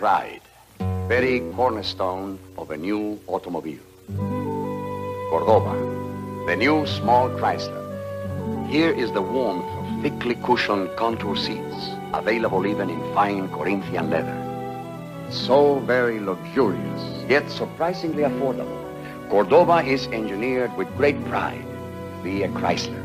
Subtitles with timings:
[0.00, 0.40] pride,
[1.08, 3.84] very cornerstone of a new automobile.
[5.28, 5.76] Cordoba,
[6.46, 7.84] the new small Chrysler.
[8.66, 14.38] Here is the warmth of thickly cushioned contour seats, available even in fine Corinthian leather.
[15.28, 18.80] So very luxurious, yet surprisingly affordable.
[19.28, 21.66] Cordoba is engineered with great pride
[22.24, 22.99] Be a Chrysler.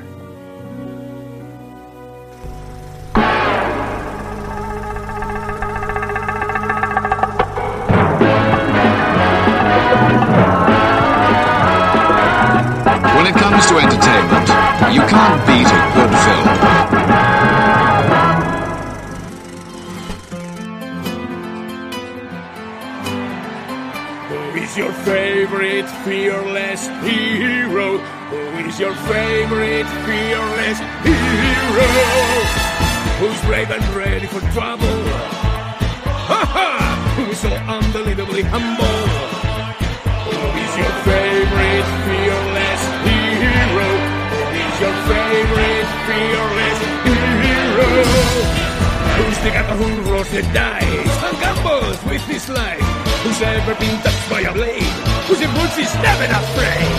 [50.35, 52.81] The dice and gambles with his life?
[53.23, 54.83] Who's ever been touched by a blade?
[55.27, 56.91] Who's Whose impulse is never afraid?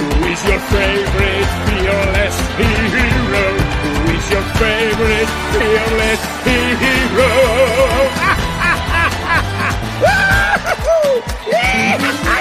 [0.00, 3.44] Who is your favorite fearless hero?
[3.84, 7.32] Who is your favorite fearless hero?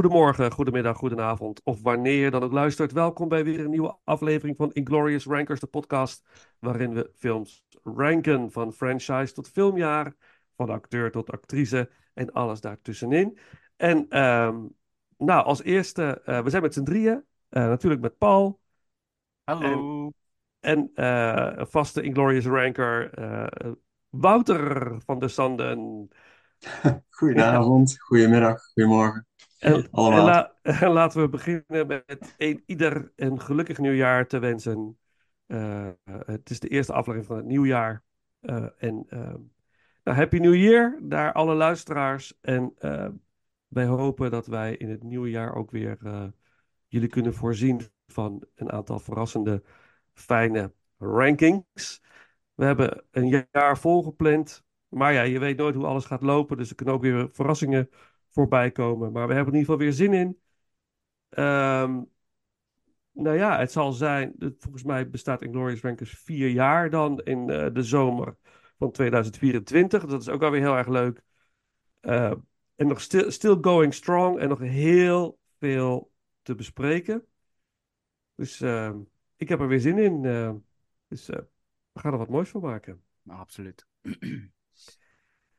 [0.00, 2.92] goedemorgen, goedemiddag, goedenavond of wanneer je dan ook luistert.
[2.92, 6.22] Welkom bij weer een nieuwe aflevering van Inglorious Rankers, de podcast
[6.58, 10.14] waarin we films ranken van franchise tot filmjaar,
[10.56, 13.38] van acteur tot actrice en alles daartussenin.
[13.76, 14.56] En ehm,
[15.16, 18.60] nou, als eerste, uh, we zijn met z'n drieën, uh, natuurlijk met Paul.
[19.44, 20.12] Hallo.
[20.60, 23.10] En, en uh, vaste Inglorious Ranker
[24.08, 26.08] Wouter van der Sanden.
[27.10, 29.28] Goedenavond, goedemiddag, goedemorgen.
[29.60, 34.98] En, en, la, en, laten we beginnen met een, ieder een gelukkig nieuwjaar te wensen.
[35.46, 38.02] Uh, het is de eerste aflevering van het nieuwjaar.
[38.40, 39.34] Uh, en uh,
[40.04, 42.38] nou, Happy New Year naar alle luisteraars.
[42.40, 42.74] En
[43.68, 45.98] wij hopen dat wij in het nieuwe jaar ook weer
[46.86, 49.62] jullie kunnen voorzien van een aantal verrassende,
[50.12, 52.02] fijne rankings.
[52.54, 54.64] We hebben een jaar volgepland.
[54.88, 56.56] Maar ja, je weet nooit hoe alles gaat lopen.
[56.56, 57.88] Dus er kunnen ook weer verrassingen
[58.30, 59.12] voorbij komen.
[59.12, 60.40] Maar we hebben in ieder geval weer zin in.
[61.38, 62.10] Um,
[63.12, 64.34] nou ja, het zal zijn.
[64.58, 68.36] Volgens mij bestaat Inglorious Rankers vier jaar dan in uh, de zomer
[68.78, 70.06] van 2024.
[70.06, 71.22] Dat is ook alweer heel erg leuk.
[72.00, 72.32] Uh,
[72.74, 74.38] en nog still, still going strong.
[74.38, 76.12] En nog heel veel
[76.42, 77.26] te bespreken.
[78.34, 78.94] Dus uh,
[79.36, 80.22] ik heb er weer zin in.
[81.08, 83.02] dus we gaan er wat moois van maken.
[83.26, 83.86] Absoluut.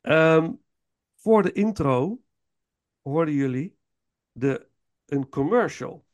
[0.02, 0.62] um,
[1.22, 2.22] voor de intro
[3.02, 3.78] hoorden jullie
[4.32, 4.68] de,
[5.06, 6.06] een commercial.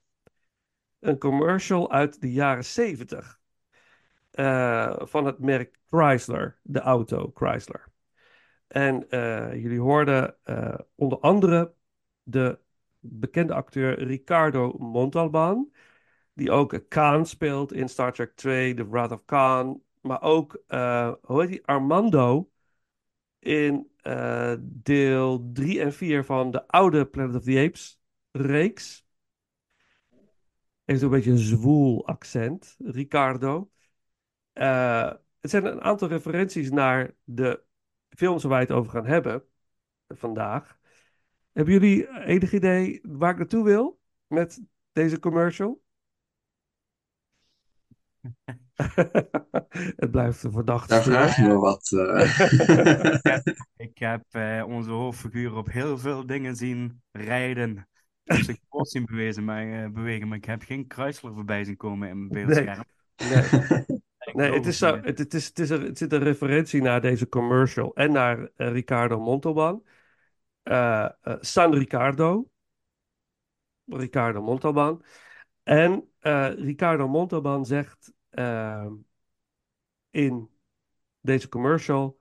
[1.00, 3.40] Een commercial uit de jaren 70.
[4.34, 7.92] Uh, van het merk Chrysler, de auto Chrysler.
[8.68, 11.74] En uh, jullie hoorden uh, onder andere
[12.24, 12.60] de
[13.00, 15.72] bekende acteur Ricardo Montalban,
[16.34, 20.64] die ook Khan speelt in Star Trek 2, The Wrath of Khan, maar ook,
[21.22, 22.50] hoe heet die, Armando
[23.40, 28.02] in uh, deel 3 en 4 van de oude Planet of the Apes
[28.32, 29.06] reeks.
[30.84, 33.72] Heeft een beetje een zwoel accent, Ricardo.
[34.54, 37.64] Uh, het zijn een aantal referenties naar de
[38.10, 39.44] films waar wij het over gaan hebben
[40.08, 40.80] vandaag.
[41.52, 44.62] Hebben jullie enig idee waar ik naartoe wil met
[44.92, 45.86] deze commercial?
[50.02, 50.88] het blijft een verdachte.
[50.88, 51.92] Daar vraag je me wat.
[51.92, 52.40] Uh...
[53.88, 57.88] ik heb uh, onze hoofdfiguur op heel veel dingen zien rijden.
[58.24, 61.64] Ik heb zich kort zien bewezen, maar, uh, bewegen, maar ik heb geen Chrysler voorbij
[61.64, 62.84] zien komen in mijn beeldscherm.
[63.16, 63.86] Nee, nee.
[64.34, 67.02] nee het, is zo, het, het, is, het, is er, het zit een referentie naar
[67.02, 69.84] deze commercial en naar Ricardo Montalban.
[71.40, 72.50] San Ricardo.
[73.86, 75.04] Ricardo Montalban.
[75.64, 76.10] En
[76.58, 78.92] Ricardo Montalban zegt uh,
[80.10, 80.50] in
[81.22, 82.20] deze commercial: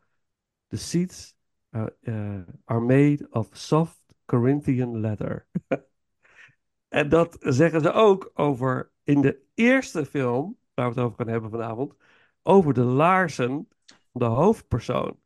[0.66, 1.34] The seats
[1.70, 5.46] uh, uh, are made of soft Corinthian leather.
[6.88, 11.32] en dat zeggen ze ook over in de eerste film, waar we het over gaan
[11.32, 11.94] hebben vanavond,
[12.42, 15.20] over de laarzen van de hoofdpersoon.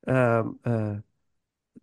[0.00, 0.58] Um,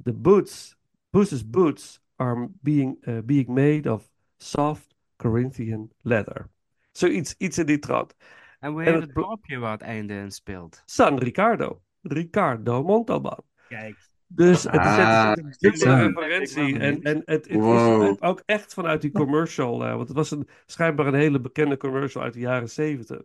[0.03, 0.75] the boots,
[1.11, 6.49] Puss's boots are being, being made of soft Corinthian leather.
[6.97, 8.15] Zoiets iets in die trant.
[8.59, 10.83] En hoe heet het, het dorpje waar het einde in speelt?
[10.85, 11.81] San Ricardo.
[12.01, 13.43] Ricardo Montalban.
[13.67, 14.13] Kijk.
[14.27, 16.79] Dus het is, ah, het is een referentie.
[16.79, 18.11] En, en het, het wow.
[18.11, 19.85] is ook echt vanuit die commercial.
[19.85, 23.23] Uh, want het was een, schijnbaar een hele bekende commercial uit de jaren zeventig.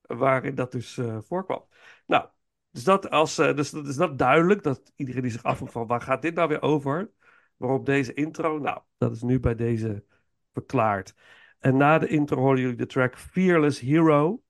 [0.00, 1.64] Waarin dat dus uh, voorkwam.
[2.06, 2.26] Nou,
[2.70, 4.62] dus dat, als, uh, dus, dus dat duidelijk.
[4.62, 7.10] Dat iedereen die zich afvroeg van waar gaat dit nou weer over?
[7.56, 10.04] Waarop deze intro, nou, dat is nu bij deze
[10.52, 11.14] verklaard.
[11.62, 14.42] En na de intro hoorden jullie de track Fearless Hero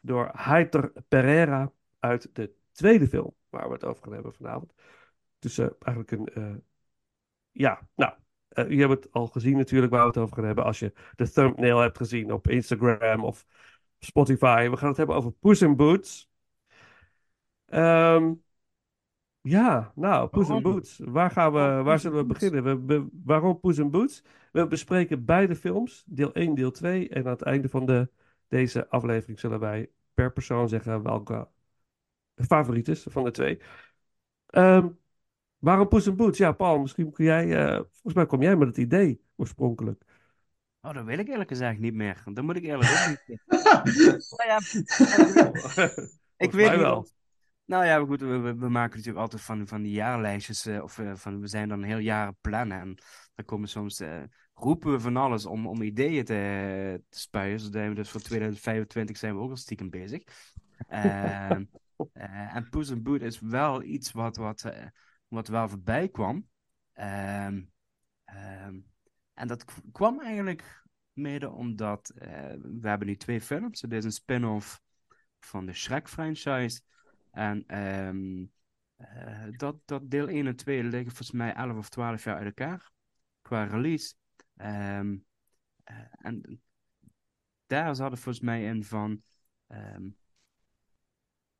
[0.00, 4.72] door Heiter Pereira uit de tweede film waar we het over gaan hebben vanavond.
[5.38, 6.54] Dus uh, eigenlijk een, uh,
[7.50, 8.12] ja, nou,
[8.52, 10.92] uh, je hebt het al gezien natuurlijk waar we het over gaan hebben als je
[11.14, 13.46] de thumbnail hebt gezien op Instagram of
[13.98, 14.68] Spotify.
[14.70, 16.30] We gaan het hebben over Puss in Boots.
[17.66, 18.42] Um,
[19.40, 21.00] ja, nou, Poes en Boots.
[21.04, 22.62] Waar, gaan we, waar zullen we beginnen?
[22.64, 24.24] We, we, waarom Poes en Boots?
[24.52, 27.08] We bespreken beide films, deel 1, deel 2.
[27.08, 28.10] En aan het einde van de,
[28.48, 31.48] deze aflevering zullen wij per persoon zeggen welke
[32.34, 33.60] favoriet is van de twee.
[34.50, 34.98] Um,
[35.58, 36.38] waarom Poes en Boots?
[36.38, 37.46] Ja, Paul, misschien kun jij...
[37.46, 40.04] Uh, volgens mij kom jij met het idee oorspronkelijk.
[40.80, 42.22] Oh, dat weet ik eerlijk gezegd niet meer.
[42.32, 43.40] Dan moet ik eerlijk ook niet.
[44.36, 44.58] nou ja,
[46.46, 47.06] ik weet wel.
[47.68, 51.14] Nou ja, goed, we, we, maken natuurlijk altijd van, van die jaarlijstjes, uh, of uh,
[51.14, 52.80] van, we zijn dan heel jaren plannen.
[52.80, 52.94] En
[53.34, 54.22] dan komen soms, uh,
[54.54, 57.60] roepen we van alles om, om ideeën te, te spuien.
[57.60, 60.22] Zodat we dus voor 2025 zijn we ook al stiekem bezig.
[60.88, 61.64] Ehm,
[62.56, 64.72] en Poes en Boot is wel iets wat, wat,
[65.28, 66.48] wat wel voorbij kwam.
[66.92, 67.60] Ehm,
[68.28, 68.78] Ehm,
[69.34, 72.12] en dat kwam eigenlijk mede omdat
[72.60, 73.80] we hebben nu twee films.
[73.80, 74.80] Het is een spin-off
[75.40, 76.80] van de Shrek-franchise.
[77.38, 78.46] En ehm,
[79.56, 82.90] dat, dat deel 1 en 2 liggen volgens mij 11 of 12 jaar uit elkaar
[83.42, 84.14] qua release.
[84.56, 85.26] Um,
[86.10, 86.62] en
[87.66, 89.22] daar zat het volgens mij in van.
[89.68, 90.16] Um,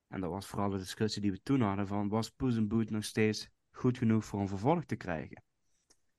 [0.07, 2.91] en dat was vooral de discussie die we toen hadden: van was Puss in Boot
[2.91, 5.43] nog steeds goed genoeg voor een vervolg te krijgen?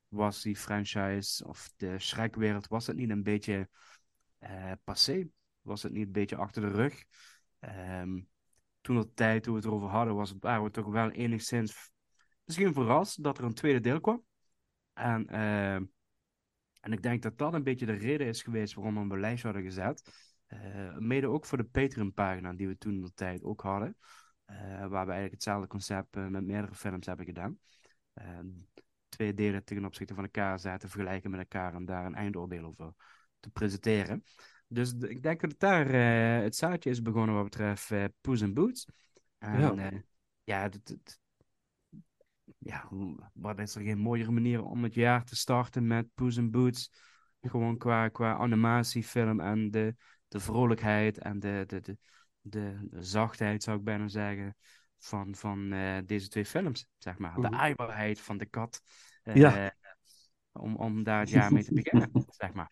[0.07, 3.69] Was die franchise of de Shrek-wereld, was het niet een beetje
[4.39, 5.29] uh, passé?
[5.61, 7.03] Was het niet een beetje achter de rug?
[7.59, 8.29] Um,
[8.81, 11.91] toen de tijd, toen we het erover hadden, was, waren we toch wel enigszins
[12.49, 14.23] misschien verrast dat er een tweede deel kwam.
[14.93, 15.75] En uh,
[16.79, 19.43] en ik denk dat dat een beetje de reden is geweest waarom we een lijst
[19.43, 20.11] hadden gezet.
[20.47, 23.97] Uh, mede ook voor de Patreon-pagina die we toen de tijd ook hadden.
[24.45, 27.59] Uh, waar we eigenlijk hetzelfde concept met meerdere films hebben gedaan.
[29.09, 32.93] twee delen ten opzichte van elkaar zetten, vergelijken met elkaar en daar een eindoordeel over
[33.39, 34.23] te presenteren.
[34.71, 35.87] Dus ik denk dat daar
[36.43, 38.87] het zaadje is begonnen wat betreft Poes en Boots.
[39.37, 40.05] En
[40.43, 41.19] ja, het,
[42.57, 42.89] ja,
[43.33, 46.91] wat is er geen mooiere manier om het jaar te starten met Poes in Boots?
[47.41, 49.95] Gewoon qua, qua animatiefilm en de,
[50.27, 51.97] de vrolijkheid en de, de, de,
[52.41, 54.55] de, zachtheid, zou ik bijna zeggen,
[54.97, 57.35] van, van uh, deze twee films, zeg maar.
[57.35, 57.53] De mhm.
[57.53, 58.81] aaibaarheid van de kat.
[59.23, 59.75] Uh, ja.
[60.51, 62.71] Om, om daar het jaar mee te beginnen, zeg maar.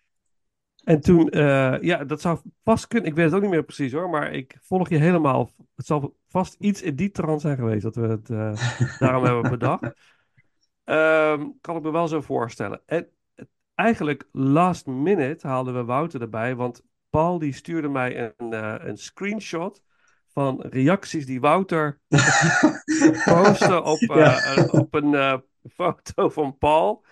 [0.88, 3.10] En toen, uh, ja, dat zou vast kunnen.
[3.10, 5.52] Ik weet het ook niet meer precies hoor, maar ik volg je helemaal.
[5.76, 8.54] Het zal vast iets in die trant zijn geweest dat we het uh,
[9.00, 9.84] daarom hebben bedacht.
[9.84, 12.82] Um, kan ik me wel zo voorstellen.
[12.86, 13.10] En
[13.76, 18.98] eigenlijk last minute haalden we Wouter erbij, want Paul die stuurde mij een, uh, een
[18.98, 19.82] screenshot
[20.28, 22.00] van reacties die Wouter
[23.26, 24.66] postte op, ja.
[24.72, 27.06] op een foto van Paul.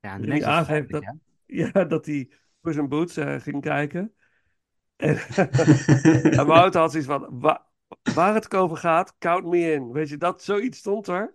[0.00, 1.14] Ja, die aangeeft dat,
[1.46, 2.30] ja, dat hij
[2.62, 4.14] Puss in Boots uh, ging kijken.
[4.96, 5.16] En,
[6.38, 7.40] en Wouter had zoiets van,
[8.14, 9.92] waar het over gaat, count me in.
[9.92, 11.34] Weet je, dat zoiets stond er.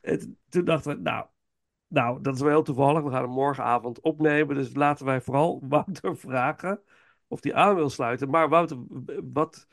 [0.00, 1.26] En toen dachten we, nou,
[1.86, 3.02] nou, dat is wel heel toevallig.
[3.02, 4.56] We gaan hem morgenavond opnemen.
[4.56, 6.80] Dus laten wij vooral Wouter vragen
[7.28, 8.30] of hij aan wil sluiten.
[8.30, 8.78] Maar Wouter,
[9.32, 9.66] wat,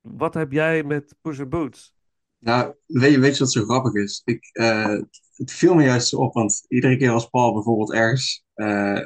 [0.00, 1.94] wat heb jij met Puss in Boots?
[2.38, 4.22] Nou, weet je, weet je wat zo grappig is?
[4.24, 5.00] Ik, uh,
[5.34, 9.00] het viel me juist op, want iedere keer als Paul bijvoorbeeld ergens uh,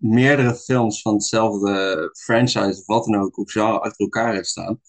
[0.00, 4.80] meerdere films van hetzelfde franchise of wat dan ook op genre achter elkaar heeft staan,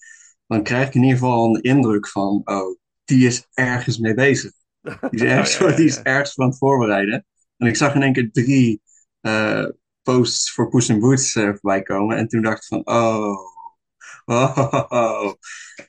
[0.47, 4.51] dan krijg ik in ieder geval een indruk van, oh, die is ergens mee bezig.
[4.81, 7.25] Die is ergens, ja, Die is ergens van het voorbereiden.
[7.57, 8.81] En ik zag in één keer drie
[9.21, 9.65] uh,
[10.01, 12.17] posts voor Puss in Boots uh, voorbij komen.
[12.17, 13.37] En toen dacht ik van, oh,
[14.25, 15.33] oh, oh, oh.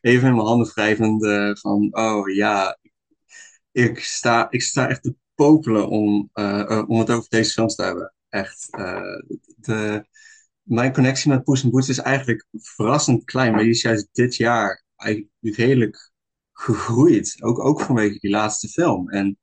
[0.01, 2.79] even in mijn handen wrijvend uh, van, oh ja,
[3.73, 6.31] ik sta, ik sta echt te popelen om,
[6.87, 8.69] om het over deze films te hebben echt.
[8.79, 9.19] Uh,
[9.57, 10.07] de,
[10.63, 14.37] mijn connectie met Poes in Boots is eigenlijk verrassend klein, maar die is juist dit
[14.37, 14.85] jaar
[15.41, 16.13] redelijk
[16.53, 17.43] gegroeid.
[17.43, 19.11] Ook, ook vanwege die laatste film.
[19.11, 19.39] En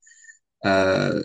[0.59, 1.23] uh,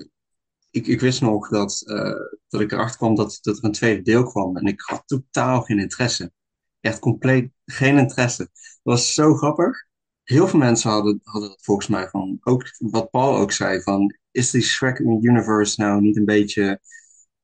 [0.71, 4.02] ik, ik wist nog dat, uh, dat ik erachter kwam dat, dat er een tweede
[4.02, 4.56] deel kwam.
[4.56, 6.33] En ik had totaal geen interesse.
[6.80, 8.42] Echt compleet geen interesse.
[8.42, 9.87] Dat was zo grappig.
[10.23, 14.16] Heel veel mensen hadden, hadden dat volgens mij van, ook wat Paul ook zei, van
[14.30, 16.80] is die Shrek Universe nou niet een beetje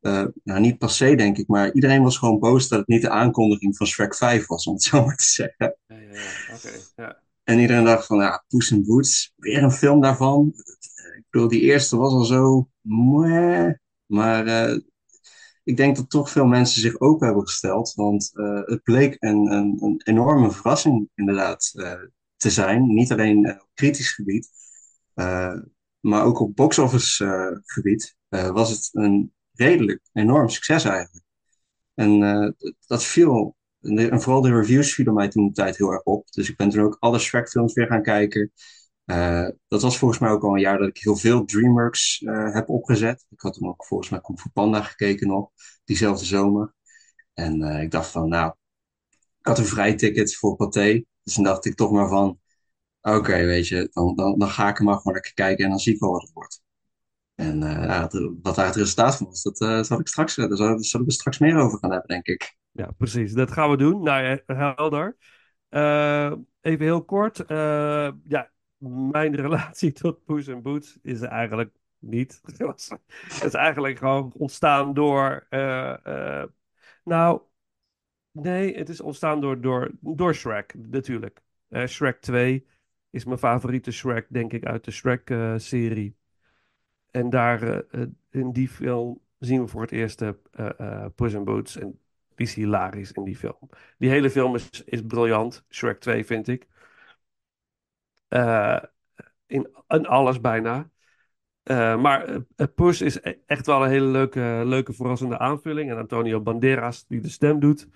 [0.01, 3.11] uh, nou, niet passé denk ik, maar iedereen was gewoon boos dat het niet de
[3.11, 5.77] aankondiging van Shrek 5 was, om het zo maar te zeggen.
[5.87, 6.55] Ja, ja, ja.
[6.55, 7.23] Okay, ja.
[7.45, 10.53] En iedereen dacht van, ja, Poes in Boots, weer een film daarvan.
[11.17, 13.75] Ik bedoel, die eerste was al zo, mwah,
[14.07, 14.79] maar uh,
[15.65, 19.53] ik denk dat toch veel mensen zich open hebben gesteld, want uh, het bleek een,
[19.53, 21.73] een, een, enorme verrassing inderdaad
[22.37, 22.95] te zijn.
[22.95, 24.51] Niet alleen op kritisch gebied,
[26.01, 31.25] maar ook op box-office gebied was het een redelijk enorm succes eigenlijk.
[31.95, 32.51] En uh,
[32.87, 36.31] dat viel, en vooral de reviews vielen mij toen de tijd heel erg op.
[36.31, 38.53] Dus ik ben toen ook alle Shrek-films weer gaan kijken.
[39.05, 42.55] Uh, dat was volgens mij ook al een jaar dat ik heel veel DreamWorks uh,
[42.55, 43.27] heb opgezet.
[43.31, 45.51] Ik had toen ook volgens mij Kung Fu Panda gekeken nog,
[45.85, 46.75] diezelfde zomer.
[47.35, 48.53] En ik dacht van, nou,
[49.39, 51.05] ik had een vrij ticket voor Pathé.
[51.23, 52.41] Dus dan dacht ik toch maar van,
[53.01, 55.81] oké, weet je, dan, dan, dan ga ik er maar gewoon lekker kijken en dan
[55.81, 56.63] zie ik wel wat het wordt.
[57.41, 58.09] En ja,
[58.43, 61.13] wat daar het resultaat van was, dat uh, zal ik straks, uh, daar zullen we
[61.13, 62.57] straks meer over gaan hebben, denk ik.
[62.71, 63.33] Ja, precies.
[63.33, 64.03] Dat gaan we doen.
[64.03, 65.17] Nou, helder.
[66.61, 67.45] even heel kort.
[68.29, 68.51] ja,
[69.11, 72.41] mijn relatie tot Poes en Boots is eigenlijk niet.
[72.47, 75.47] Het is eigenlijk gewoon ontstaan door.
[77.05, 77.41] nou,
[78.31, 81.43] nee, het is ontstaan door, door, door Shrek, natuurlijk.
[81.87, 82.67] Shrek 2
[83.11, 86.19] is mijn favoriete Shrek, denk ik, uit de Shrek-serie.
[87.11, 91.77] En daar, uh, in die film zien we voor het eerst uh, Puss in Boots.
[91.77, 91.99] En
[92.35, 93.69] die is hilarisch in die film.
[93.99, 95.65] Die hele film is, is briljant.
[95.69, 96.67] Shrek 2 vind ik.
[99.47, 100.91] In, in alles bijna.
[101.97, 102.41] Maar uh,
[102.75, 105.91] Puss is e-, echt wel een hele leuke, leuke verrassende aanvulling.
[105.91, 107.89] En Antonio Banderas, die de stem doet,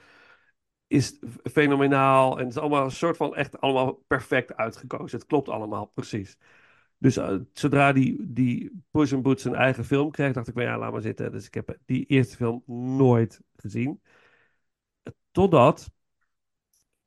[0.87, 1.19] is
[1.53, 2.39] fenomenaal.
[2.39, 5.19] En het is allemaal een soort van echt allemaal perfect uitgekozen.
[5.19, 6.39] Het klopt allemaal precies.
[6.99, 10.79] Dus uh, zodra die, die Puss in Boots zijn eigen film kreeg, dacht ik, ja,
[10.79, 11.33] laat maar zitten.
[11.33, 12.63] Dus ik heb die eerste film
[12.97, 14.01] nooit gezien.
[15.31, 15.91] Totdat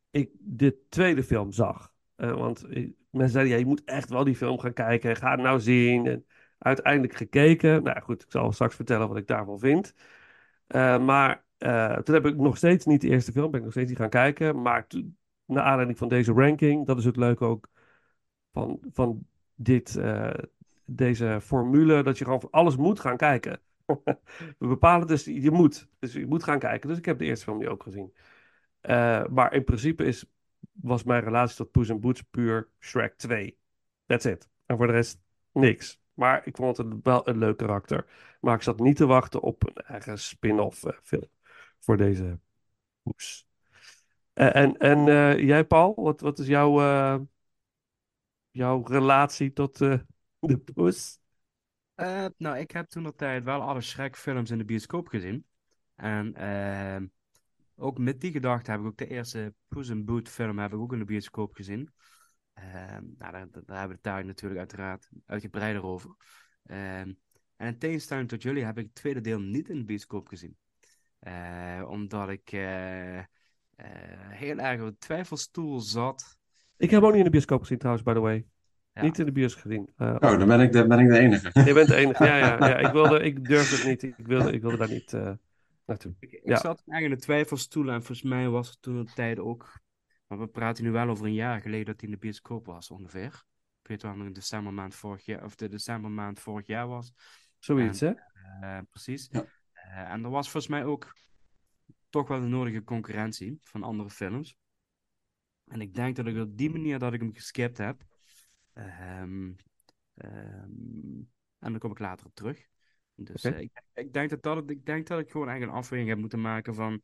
[0.09, 1.93] ik de tweede film zag.
[2.17, 2.67] Uh, want
[3.09, 5.15] mensen zeiden, je moet echt wel die film gaan kijken.
[5.15, 6.07] Ga het nou zien.
[6.07, 6.25] En
[6.57, 7.83] uiteindelijk gekeken.
[7.83, 9.93] Nou goed, ik zal straks vertellen wat ik daarvan vind.
[10.67, 11.45] Uh, maar
[12.03, 14.09] toen heb ik nog steeds niet de eerste film, ben ik nog steeds niet gaan
[14.09, 14.61] kijken.
[14.61, 14.87] Maar
[15.45, 17.69] naar aanleiding van deze ranking, dat is het leuke ook
[18.51, 19.25] van, van
[19.57, 20.33] dit, uh,
[20.85, 23.59] deze formule, dat je gewoon voor alles moet gaan kijken.
[24.59, 25.87] We bepalen dus, je moet.
[25.99, 26.89] Dus je moet gaan kijken.
[26.89, 28.13] Dus ik heb de eerste film nu ook gezien.
[29.29, 30.25] maar in principe is,
[30.71, 33.57] was mijn relatie tot Poes en Boots puur Shrek 2.
[34.05, 34.49] That's it.
[34.65, 35.19] En voor de rest
[35.51, 36.01] niks.
[36.13, 38.05] Maar ik vond het wel een leuk karakter.
[38.41, 41.29] Maar ik zat niet te wachten op een eigen spin-off uh, film
[41.79, 42.39] voor deze
[43.03, 43.47] poes.
[44.33, 45.05] Uh, en en
[45.45, 46.79] jij, Paul, wat, wat is jouw,
[48.57, 50.05] jouw relatie tot de
[50.73, 51.19] poes?
[52.37, 55.45] nou, ik heb toen de tijd wel alle Shrek-films in de bioscoop gezien.
[55.95, 57.05] En ehm,
[57.75, 60.79] ook met die gedachte heb ik ook de eerste Poes in Boot film heb ik
[60.79, 61.93] ook in de bioscoop gezien.
[62.53, 66.15] Ehm, nou, daar, daar, hebben we het daar natuurlijk uiteraard uitgebreider over.
[66.63, 67.13] Ehm,
[67.55, 70.57] en in tegenstelling tot jullie heb ik het tweede deel niet in de bioscoop gezien.
[71.21, 72.49] Uh, omdat ik
[74.29, 76.36] heel erg op de twijfelstoel zat.
[76.77, 78.45] Ik heb ook niet in de bioscoop gezien trouwens, by the way.
[78.93, 79.01] Ja.
[79.01, 79.89] Niet in de bioscoop gezien.
[79.97, 81.63] oh, dan ben ik de, ben ik de enige.
[81.65, 82.37] Je bent de enige, ja.
[82.37, 82.77] ja, ja.
[82.77, 84.03] Ik, wilde, ik durfde het niet.
[84.03, 85.11] Ik wilde, ik wilde daar niet
[85.85, 86.15] naartoe.
[86.19, 86.55] Ik, ik ja.
[86.55, 89.81] zat eigenlijk in de twijfelstoel en volgens mij was het toen een tijd ook
[90.27, 92.91] maar we praten nu wel over een jaar geleden dat hij in de bioscoop was,
[92.91, 93.45] ongeveer.
[93.81, 97.13] Ik weet wel nog in decembermaand vorig jaar, of de decembermaand vorig jaar was.
[97.59, 98.13] Zoiets, hè?
[98.61, 99.27] Uh, precies.
[99.31, 99.45] Ja.
[99.73, 101.15] Uh, en er was volgens mij ook
[102.09, 104.57] toch wel de nodige concurrentie van andere films.
[105.67, 108.03] En ik denk dat ik op die manier dat ik hem geskipt heb.
[108.73, 109.55] Um,
[110.13, 112.67] um, en daar kom ik later op terug.
[113.15, 113.57] Dus okay.
[113.57, 116.17] uh, ik, ik, denk dat dat, ik denk dat ik gewoon eigenlijk een afweging heb
[116.17, 117.01] moeten maken van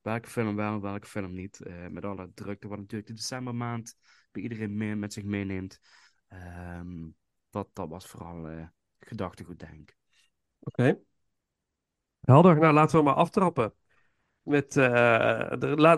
[0.00, 1.60] welke film wel en welke film niet.
[1.66, 3.96] Uh, met alle drukte wat natuurlijk de decembermaand
[4.30, 5.78] bij iedereen mee, met zich meeneemt.
[6.28, 7.16] Um,
[7.50, 8.66] dat, dat was vooral uh,
[8.98, 9.96] gedachtegoed, denk ik.
[10.58, 10.80] Oké.
[10.80, 11.00] Okay.
[12.20, 12.58] Helder.
[12.58, 13.74] Nou, laten we maar aftrappen.
[14.42, 15.50] Met, uh,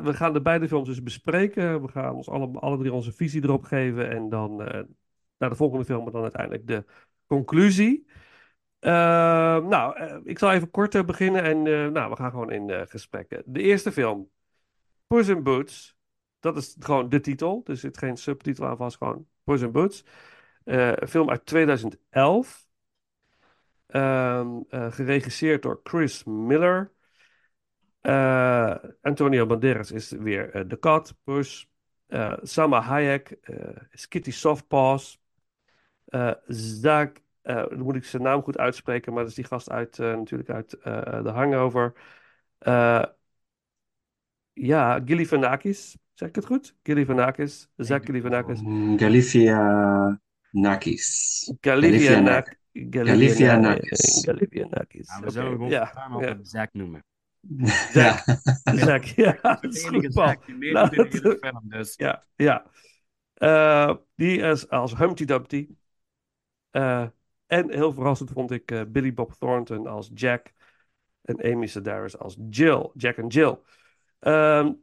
[0.03, 1.83] we gaan de beide films dus bespreken.
[1.83, 4.11] We gaan ons alle, alle drie onze visie erop geven.
[4.11, 4.57] En dan
[5.39, 6.85] naar de volgende film, maar dan uiteindelijk de
[7.27, 8.07] conclusie.
[8.81, 8.91] Uh,
[9.67, 13.43] nou, uh, ik zal even kort beginnen en nou, we gaan gewoon in gesprekken.
[13.47, 14.31] De eerste film,
[15.07, 15.97] Puss in Boots.
[16.41, 20.05] Dat is gewoon de titel, er zit geen subtitel aan vast, gewoon Puss in Boots.
[20.65, 22.67] een film uit 2011.
[23.87, 26.94] Ehm, geregisseerd door Chris Miller.
[29.01, 31.69] Antonio Banderas is weer de kat, Puss.
[32.43, 33.38] Sama Hayek
[33.90, 35.21] is Kitty Softpaws.
[36.47, 37.12] Zach
[37.45, 40.14] uh, dan moet ik zijn naam goed uitspreken, maar dat is die gast uit, uh,
[40.14, 41.93] natuurlijk uit uh, The Hangover.
[44.53, 46.75] ja, Gilifianakis, zeg ik het goed?
[46.83, 48.61] Gilifianakis, Zach Gilifianakis.
[48.97, 50.19] Galifianakis.
[51.61, 52.57] Galifianakis.
[52.73, 54.25] Galifianakis.
[54.25, 55.09] Galifianakis.
[55.09, 56.38] Nou, we zullen hem gewoon ja, ja.
[56.43, 57.05] Zach noemen.
[57.93, 58.25] Zack.
[58.87, 59.39] Zack, ja.
[59.43, 60.15] Dat is goed,
[61.41, 61.61] Paul.
[61.63, 61.95] Dus.
[61.97, 62.67] Ja, ja.
[63.39, 65.69] Uh, die is als Humpty Dumpty.
[66.73, 67.07] Uh,
[67.47, 70.53] en heel verrassend vond ik uh, Billy Bob Thornton als Jack
[71.23, 72.91] en Amy Sedaris als Jill.
[72.95, 73.59] Jack en Jill.
[74.21, 74.83] Um,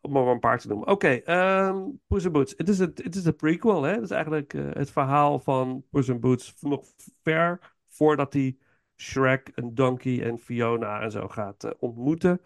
[0.00, 0.88] om maar een paar te noemen.
[0.88, 2.54] Oké, okay, um, Puss in Boots.
[2.56, 3.92] Het is, het, het is een prequel, hè?
[3.92, 6.84] Het is eigenlijk uh, het verhaal van Puss in Boots nog
[7.22, 8.56] ver voordat hij
[9.00, 12.40] Shrek en Donkey en Fiona en zo gaat uh, ontmoeten.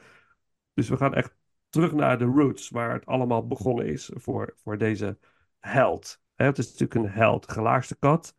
[0.74, 1.34] Dus we gaan echt
[1.68, 5.18] terug naar de roots, waar het allemaal begonnen is voor, voor deze
[5.60, 6.20] held.
[6.34, 8.36] Het is natuurlijk een held, gelaagste kat.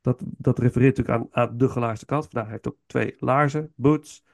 [0.00, 2.22] Dat, dat refereert natuurlijk aan, aan de gelaarste kat.
[2.22, 4.24] Vandaar hij heeft ook twee laarzen, boots.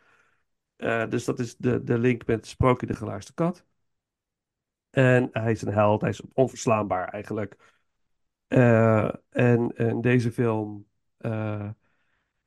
[0.76, 3.64] Uh, dus dat is de, de link met Sprookje de gelaarste kat.
[4.90, 7.56] En hij is een held, hij is onverslaanbaar eigenlijk.
[8.48, 10.86] Uh, en in deze film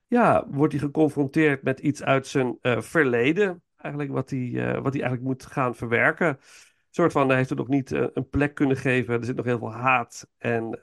[0.08, 3.63] ja, wordt hij geconfronteerd met iets uit zijn verleden.
[3.78, 6.39] Eigenlijk wat hij, wat hij eigenlijk moet gaan verwerken
[6.98, 9.13] soort van, hij heeft het nog niet uh, een plek kunnen geven.
[9.13, 10.80] Er zit nog heel veel haat en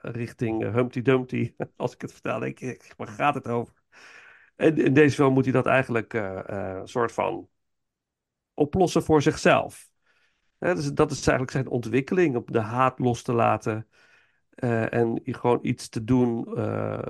[0.00, 1.54] richting Humpty Dumpty.
[1.76, 3.74] Als ik het vertel, denk ik, waar gaat het over?
[4.56, 7.48] En in deze film moet hij dat eigenlijk een soort van
[8.54, 9.90] oplossen voor zichzelf.
[10.58, 13.88] dus dat is eigenlijk zijn ontwikkeling, om de haat los te laten
[14.90, 16.48] en gewoon iets te doen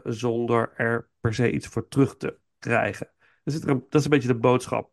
[0.05, 3.11] zonder er per se iets voor terug te krijgen.
[3.45, 4.93] Dus het, dat is een beetje de boodschap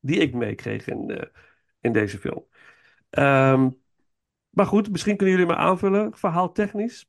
[0.00, 1.30] die ik meekreeg in,
[1.80, 2.46] in deze film.
[3.10, 3.82] Um,
[4.50, 7.06] maar goed, misschien kunnen jullie me aanvullen, verhaaltechnisch.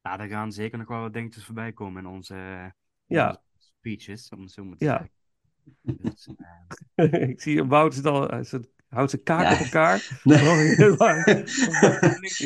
[0.00, 2.34] Ja, er gaan zeker nog wel wat dingetjes voorbij komen in onze,
[3.06, 3.28] in ja.
[3.28, 4.96] onze speeches, om het zo maar te ja.
[4.96, 6.02] zeggen.
[6.02, 6.28] Dus,
[7.30, 9.52] ik zie Wout zit al, hij zit, houdt zijn kaak Ja.
[9.52, 9.96] op elkaar.
[10.22, 10.38] Nee.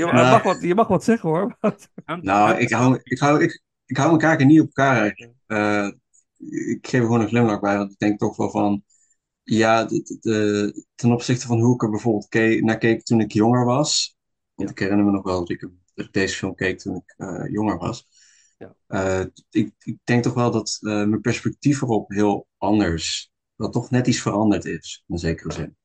[0.00, 1.58] je, mag wat, je mag wat zeggen hoor.
[2.20, 5.34] Nou, ik hou, ik hou, ik, ik hou mijn kaken niet op elkaar eigenlijk.
[5.46, 5.88] Eh,
[6.70, 8.82] ik geef er gewoon een glimlach bij, want ik denk toch wel van...
[9.42, 13.32] Ja, de, de- ten opzichte van hoe ik er bijvoorbeeld ke- naar keek toen ik
[13.32, 14.16] jonger was.
[14.54, 14.74] Want Ja.
[14.74, 15.60] ik herinner me nog wel dat ik,
[15.94, 18.06] dat ik deze film keek toen ik eh, jonger was.
[18.58, 18.74] Ja.
[18.86, 23.30] Eh, ik, ik denk toch wel dat mijn perspectief erop heel anders...
[23.56, 25.76] Dat toch net iets veranderd is, in zekere zin.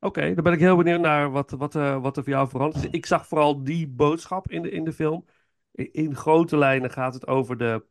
[0.00, 2.90] Oké, dan ben ik heel benieuwd naar wat, wat, wat er voor jou veranderd is.
[2.90, 5.24] Ik zag vooral die boodschap in de, in de film.
[5.74, 7.84] In, grote lijnen gaat het over de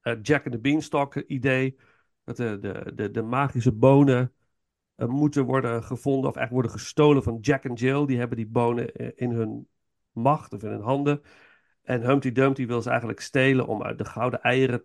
[0.00, 1.76] eh, Jack and the Beanstalk idee.
[2.24, 4.32] Dat de, de, de, de magische bonen
[4.94, 8.06] eh, moeten worden gevonden of eigenlijk worden gestolen van Jack en Jill.
[8.06, 9.68] Die hebben die bonen eh, in hun
[10.10, 11.22] macht of in hun handen.
[11.82, 14.84] En Humpty Dumpty wil ze eigenlijk stelen om uit de gouden eieren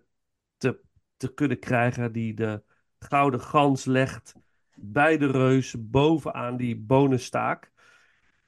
[0.56, 0.80] te,
[1.16, 2.62] te kunnen krijgen die de
[2.98, 4.34] gouden gans legt
[4.74, 7.71] bij de reus bovenaan die bonenstaak.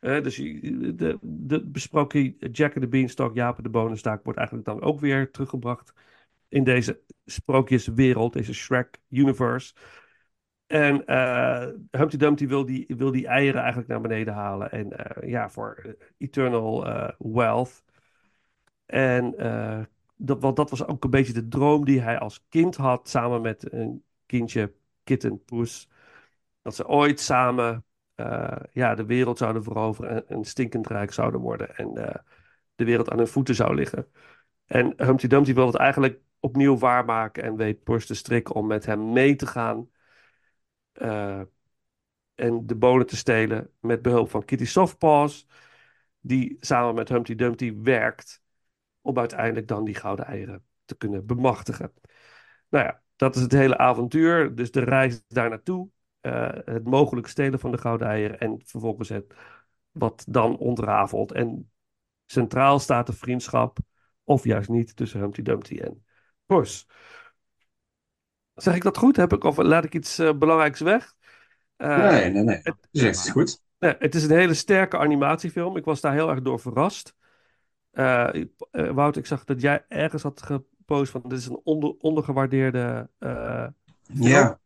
[0.05, 4.69] Eh, dus de, de besproken Jack and the Beanstalk, Jaap en de bonenstaak, wordt eigenlijk
[4.69, 5.93] dan ook weer teruggebracht
[6.49, 9.75] in deze sprookjeswereld, deze Shrek-universe.
[10.67, 14.71] En eh, Humpty Dumpty wil die, wil die eieren eigenlijk naar beneden halen.
[14.71, 16.85] En eh, ja, voor eh, eternal
[17.19, 17.85] wealth.
[18.87, 19.35] En
[20.17, 23.73] dat, dat was ook een beetje de droom die hij als kind had, samen met
[23.73, 25.88] een kindje, Kitten Poes.
[26.62, 31.40] Dat ze ooit samen eh, ja, de wereld zouden veroveren en, en stinkend rijk zouden
[31.40, 31.77] worden.
[31.77, 32.14] En eh,
[32.74, 34.07] de wereld aan hun voeten zou liggen.
[34.66, 38.87] En Humpty Dumpty wil het eigenlijk opnieuw waarmaken en weet Poes de strik om met
[38.87, 39.90] hem mee te gaan.
[40.92, 41.40] eh,
[42.35, 45.46] en de bonen te stelen met behulp van Kitty Softpaws.
[46.20, 48.42] Die samen met Humpty Dumpty werkt
[49.00, 51.92] om uiteindelijk dan die gouden eieren te kunnen bemachtigen.
[52.68, 54.55] Nou ja, dat is het hele avontuur.
[54.55, 55.88] Dus de reis daar naartoe.
[56.25, 58.39] Eh, het mogelijk stelen van de gouden eieren.
[58.39, 59.35] En vervolgens het
[59.91, 61.33] wat dan ontrafelt.
[61.33, 61.71] En
[62.27, 63.79] centraal staat de vriendschap.
[64.25, 66.05] Of juist niet tussen Humpty Dumpty en
[66.47, 66.87] Poes.
[68.55, 69.17] Zeg ik dat goed?
[69.17, 71.15] Heb ik, of laat ik iets eh, belangrijks weg?
[71.77, 72.61] Eh, nee, nee, nee.
[72.63, 73.63] het- het goed.
[73.79, 75.77] Nee, het is een hele sterke animatiefilm.
[75.77, 77.15] Ik was daar heel erg door verrast.
[77.91, 78.29] Eh,
[78.71, 83.11] Wout, ik zag dat jij ergens had gepost van dit is een onder, ondergewaardeerde.
[84.13, 84.59] Ja,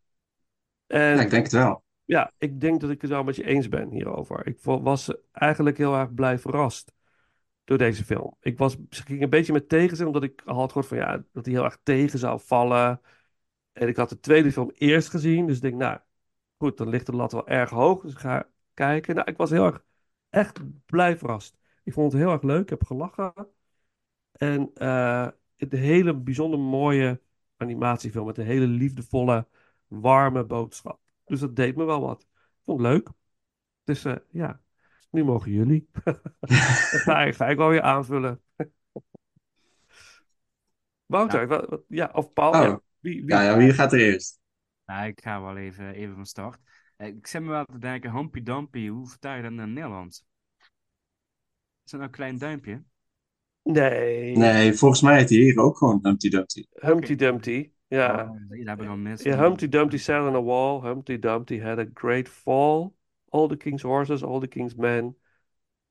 [0.89, 1.85] En ja, ik denk het wel.
[2.05, 4.47] ja, ik denk dat ik het wel met je eens ben hierover.
[4.47, 6.93] Ik was eigenlijk heel erg blij verrast
[7.65, 8.37] door deze film.
[8.41, 11.45] Ik was ging een beetje met tegenzin, omdat ik al had gehoord van ja, dat
[11.45, 13.01] hij heel erg tegen zou vallen.
[13.73, 15.99] En ik had de tweede film eerst gezien, dus ik denk, nou
[16.59, 18.03] goed, dan ligt de lat wel erg hoog.
[18.03, 19.15] Dus ik ga kijken.
[19.15, 19.85] Nou, ik was heel erg
[20.31, 21.59] echt blij verrast.
[21.85, 23.33] Ik vond het heel erg leuk, ik heb gelachen.
[24.33, 27.21] En eh het een hele bijzonder mooie
[27.57, 29.47] animatiefilm met een hele liefdevolle,
[29.89, 31.01] warme boodschap.
[31.25, 32.23] Dus dat deed me wel wat.
[32.23, 32.29] Ik
[32.65, 33.09] vond het leuk.
[33.85, 34.61] Dus eh, ja,
[35.11, 35.89] nu mogen jullie.
[37.05, 38.43] Ga ik, ga ik wel weer aanvullen.
[41.07, 42.53] Wouter, wat, wat- ja, of Paul.
[42.53, 42.63] Oh.
[42.63, 42.81] ja.
[42.99, 43.35] Wie, wie?
[43.35, 44.41] Ja, ja, wie gaat er eerst?
[44.87, 46.59] Nou, ik ga wel even, even van start.
[46.97, 49.75] Eh, Ik zit me wel te denken, Humpy Dumpy, hoe vertaal je dat naar het
[49.75, 50.25] Nederlands?
[51.85, 52.83] Is dat nou een klein duimpje?
[53.63, 56.67] Nee, Nee, volgens mij heet hij hier ook gewoon Humpty Dumpty.
[56.71, 57.71] Humpty Dumpty.
[57.89, 58.25] Ja.
[58.25, 58.37] Oh.
[59.25, 60.81] Yeah, Humpty Dumpty sat on a wall.
[60.81, 62.95] Humpty Dumpty had a great fall.
[63.29, 65.17] All the king's horses, all the king's men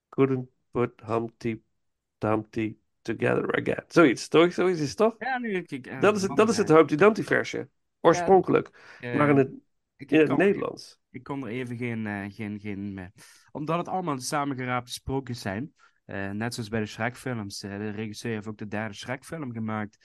[0.09, 1.61] couldn't put Humpty
[2.17, 3.83] Dumpty together again.
[3.87, 4.53] Zoiets, toch?
[4.53, 5.15] Zoiets is toch?
[5.19, 6.01] Ja, nu ik...
[6.01, 7.69] Dat is het, dat is het Humpty Dumpty versje.
[8.01, 8.97] Oorspronkelijk.
[9.01, 9.51] Maar in het,
[9.95, 10.99] ik- in het kan- Nederlands.
[11.09, 13.11] Ik kon er even geen, eh, geen, geen
[13.51, 15.73] Omdat het allemaal samengeraapte sprookjes zijn.
[16.05, 17.63] eh, net zoals bij de Shrek-films.
[17.63, 19.97] eh, de regisseur heeft ook de derde Shrek-film gemaakt.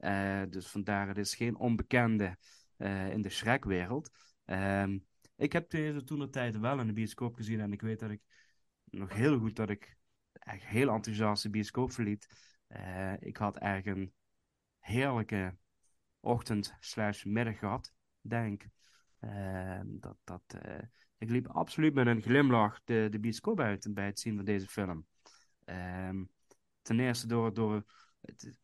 [0.00, 2.36] Eh, dus vandaar, het is geen onbekende
[2.76, 4.10] eh, in de Shrek-wereld.
[4.44, 4.98] Ehm,
[5.36, 7.60] ik heb deze toen de tijd wel in de bioscoop gezien.
[7.60, 8.22] En ik weet dat ik
[8.84, 9.96] nog heel goed dat ik
[10.32, 12.26] echt heel enthousiast de bioscoop verliet.
[12.66, 14.12] Eh, ik had echt een
[14.78, 15.56] heerlijke
[16.20, 18.66] ochtend slash middag gehad, denk.
[19.18, 20.58] Ehm, dat, dat,
[21.18, 24.66] ik liep absoluut met een glimlach de, de bioscoop uit bij het zien van deze
[24.66, 25.06] film.
[25.64, 26.24] Ehm,
[26.82, 27.84] ten eerste door, door
[28.20, 28.58] het,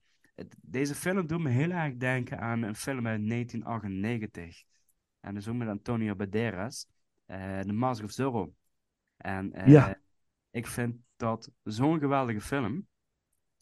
[0.63, 4.63] deze film doet me heel erg denken aan een film uit 1998.
[5.21, 6.87] En dat is ook met Antonio Banderas,
[7.27, 8.55] uh, The Mask of Zorro.
[9.17, 10.01] En ja.
[10.51, 12.87] ik vind dat zo'n geweldige film.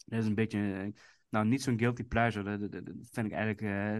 [0.05, 0.93] Dat is een beetje,
[1.29, 2.57] nou niet zo'n guilty pleasure.
[2.57, 3.93] Dat, dat, vind ik eigenlijk, uh,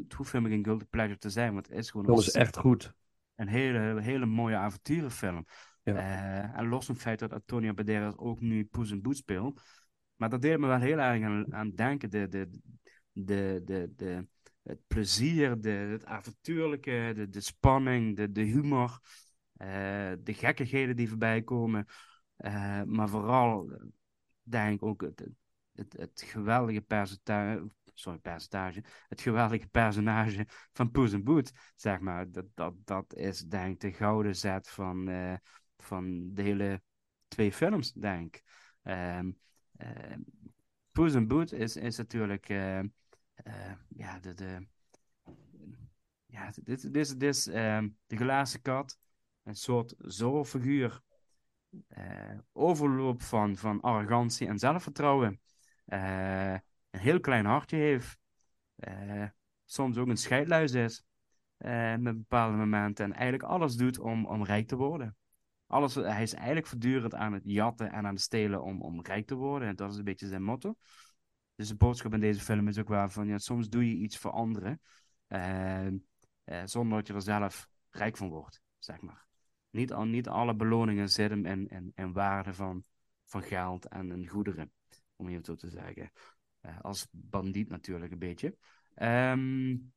[0.00, 2.06] het hoeft helemaal geen guilty pleasure te zijn, want het is gewoon...
[2.06, 2.94] Dat is echt goed.
[3.34, 5.46] Een hele, hele mooie avonturenfilm.
[5.82, 5.94] Ja.
[5.94, 9.62] Uh, en los van het feit dat Antonio Banderas ook nu Poes en Boet speelt.
[10.20, 12.10] Maar dat deed me wel heel erg aan, denken.
[12.10, 12.48] De, de,
[13.12, 14.26] de, de,
[14.62, 19.00] het plezier, de, het avontuurlijke, de, de spanning, de, de humor.
[19.56, 21.86] Uh, de gekkigheden die voorbij komen.
[22.36, 23.80] Uh, maar vooral,
[24.42, 25.26] denk ik ook het,
[25.96, 32.30] het, geweldige percentage, sorry, percentage, het geweldige personage van Poes en Boet, zeg maar.
[32.30, 35.10] Dat, dat, dat is denk ik de gouden zet van,
[35.76, 36.82] van de hele
[37.28, 38.42] twee films, denk ik.
[38.82, 39.38] Um,
[39.82, 40.16] uh,
[40.92, 42.80] Poes en Boet is, is natuurlijk, uh,
[43.88, 44.66] ja, de, de,
[46.26, 48.98] ja, dit, dit, dit is ehm, de glazen kat,
[49.42, 51.00] een soort zorgfiguur.
[52.52, 55.40] Overloop van, van arrogantie en zelfvertrouwen.
[55.84, 58.18] Een heel klein hartje heeft.
[59.64, 61.04] Soms ook een scheidluis is.
[61.98, 63.04] met bepaalde momenten.
[63.04, 65.16] En eigenlijk alles doet om, om rijk te worden.
[65.70, 69.26] Alles, hij is eigenlijk voortdurend aan het jatten en aan het stelen om, om rijk
[69.26, 69.68] te worden.
[69.68, 70.74] En dat is een beetje zijn motto.
[71.54, 74.18] Dus de boodschap in deze film is ook wel van, ja, soms doe je iets
[74.18, 74.80] voor anderen,
[75.28, 79.26] uh, uh, zonder dat je er zelf rijk van wordt, zeg maar.
[79.70, 82.84] Niet, al, niet alle beloningen zitten in, in, waarde van,
[83.24, 84.72] van geld en goederen,
[85.16, 86.10] om je zo te zeggen.
[86.62, 88.56] Uh, als bandiet natuurlijk een beetje.
[88.96, 89.92] Um,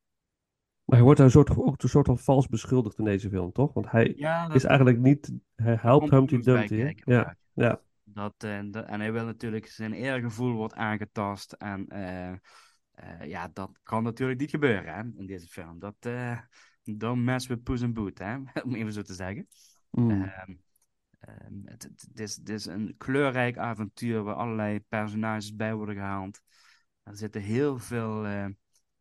[0.84, 3.52] maar hij wordt daar een soort, ook een soort van vals beschuldigd in deze film,
[3.52, 3.72] toch?
[3.72, 4.06] Want hij
[4.52, 5.32] is eigenlijk niet...
[5.54, 6.94] Hij helpt Humpty Dumpty.
[7.04, 7.80] Ja, ja.
[8.04, 9.66] Dat, uh, en hij wil natuurlijk...
[9.66, 11.52] Zijn eergevoel wordt aangetast.
[11.52, 15.78] En uh, uh, ja, dat kan natuurlijk niet gebeuren hè, in deze film.
[15.78, 15.96] Dat...
[16.82, 18.36] don't mess with Puss in Boot, hè?
[18.64, 19.46] om even zo te zeggen.
[19.90, 20.10] Mm.
[20.10, 20.60] Um,
[21.28, 26.40] um, het, het, is, het is een kleurrijk avontuur waar allerlei personages bij worden gehaald.
[27.02, 28.26] Er zitten heel veel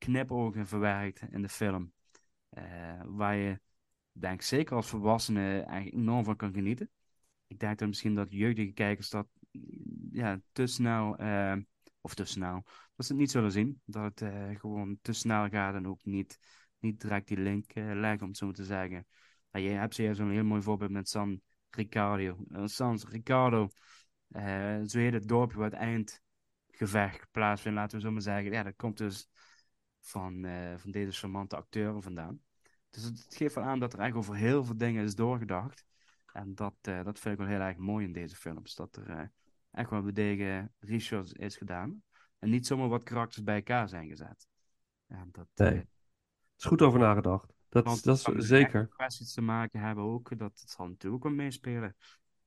[0.04, 1.94] knipogen verwerkt in de film.
[2.58, 3.60] Uh, waar je,
[4.12, 6.90] denk zeker als volwassene eigenlijk enorm van kan genieten.
[7.48, 9.28] Ik denk dat misschien dat jeugdige kijkers dat
[10.12, 11.56] ja, te snel, uh,
[12.02, 12.64] of te snel,
[12.96, 13.82] dat ze het niet zullen zien.
[13.86, 16.40] Dat het uh, gewoon te snel gaat en ook niet,
[16.80, 19.08] niet direct die link leggen, om het zo te zeggen.
[19.52, 22.38] Nou, je hebt zo'n heel mooi voorbeeld met San Ricardo.
[22.66, 23.70] San Ricardo,
[24.86, 28.52] zo heet het dorpje waar het eindgevecht plaatsvindt, laten we zo maar zeggen.
[28.52, 29.30] Ja, dat komt dus
[30.04, 32.42] van, uh, van deze charmante acteur vandaan.
[32.90, 35.86] Dus het, geeft wel aan dat er eigenlijk over heel veel dingen is doorgedacht.
[36.34, 38.76] En dat, uh, dat vind ik wel heel erg mooi in deze films.
[38.76, 39.22] Dat er uh,
[39.72, 42.04] echt wel bedegen research is gedaan.
[42.40, 44.48] En niet zomaar wat karakters bij elkaar zijn gezet.
[45.08, 45.70] En dat, nee.
[45.70, 45.88] Er
[46.58, 47.54] is goed over nagedacht.
[47.70, 48.88] Dat, dat is zeker.
[48.88, 50.30] kwesties te maken hebben ook.
[50.30, 51.96] Dat, dat zal natuurlijk ook wel meespelen.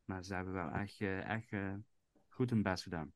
[0.04, 1.52] Maar ze hebben wel echt, echt
[2.28, 3.12] goed hun best gedaan.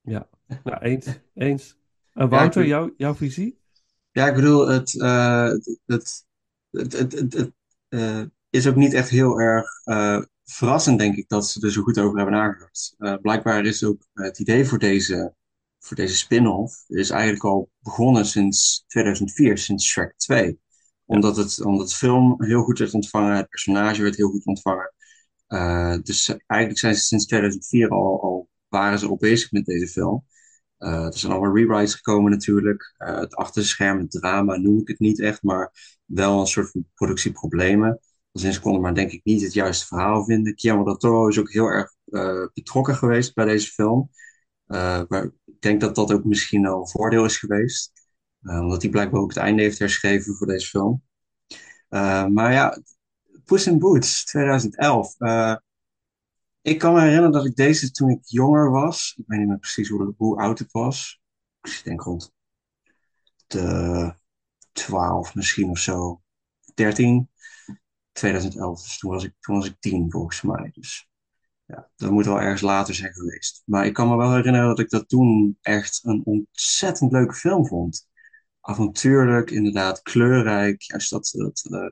[0.00, 0.28] Ja,
[0.64, 1.20] nou, eens.
[1.34, 1.78] eens.
[2.12, 3.64] En Wouter, ja, jou, jouw visie?
[4.16, 5.48] Ja, ik bedoel, het, uh,
[5.86, 6.26] het,
[6.70, 7.52] het, het, het,
[7.88, 11.82] uh, is ook niet echt heel erg uh, verrassend, denk ik, dat ze er zo
[11.82, 12.94] goed over hebben nagedacht.
[13.22, 15.34] blijkbaar is ook het idee voor deze,
[15.78, 20.58] voor deze spin-off is eigenlijk al begonnen sinds 2004, sinds Shrek 2.
[21.04, 24.92] Omdat het, omdat de film heel goed werd ontvangen, het personage werd heel goed ontvangen.
[26.02, 30.24] dus eigenlijk zijn ze sinds 2004 al, al waren ze al bezig met deze film.
[30.78, 32.94] Uh, er zijn allemaal rewrites gekomen natuurlijk.
[32.98, 35.72] Uh, het achterscherm, het drama noem ik het niet echt, maar
[36.04, 38.00] wel een soort van productieproblemen.
[38.32, 40.58] Sinds konden maar denk ik niet het juiste verhaal vinden.
[40.58, 44.10] Guillermo del Toro is ook heel erg uh, betrokken geweest bij deze film.
[45.08, 47.92] maar ik denk dat dat ook misschien al een voordeel is geweest.
[48.42, 51.02] omdat hij blijkbaar ook het einde heeft herschreven voor deze film.
[52.32, 52.78] maar ja,
[53.44, 55.14] Puss in Boots 2011
[56.66, 59.14] ik kan me herinneren dat ik deze toen ik jonger was.
[59.16, 61.20] Ik weet niet meer precies hoe, oud ik was.
[61.62, 62.32] Ik denk rond
[63.46, 64.14] de
[64.72, 66.22] 12 misschien of zo.
[66.74, 67.30] 13.
[68.12, 68.82] 2011.
[68.82, 70.70] Dus toen was ik, toen was ik 10 volgens mij.
[70.72, 71.08] Dus
[71.64, 73.62] ja, dat moet wel ergens later zijn geweest.
[73.64, 77.66] Maar ik kan me wel herinneren dat ik dat toen echt een ontzettend leuke film
[77.66, 78.08] vond.
[78.60, 80.82] Avontuurlijk, inderdaad, kleurrijk.
[80.82, 81.88] Juist dat, dat, uh,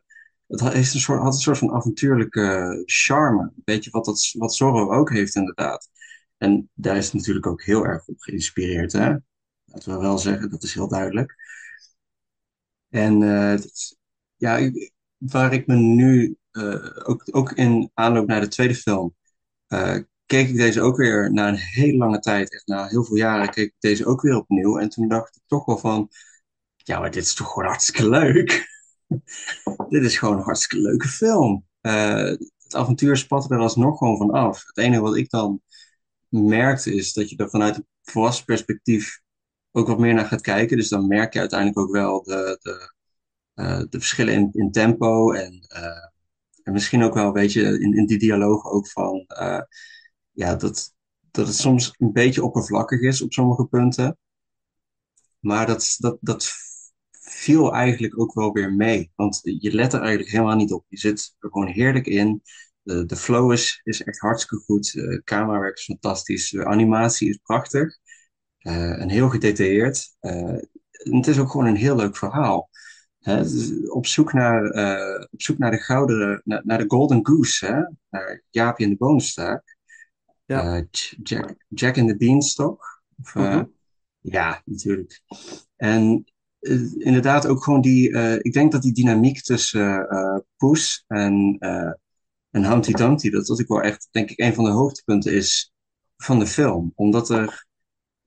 [0.46, 3.42] het heeft een soort, had een soort van avontuurlijke charme.
[3.42, 5.90] Een beetje wat, dat, wat Zorro ook heeft, inderdaad.
[6.36, 8.92] En daar is het natuurlijk ook heel erg op geïnspireerd.
[8.92, 9.14] Hè?
[9.64, 11.34] Laten we wel zeggen, dat is heel duidelijk.
[12.88, 13.58] En uh,
[14.36, 14.70] ja,
[15.16, 19.14] waar ik me nu, uh, ook, ook in aanloop naar de tweede film,
[19.68, 23.16] uh, keek ik deze ook weer na een hele lange tijd, echt na heel veel
[23.16, 24.78] jaren, keek ik deze ook weer opnieuw.
[24.78, 26.10] En toen dacht ik toch wel van,
[26.76, 28.72] ja, maar dit is toch gewoon hartstikke leuk.
[29.88, 31.66] dit is gewoon een hartstikke leuke film.
[31.82, 34.64] Uh, het avontuur spat er alsnog gewoon van af.
[34.66, 35.62] Het enige wat ik dan
[36.28, 39.20] merkte is dat je er vanuit een volwassen perspectief
[39.72, 40.76] ook wat meer naar gaat kijken.
[40.76, 42.92] Dus dan merk je uiteindelijk ook wel de, de,
[43.54, 46.06] uh, de verschillen in, in tempo en, uh,
[46.62, 49.26] en misschien ook wel, weet je, in, in die dialoog ook van,
[50.32, 50.94] ja, dat,
[51.30, 54.18] dat het soms een beetje oppervlakkig is op sommige punten.
[55.40, 56.52] Maar dat, dat, dat
[57.24, 59.12] viel eigenlijk ook wel weer mee.
[59.14, 60.84] Want je let er eigenlijk helemaal niet op.
[60.88, 62.42] Je zit er gewoon heerlijk in.
[62.82, 64.92] De, de flow is, is echt hartstikke goed.
[64.92, 66.50] De camerawerk is fantastisch.
[66.50, 67.98] De animatie is prachtig.
[68.60, 70.16] Uh, en heel gedetailleerd.
[70.20, 70.58] Uh,
[70.90, 72.70] het is ook gewoon een heel leuk verhaal.
[73.18, 73.42] Hè?
[73.88, 77.66] op, zoek naar, uh, op zoek naar de gouden, naar, naar de golden goose.
[77.66, 77.82] Hè?
[78.10, 79.76] Naar Jaapje en de boonstaak.
[80.44, 80.84] Ja.
[81.22, 83.02] Jack, Jack in the Beanstalk.
[83.20, 83.62] Of, -huh.
[84.20, 85.20] Ja, natuurlijk.
[85.76, 86.24] En
[86.98, 90.08] inderdaad ook gewoon die, ik denk dat die dynamiek tussen
[90.56, 91.58] Poes en
[92.54, 95.72] en Humpty Dumpty, dat dat ook wel echt, denk ik, een van de hoogtepunten is
[96.16, 96.92] van de film.
[96.94, 97.66] Omdat er,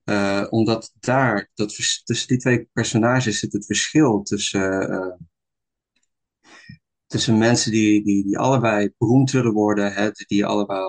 [0.06, 5.16] uh, omdat daar, dat, tussen die twee personages zit het verschil tussen, uh,
[7.06, 10.86] tussen mensen die, die, die allebei beroemd willen worden, hè, die allebei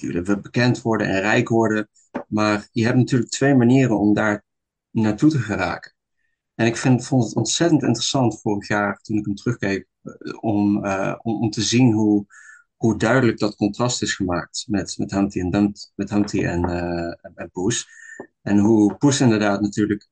[0.00, 1.88] uh, bekend worden en rijk worden.
[2.28, 4.44] Maar je hebt natuurlijk twee manieren om daar
[4.90, 5.93] naartoe te geraken.
[6.54, 9.86] En ik vind, vond het ontzettend interessant vorig jaar, toen ik hem terugkeek,
[10.40, 12.26] om, uh, om, om te zien hoe,
[12.76, 17.14] hoe duidelijk dat contrast is gemaakt met, met Humpty en, Dumpt, met Humpty en, uh,
[17.34, 17.88] en Poes.
[18.42, 20.08] En hoe Poes inderdaad natuurlijk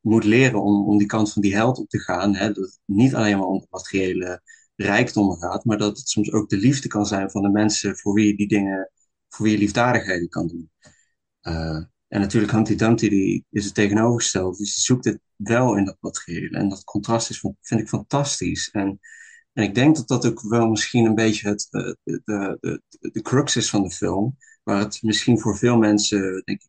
[0.00, 2.34] moet leren om, om die kant van die held op te gaan.
[2.34, 2.46] Hè?
[2.52, 4.42] Dat het niet alleen maar om materiële
[4.76, 8.14] rijkdom gaat, maar dat het soms ook de liefde kan zijn van de mensen voor
[8.14, 8.90] wie je die dingen,
[9.28, 10.70] voor wie je liefdadigheden kan doen.
[12.08, 15.96] En natuurlijk Humpty Dumpty die is het tegenovergesteld, dus die zoekt het wel in dat
[16.00, 16.58] materiële.
[16.58, 18.70] En dat contrast is, vind ik fantastisch.
[18.70, 19.00] En
[19.58, 23.22] en ik denk dat dat ook wel misschien een beetje het, de, de, de, de
[23.22, 24.36] crux is van de film.
[24.62, 26.68] Waar het misschien voor veel mensen, denk ik,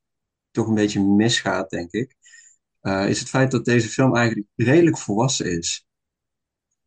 [0.52, 2.16] toch een beetje misgaat, denk ik.
[2.82, 5.88] Uh, is het feit dat deze film eigenlijk redelijk volwassen is.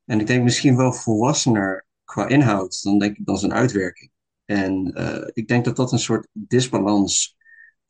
[0.04, 4.10] En ik denk misschien wel volwassener qua inhoud dan, dan zijn uitwerking.
[4.44, 7.36] En uh, ik denk dat dat een soort disbalans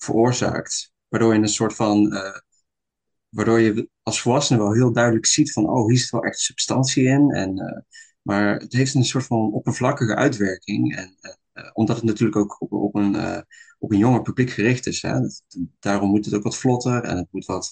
[0.02, 0.92] veroorzaakt.
[1.08, 2.12] Waardoor je een soort van.
[2.12, 2.38] Uh,
[3.28, 7.04] waardoor je als volwassene wel heel duidelijk ziet van, oh, hier zit wel echt substantie
[7.04, 7.30] in.
[7.30, 7.78] En, uh,
[8.22, 10.96] maar het heeft een soort van oppervlakkige uitwerking.
[10.96, 11.16] En
[11.54, 13.44] uh, omdat het natuurlijk ook op, op een,
[13.78, 15.02] op een jonger publiek gericht is.
[15.02, 15.20] Hè?
[15.78, 17.70] daarom moet het ook wat vlotter en het moet wat,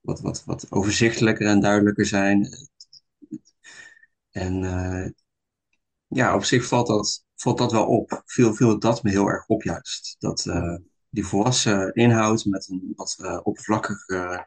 [0.00, 2.48] wat, wat, wat overzichtelijker en duidelijker zijn.
[4.30, 4.54] En
[6.06, 8.22] ja, op zich valt dat, valt dat wel op.
[8.24, 10.16] Viel, viel dat me heel erg op juist.
[10.18, 10.46] Dat
[11.12, 14.46] die volwassen inhoud met een wat oppervlakkige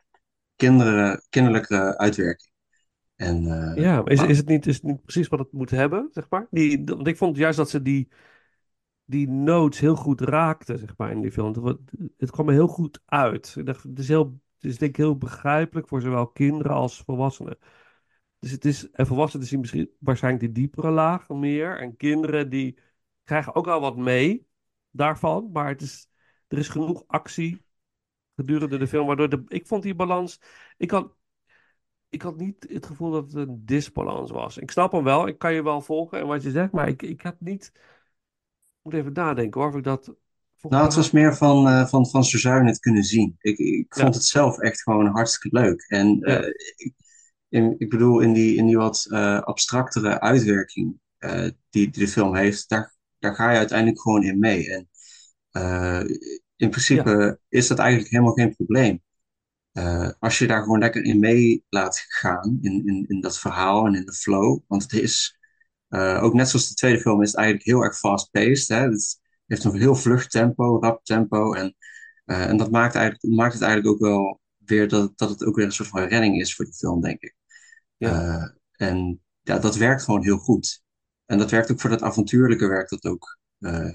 [0.55, 2.53] kinderen, kinderlijke uitwerking.
[3.15, 6.09] En, uh, ja, is, is, het niet, is het niet precies wat het moet hebben,
[6.11, 6.47] zeg maar?
[6.49, 8.11] Die, want ik vond juist dat ze die,
[9.05, 11.65] die notes heel goed raakten, zeg maar, in die film.
[11.65, 11.79] Het,
[12.17, 13.55] het kwam er heel goed uit.
[13.57, 17.01] Ik dacht, het is, heel, het is denk ik heel begrijpelijk voor zowel kinderen als
[17.01, 17.57] volwassenen.
[18.39, 21.79] Dus het is, en volwassenen zien misschien waarschijnlijk die diepere laag meer.
[21.79, 22.77] En kinderen die
[23.23, 24.47] krijgen ook al wat mee
[24.91, 25.49] daarvan.
[25.53, 26.09] Maar het is,
[26.47, 27.65] er is genoeg actie
[28.35, 29.07] gedurende de film.
[29.07, 30.41] Waardoor de, ik vond die balans.
[30.77, 31.15] Ik had,
[32.09, 34.57] ik had niet het gevoel dat het een disbalans was.
[34.57, 37.01] Ik snap hem wel, ik kan je wel volgen en wat je zegt, maar ik,
[37.01, 37.71] ik had niet.
[37.73, 40.15] Ik moet even nadenken hoor, of ik dat.
[40.61, 43.35] Nou, het was meer van, uh, van, van je het kunnen zien.
[43.39, 45.85] Ik, ik vond het zelf echt gewoon hartstikke leuk.
[45.87, 46.41] En ja.
[46.41, 46.93] uh, ik,
[47.49, 50.99] in, ik bedoel, in die, in die wat uh, abstractere uitwerking
[51.69, 54.73] die, die de film heeft, daar, daar ga je uiteindelijk gewoon in mee.
[54.73, 54.89] En
[56.55, 57.37] in principe ja.
[57.49, 59.03] is dat eigenlijk helemaal geen probleem.
[59.73, 63.85] Uh, als je daar gewoon lekker in mee laat gaan, in, in, in dat verhaal
[63.85, 64.59] en in de flow.
[64.67, 65.39] Want het is,
[65.89, 68.67] uh, ook net zoals de tweede film, is het eigenlijk heel erg fast-paced.
[68.67, 68.89] Hè?
[68.89, 71.53] Het heeft een heel vlug tempo, rap tempo.
[71.53, 71.75] En,
[72.25, 75.65] en dat maakt, eigenlijk, maakt het eigenlijk ook wel weer dat, dat het ook weer
[75.65, 77.35] een soort van redding is voor die film, denk ik.
[77.97, 78.55] Ja.
[78.71, 80.83] en ja, dat werkt gewoon heel goed.
[81.25, 83.39] En dat werkt ook voor dat avontuurlijke werkt dat ook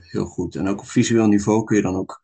[0.00, 0.54] heel goed.
[0.54, 2.22] En ook op visueel niveau kun je dan ook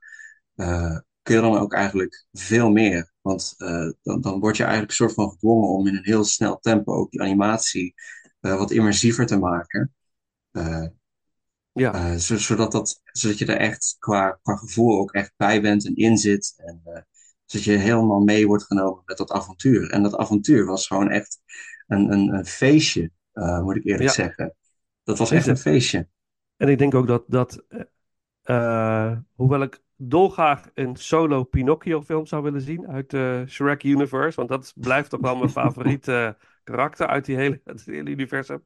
[0.56, 3.12] uh, kun je dan ook eigenlijk veel meer.
[3.20, 6.24] Want uh, dan, dan word je eigenlijk een soort van gedwongen om in een heel
[6.24, 7.94] snel tempo ook die animatie
[8.40, 9.94] uh, wat immersiever te maken.
[11.72, 12.18] ja.
[12.18, 16.18] zodat, dat, zodat je er echt qua, qua gevoel ook echt bij bent en in
[16.18, 16.54] zit.
[16.56, 16.82] En
[17.44, 19.90] zodat je helemaal mee wordt genomen met dat avontuur.
[19.90, 21.38] En dat avontuur was gewoon echt
[21.86, 23.10] een, een, een feestje,
[23.62, 24.14] moet ik eerlijk ja.
[24.14, 24.54] zeggen.
[25.04, 26.08] Dat was echt een feestje.
[26.56, 27.64] En ik denk ook dat, dat
[29.34, 34.36] hoewel ik dolgraag een solo Pinocchio film zou willen zien uit de Shrek universe.
[34.36, 38.64] Want dat blijft toch wel mijn favoriete karakter uit die hele, het hele universum.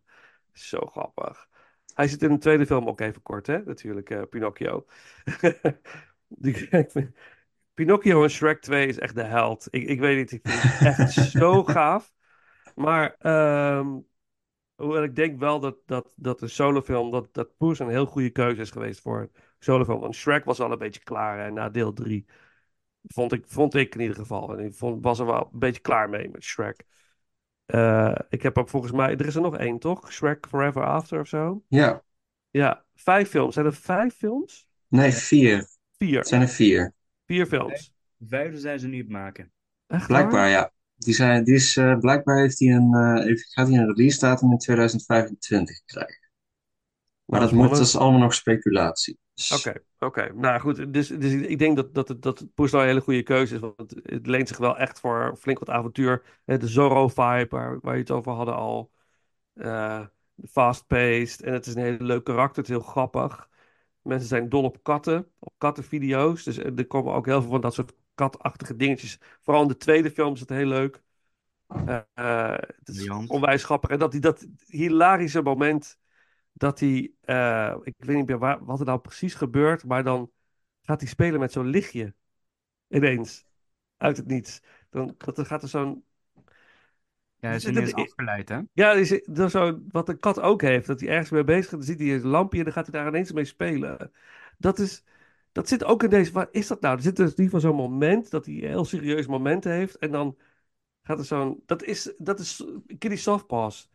[0.52, 1.48] Zo grappig.
[1.94, 3.58] Hij zit in de tweede film ook even kort, hè?
[3.64, 4.86] Natuurlijk, uh, Pinocchio.
[6.28, 6.68] Die,
[7.74, 9.66] Pinocchio en Shrek 2 is echt de held.
[9.70, 12.12] Ik, ik weet niet, ik vind het echt zo gaaf.
[12.74, 13.16] Maar
[13.78, 14.06] um,
[14.80, 18.30] hoewel ik denk wel dat, dat, dat een solofilm, dat, dat Poes een heel goede
[18.30, 20.00] keuze is geweest voor een solofilm.
[20.00, 22.26] Want Shrek was al een beetje klaar en na deel 3
[23.06, 24.58] vond ik, vond ik in ieder geval.
[24.58, 26.84] En ik vond, was er wel een beetje klaar mee met Shrek.
[27.66, 30.12] Uh, ik heb ook volgens mij, er is er nog één toch?
[30.12, 31.62] Shrek Forever After of zo?
[31.68, 32.02] Ja.
[32.50, 33.54] Ja, vijf films.
[33.54, 34.68] Zijn er vijf films?
[34.88, 35.68] Nee, vier.
[35.96, 36.18] Vier.
[36.18, 36.94] Het zijn er vier.
[37.26, 37.94] Vier films.
[38.28, 39.52] vijfde zijn ze niet maken.
[39.86, 40.48] Echt Blijkbaar, waar?
[40.48, 40.72] ja.
[41.04, 44.18] Die zijn, die is, uh, blijkbaar heeft hij een, uh, heeft, gaat hij een release
[44.18, 46.30] datum in 2025 krijgen.
[47.24, 49.18] Maar dat, moet, dat is allemaal nog speculatie.
[49.52, 50.06] Oké, okay, oké.
[50.06, 50.28] Okay.
[50.28, 53.60] Nou goed, dus, dus ik denk dat, dat, dat Poes een hele goede keuze is.
[53.60, 56.22] Want het, het, leent zich wel echt voor flink wat avontuur.
[56.44, 58.90] De Zorro-vibe, waar, waar je het over hadden al.
[59.54, 60.06] Uh,
[60.50, 61.42] Fast-paced.
[61.42, 62.62] En het is een hele leuk karakter.
[62.62, 63.48] Het is heel grappig.
[64.02, 65.30] Mensen zijn dol op katten.
[65.38, 66.42] Op kattenvideo's.
[66.44, 69.18] Dus er komen ook heel veel van dat soort katachtige dingetjes.
[69.40, 71.02] Vooral in de tweede film is het heel leuk.
[71.74, 73.90] Uh, het is onwijs grappig.
[73.90, 75.98] En dat, die, dat hilarische moment
[76.52, 80.30] dat hij, uh, ik weet niet meer waar, wat er nou precies gebeurt, maar dan
[80.82, 82.14] gaat hij spelen met zo'n lichtje.
[82.88, 83.44] Ineens.
[83.96, 84.60] Uit het niets.
[84.90, 86.04] Dan, dan gaat er zo'n...
[87.36, 88.60] Ja, hij is ineens afgeleid, hè?
[88.72, 90.86] Ja, is, dat is zo, wat een kat ook heeft.
[90.86, 93.00] Dat hij ergens mee bezig is, dan ziet hij een lampje en dan gaat hij
[93.00, 94.12] daar ineens mee spelen.
[94.58, 95.04] Dat is...
[95.52, 96.32] Dat zit ook in deze.
[96.32, 96.96] Wat is dat nou?
[96.96, 99.98] Er zit dus niet van zo'n moment dat hij heel serieus momenten heeft.
[99.98, 100.38] En dan
[101.02, 101.62] gaat er zo'n.
[101.66, 102.64] Dat is, dat is
[102.98, 103.90] Kitty Softpaws.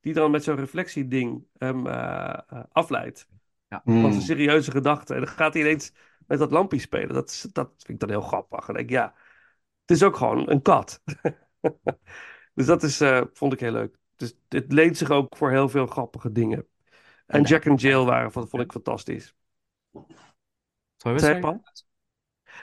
[0.00, 2.38] Die dan met zo'n reflectieding hem uh,
[2.68, 3.28] afleidt.
[3.68, 3.82] Ja.
[3.84, 5.16] Van zijn serieuze gedachten.
[5.16, 5.92] En dan gaat hij ineens
[6.26, 7.14] met dat lampje spelen.
[7.14, 8.68] Dat, dat vind ik dan heel grappig.
[8.68, 9.14] En denk ja,
[9.80, 11.02] het is ook gewoon een kat.
[12.54, 13.96] dus dat is, uh, vond ik heel leuk.
[14.16, 16.66] Dus het leent zich ook voor heel veel grappige dingen.
[17.26, 19.34] En Jack and Jill waren, vond ik fantastisch.
[21.02, 21.60] Zei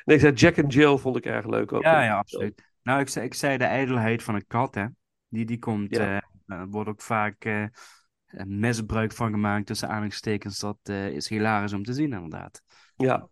[0.06, 1.84] Nee, ik zei Jack and Jill vond ik erg leuk ook.
[1.84, 2.72] Ja, ja, absoluut.
[2.82, 4.86] Nou, ik zei, ik zei de ijdelheid van een kat, hè.
[5.28, 6.24] Die, die komt, ja.
[6.48, 7.66] uh, wordt ook vaak uh,
[8.46, 10.60] misbruik van gemaakt tussen aanhalingstekens.
[10.60, 12.62] Dat uh, is hilarisch om te zien, inderdaad.
[12.96, 13.28] Ja,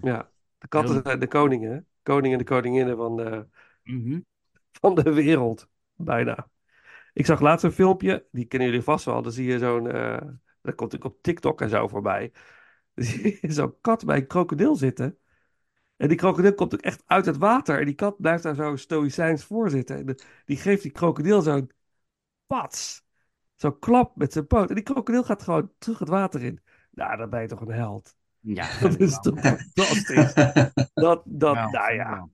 [0.00, 0.30] ja.
[0.58, 3.46] De katten zijn de koningen, koningen en de koninginnen van de,
[3.82, 4.24] mm -hmm.
[4.80, 6.48] van de wereld, bijna.
[7.12, 9.22] Ik zag laatst een filmpje, die kennen jullie vast wel.
[9.22, 9.84] Dan zie je zo'n,
[10.62, 12.32] dat komt natuurlijk op TikTok en zo voorbij
[13.56, 15.18] zo'n kat bij een krokodil zitten.
[15.96, 17.78] En die krokodil komt ook echt uit het water.
[17.78, 19.96] En die kat blijft daar zo stoïcijns voor zitten.
[19.96, 21.70] En die geeft die krokodil zo'n
[22.46, 23.04] pats.
[23.54, 24.68] Zo'n klap met zijn poot.
[24.68, 26.60] En die krokodil gaat gewoon terug het water in.
[26.90, 28.14] Nou, dan ben je toch een held.
[28.40, 30.34] Ja, dat is toch fantastisch.
[30.94, 32.28] dat, dat, ja, nou ja.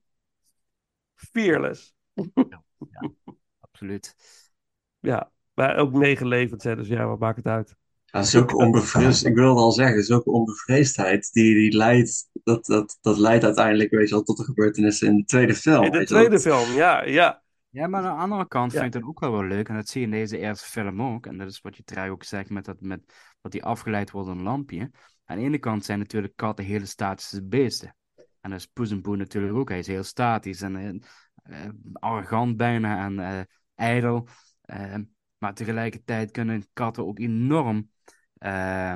[1.15, 1.95] Fearless.
[2.13, 3.11] Ja, ja,
[3.59, 4.15] absoluut.
[4.99, 7.76] Ja, maar ook negen levens, hè, dus ja, wat maakt het uit?
[8.11, 13.17] Ja, zulke onbevreesd, ik wilde al zeggen, zulke onbevreesdheid, die, die leidt, dat, dat, dat
[13.17, 15.83] leidt uiteindelijk, weet je wel, tot de gebeurtenissen in de tweede film.
[15.83, 17.43] In de tweede film, ja, ja.
[17.69, 18.79] Ja, maar aan de andere kant ja.
[18.79, 21.01] vind ik het ook wel wel leuk, en dat zie je in deze eerste film
[21.01, 24.11] ook, en dat is wat je trouw ook zegt, met dat, met, dat die afgeleid
[24.11, 24.91] wordt door een lampje.
[25.25, 27.95] Aan de ene kant zijn natuurlijk katten hele statische beesten.
[28.41, 31.03] En dat is Poes en Boe natuurlijk ook, hij is heel statisch en
[31.49, 31.57] uh,
[31.93, 33.39] arrogant bijna en uh,
[33.75, 34.27] ijdel.
[34.65, 34.95] Uh,
[35.37, 37.89] maar tegelijkertijd kunnen katten ook enorm
[38.39, 38.93] uh,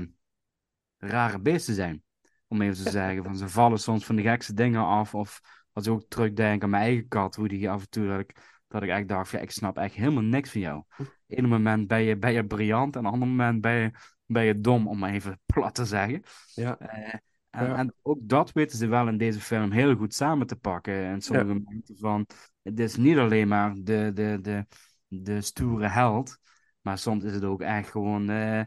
[0.98, 2.04] rare beesten zijn.
[2.48, 3.24] Om even te zeggen.
[3.24, 5.16] Van, ze vallen soms van de gekste dingen af.
[5.16, 5.42] Of
[5.74, 7.36] als ik ook terugdenk aan mijn eigen kat.
[7.36, 8.36] Hoe die af en toe dat ik,
[8.68, 9.32] dat ik echt dacht.
[9.32, 10.84] Ja, ik snap echt helemaal niks van jou.
[11.28, 12.96] Eén moment ben je, ben je briljant.
[12.96, 13.92] En een ander moment ben je,
[14.26, 14.88] ben je dom.
[14.88, 16.24] Om maar even plat te zeggen.
[16.54, 16.78] Ja.
[16.82, 17.14] Uh,
[17.50, 17.76] en, ja.
[17.76, 20.94] en, ook dat weten ze wel in deze film heel goed samen te pakken.
[20.94, 21.54] En sommige ja.
[21.54, 22.28] momenten van.
[22.62, 24.66] Het is niet alleen maar de, de, de,
[25.08, 26.38] de stoere held.
[26.82, 28.30] Maar soms is het ook echt gewoon.
[28.30, 28.66] Uh, uh,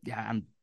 [0.00, 0.54] ja, en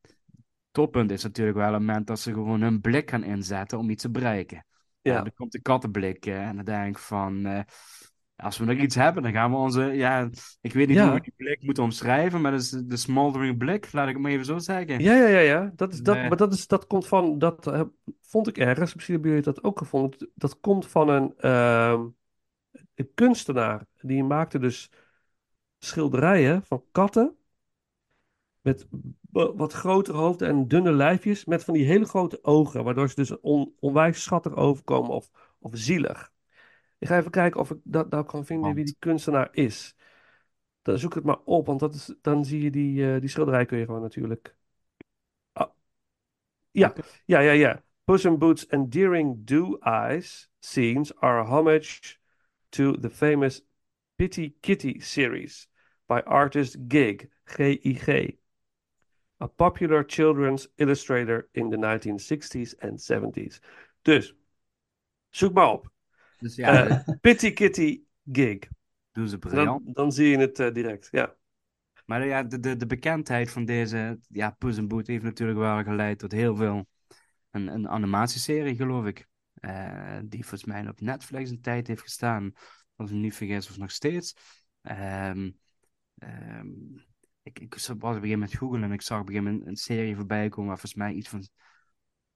[0.70, 4.02] toppunt is natuurlijk wel een moment dat ze gewoon hun blik gaan inzetten om iets
[4.02, 4.66] te bereiken.
[5.00, 5.16] Ja.
[5.16, 7.64] Uh, dan komt de kattenblik uh, en dan denk ik van,
[8.36, 10.28] als we nog iets hebben, dan gaan we onze, ja,
[10.60, 11.04] ik weet niet Ja.
[11.04, 14.22] hoe we die blik moeten omschrijven, maar dat is de smoldering blik, laat ik het
[14.22, 15.00] maar even zo zeggen.
[15.00, 15.72] Ja, ja, ja, ja.
[15.76, 16.28] Dat, is, dat, Nee.
[16.28, 17.82] maar dat, is, dat komt van, dat eh,
[18.20, 20.30] vond ik ergens, misschien hebben jullie dat ook gevonden.
[20.34, 22.06] Dat komt van een, ehm,
[22.94, 23.86] een kunstenaar.
[24.00, 24.90] Die maakte dus
[25.78, 27.36] schilderijen van katten.
[28.66, 28.86] Met
[29.30, 31.44] wat grotere hoofden en dunne lijfjes.
[31.44, 32.84] Met van die hele grote ogen.
[32.84, 36.32] Waardoor ze dus on, onwijs schattig overkomen of, of zielig.
[36.98, 39.96] Ik ga even kijken of ik dat nou kan vinden wie die kunstenaar is.
[40.82, 43.66] Dan zoek het maar op, want dat is, dan zie je die, eh, die schilderij
[43.66, 44.56] kun je gewoon natuurlijk.
[45.52, 45.70] Ah.
[46.70, 46.94] Ja,
[47.24, 47.84] ja, ja, ja.
[48.04, 52.16] Puss in Boots' endearing do eyes scenes are a homage
[52.68, 53.64] to the famous
[54.16, 55.68] Pitty Kitty series
[56.06, 58.38] by artist Gig, G-I-G,
[59.40, 63.58] a popular children's illustrator in the 1960s and 70s.
[64.02, 64.34] Dus,
[65.30, 65.90] zoek maar op.
[66.38, 68.00] Dus ja, Eh, Pitty Kitty
[68.32, 68.58] Gig.
[69.12, 69.84] doen ze briljant.
[69.84, 71.34] Dan, dan zie je het eh, direct, ja.
[72.04, 75.82] Maar ja, de, de, de bekendheid van deze ja, Puss in Boot heeft natuurlijk wel
[75.82, 76.86] geleid tot heel veel.
[77.50, 79.26] Een, een animatieserie, geloof ik.
[79.54, 82.52] eh, die volgens mij op Netflix een tijd heeft gestaan.
[82.96, 84.34] Als ik me niet vergis, of nog steeds.
[84.82, 85.50] Ehm,
[87.46, 89.68] ik, ik was op een gegeven moment googlen en ik zag op een gegeven moment
[89.68, 91.48] een serie voorbij komen waar volgens mij iets van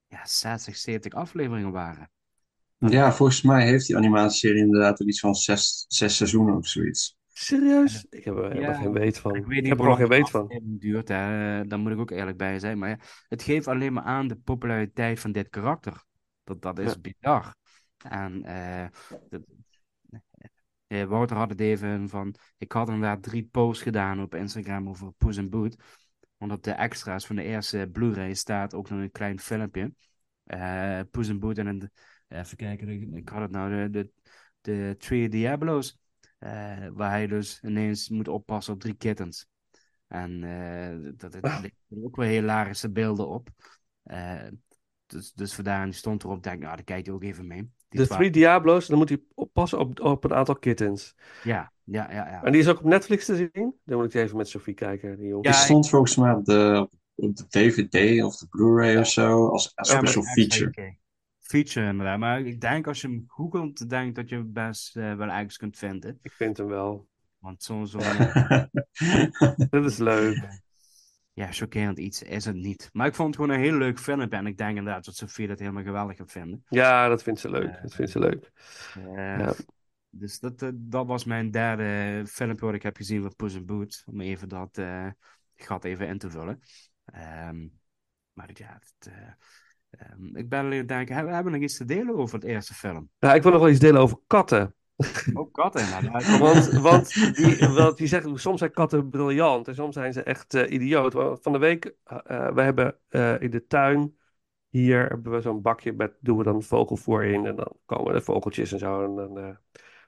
[0.06, 2.11] ja, 60, 70 afleveringen waren.
[2.78, 7.18] Ja, volgens mij heeft die animatieserie inderdaad iets van zes, zes seizoenen of zoiets.
[7.32, 8.06] Serieus?
[8.11, 9.34] Ik heb er helemaal Ja, geen weet van.
[9.34, 10.61] Ik Ik, weet niet heb er nog geen lang weet van.
[10.64, 11.64] duurt, hè.
[11.66, 12.78] Daar moet ik ook eerlijk bij zijn.
[12.78, 12.98] Maar ja,
[13.28, 16.04] het geeft alleen maar aan de populariteit van dit karakter.
[16.44, 16.98] Dat, dat is Ja.
[17.00, 17.54] bizar.
[18.08, 18.86] En eh,
[19.28, 19.42] dat-
[20.91, 22.34] eh, Wouter had het even van...
[22.59, 25.76] Ik had inderdaad drie posts gedaan op Instagram over Puss in Boot.
[26.36, 29.95] Want op de extra's van de eerste Blu-ray staat ook nog een klein filmpje.
[30.45, 31.91] Eh Puss in Boot en een...
[32.28, 34.11] Even kijken, ik, had het nou, de, de,
[34.61, 35.99] de Three Diablos.
[36.38, 39.47] eh, waar hij dus ineens moet oppassen op drie kittens.
[40.07, 41.64] En eh dat, dat Ah.
[42.05, 43.49] ook wel hilarische beelden op.
[45.07, 47.70] Dus, dus vandaar, en stond erop, denk ik, nou, daar kijk je ook even mee.
[47.91, 51.14] Die De twa- Three Diablos, dan moet hij oppassen op, op een aantal kittens.
[51.43, 52.43] Ja, ja, ja, ja.
[52.43, 53.74] En die is ook op Netflix te zien.
[53.84, 55.16] Dan moet ik die even met Sophie kijken.
[55.18, 55.51] Die jongen.
[55.51, 59.49] Ja, Die stond volgens mij op de, op de DVD of de Blu-ray of zo,
[59.49, 60.99] als, als Ja, special feature.
[61.38, 62.18] Feature inderdaad.
[62.18, 65.28] Maar ik denk als je hem googelt, denk ik dat je hem best eh, wel
[65.28, 66.18] ergens kunt vinden.
[66.22, 67.09] Ik vind hem wel.
[67.38, 68.62] Want eh,
[69.70, 70.49] Dat is leuk.
[71.33, 72.89] Ja, chockerend iets is het niet.
[72.93, 74.39] Maar ik vond het gewoon een heel leuk filmpje.
[74.39, 76.64] En ik denk inderdaad dat Sofie dat helemaal geweldig gaat vinden.
[76.68, 77.78] Ja, dat vindt ze leuk.
[77.83, 78.51] Dat vindt ze leuk.
[78.95, 79.55] Eh, Ja.
[80.12, 83.66] Dus dat, eh, dat was mijn derde filmpje wat ik heb gezien van Puss in
[83.66, 84.05] Boots.
[84.07, 85.07] Om even dat eh,
[85.57, 86.61] gat even in te vullen.
[87.05, 87.66] Ehm,
[88.33, 89.33] maar ja, het, eh,
[89.91, 92.35] ehm, ik ben alleen aan het denken, hebben, hebben we nog iets te delen over
[92.35, 93.11] het eerste film?
[93.18, 94.74] Ja, ik wil nog wel iets delen over katten.
[95.34, 96.38] Ook katten inderdaad.
[96.38, 100.55] Want, want, die, want die zeggen, soms zijn katten briljant en soms zijn ze echt
[100.55, 101.12] eh, idioot.
[101.12, 102.98] Want Van de week, eh eh, we hebben
[103.40, 104.18] in de tuin,
[104.68, 107.46] hier hebben we zo'n bakje met, doen we dan vogelvoer in.
[107.46, 109.05] En dan komen de vogeltjes en zo.
[109.05, 109.59] En dan,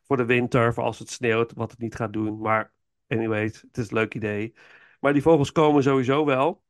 [0.02, 2.40] voor de winter, voor als het sneeuwt, wat het niet gaat doen.
[2.40, 2.72] Maar
[3.06, 4.54] anyways, het is een leuk idee.
[5.00, 6.62] Maar die vogels komen sowieso wel.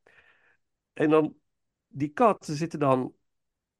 [0.92, 1.36] En dan,
[1.88, 3.14] die katten zitten dan...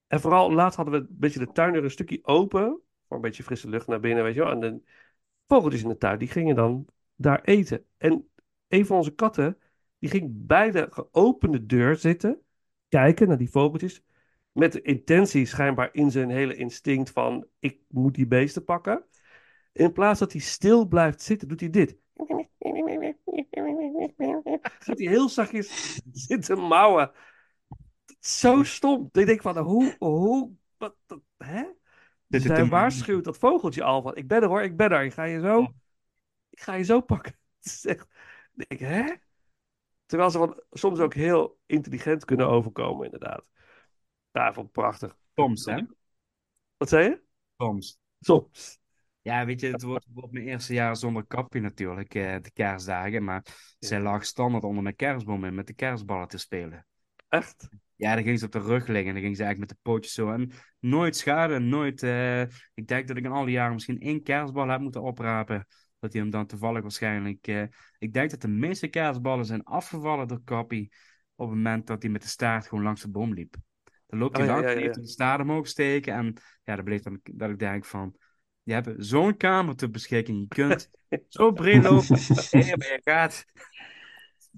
[0.06, 2.80] En vooral, laatst hadden we een beetje de tuindeur een stukje open.
[3.14, 4.50] Een beetje frisse lucht naar binnen, weet je wel.
[4.50, 4.80] En de
[5.46, 7.84] vogeltjes in de tuin, die gingen dan daar eten.
[7.96, 8.28] En
[8.68, 9.58] een van onze katten,
[9.98, 12.40] die ging bij de geopende deur zitten.
[12.88, 14.04] Kijken naar die vogeltjes.
[14.52, 17.46] Met de intentie schijnbaar in zijn hele instinct van...
[17.58, 19.04] Ik moet die beesten pakken.
[19.72, 21.96] In plaats dat hij stil blijft zitten, doet hij dit.
[24.78, 27.10] Gaat hij heel zachtjes zitten mouwen.
[28.20, 29.08] Zo stom.
[29.12, 30.96] Ik denk van, hoe, hoe, wat,
[31.36, 31.64] hè?
[32.32, 35.04] Dus hij waarschuwt dat vogeltje al van, ik ben er hoor, ik ben er.
[35.04, 35.72] Ik ga je zo,
[36.50, 37.38] ik ga je zo pakken.
[37.62, 38.06] Het is echt,
[38.54, 39.14] ik hè?
[40.06, 43.48] Terwijl ze van, soms ook heel intelligent kunnen overkomen, inderdaad.
[44.30, 45.16] Ja, het prachtig.
[45.34, 45.80] Soms, hè?
[46.76, 47.22] Wat zei je?
[47.56, 47.98] Soms.
[48.20, 48.78] Soms.
[49.20, 53.24] Ja, weet je, het wordt, wordt mijn eerste jaar zonder kapje natuurlijk, eh, de kerstdagen.
[53.24, 53.44] Maar
[53.78, 56.86] zij lag standaard onder mijn kerstboom in met de kerstballen te spelen.
[57.28, 57.68] Echt?
[58.02, 59.90] Ja, dan ging ze op de rug liggen en dan ging ze eigenlijk met de
[59.90, 60.30] pootjes zo.
[60.32, 62.02] En nooit schade, nooit...
[62.02, 62.40] eh,
[62.74, 65.66] ik denk dat ik in alle jaren misschien één kerstbal heb moeten oprapen.
[65.98, 67.46] Dat hij hem dan toevallig waarschijnlijk...
[67.46, 67.62] eh,
[67.98, 70.92] ik denk dat de meeste kerstballen zijn afgevallen door Kappie
[71.34, 73.54] op het moment dat hij met de staart gewoon langs de boom liep.
[74.06, 74.82] Dan loopt hij Oh, langs ja, en ja.
[74.82, 76.14] heeft hij de staart omhoog steken.
[76.14, 76.34] En
[76.64, 78.14] ja, dat bleef dan dat ik denk van...
[78.62, 80.38] Je hebt zo'n kamer ter beschikking.
[80.38, 80.90] Je kunt
[81.28, 82.16] zo breed lopen.
[82.50, 83.44] Je gaat...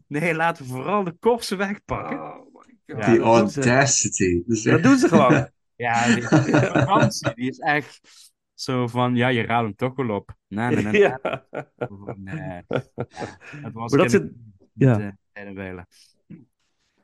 [0.06, 2.52] Nee, laten we vooral de korsen wegpakken.
[2.86, 3.60] Ja, Die dat doen ze.
[3.60, 4.42] audacity.
[4.46, 5.48] Dus Dat doen ze gewoon.
[5.76, 8.00] Ja, die, die vakantie, die is echt
[8.54, 10.34] zo van, ja, je raadt hem toch wel op.
[10.48, 11.00] Nee, nee, nee.
[11.00, 11.20] Ja.
[12.16, 12.62] nee.
[12.66, 14.32] Ja, het was Maar dat zit-
[14.72, 15.00] ja.
[15.32, 15.82] eh.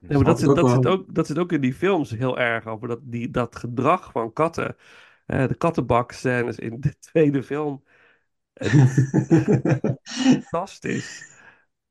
[0.00, 2.10] Ja, maar dat, zit, ook dat, wel- zit ook, dat zit ook in die films
[2.10, 4.76] heel erg over dat, die, dat gedrag van katten.
[5.26, 7.82] Eh, de kattenbakscènes in de tweede film.
[10.04, 11.28] Fantastisch.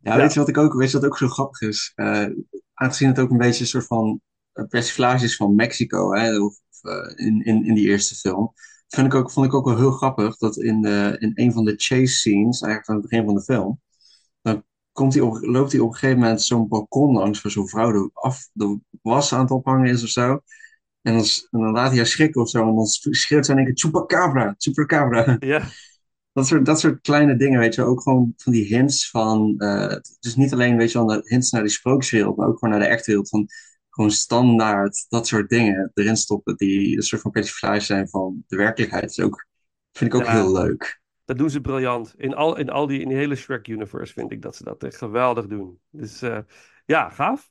[0.01, 1.91] Ja, weet je wat ik ook, weet je wat ook zo grappig is?
[1.95, 2.25] Eh,
[2.73, 4.21] aangezien het ook een beetje een soort van
[4.53, 8.53] eh, persiflage is van Mexico, hè, of, eh, in, in, in die eerste film,
[8.87, 11.65] vind ik ook, vond ik ook wel heel grappig dat in, de, in een van
[11.65, 13.81] de chase scenes, eigenlijk aan het begin van de film,
[14.41, 17.69] dan komt hij op, loopt hij op een gegeven moment zo'n balkon langs waar zo'n
[17.69, 20.41] vrouw door, af, door, was aan het ophangen is of zo.
[21.01, 22.67] En dan, en dan laat hij haar schrikken of zo.
[22.67, 25.37] En dan schreeuwt ze in één keer Chupacabra, Chupacabra.
[25.39, 25.61] Ja.
[26.39, 27.83] Dat soort, dat soort kleine dingen, weet je.
[27.83, 29.55] Ook gewoon van die hints van...
[29.57, 32.73] Uh, dus niet alleen, weet je wel, de hints naar die sprookjeswereld, maar ook gewoon
[32.79, 33.29] naar de echte wereld.
[33.29, 33.47] Van
[33.89, 36.55] gewoon standaard, dat soort dingen erin stoppen.
[36.57, 39.03] Die een soort van persiflage zijn van de werkelijkheid.
[39.03, 39.47] Dat is ook,
[39.91, 40.31] vind ik ook Ja.
[40.31, 41.01] heel leuk.
[41.25, 42.13] Dat doen ze briljant.
[42.17, 44.97] In al, in al die, in die hele Shrek-universe vind ik dat ze dat echt
[44.97, 45.79] geweldig doen.
[45.89, 46.39] Dus eh,
[46.85, 47.49] ja, gaaf.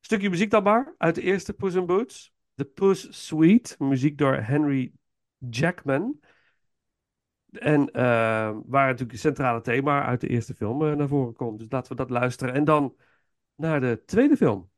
[0.00, 2.32] Stukje muziek dan maar, uit de eerste Puss in Boots.
[2.54, 4.92] The Puss Suite, muziek door Henry
[5.50, 6.20] Jackman.
[7.52, 8.02] En eh,
[8.66, 11.58] waar natuurlijk het centrale thema uit de eerste film eh, naar voren komt.
[11.58, 12.54] Dus laten we dat luisteren.
[12.54, 12.96] En dan
[13.54, 14.70] naar de tweede film.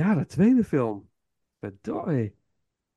[0.00, 1.10] Ja, de tweede film.
[1.58, 2.34] Verdorie.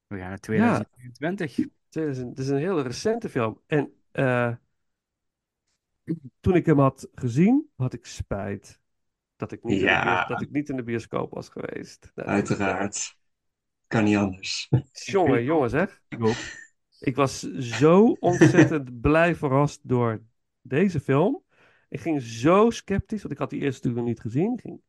[0.08, 1.56] We gaan naar 2023.
[1.56, 3.62] Het is een, het is een hele recente film.
[3.68, 4.56] En eh,
[6.40, 8.82] toen ik hem had gezien, had ik spijt
[9.36, 10.26] dat ik niet, in, de Ja.
[10.26, 12.12] dat ik niet in de bioscoop was geweest.
[12.16, 13.18] Nou, Uiteraard.
[13.88, 14.70] Kan niet anders.
[14.92, 16.02] Jongen, jongen zeg.
[16.08, 16.36] Ik ook.
[17.00, 20.22] Ik was zo ontzettend blij verrast door
[20.62, 21.44] deze film.
[21.90, 24.54] Ik ging zo sceptisch, want ik had die eerste natuurlijk nog niet gezien.
[24.54, 24.82] Ik ging...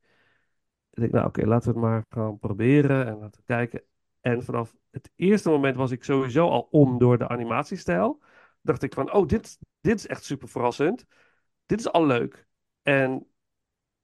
[0.95, 3.83] Ik denk, nou oké, laten we het maar gaan proberen en laten we kijken.
[4.21, 8.23] En vanaf het eerste moment was ik sowieso al om door de animatiestijl.
[8.61, 11.07] Dacht ik van, oh, dit, dit is echt super verrassend.
[11.67, 12.47] Dit is al leuk.
[12.83, 13.27] En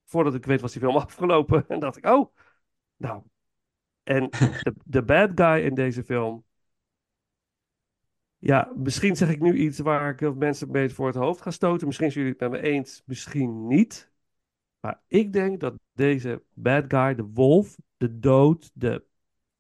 [0.05, 1.65] voordat ik weet was die film afgelopen.
[1.69, 2.35] En dacht ik, oh,
[2.97, 3.23] nou.
[4.03, 4.31] En
[4.65, 6.45] de, de bad guy in deze film.
[8.39, 11.51] Ja, misschien zeg ik nu iets waar ik mensen een beetje voor het hoofd ga
[11.51, 11.87] stoten.
[11.87, 14.10] Misschien zijn jullie het met me eens, misschien niet.
[14.81, 19.05] Maar ik denk dat deze bad guy, de wolf, de dood, de,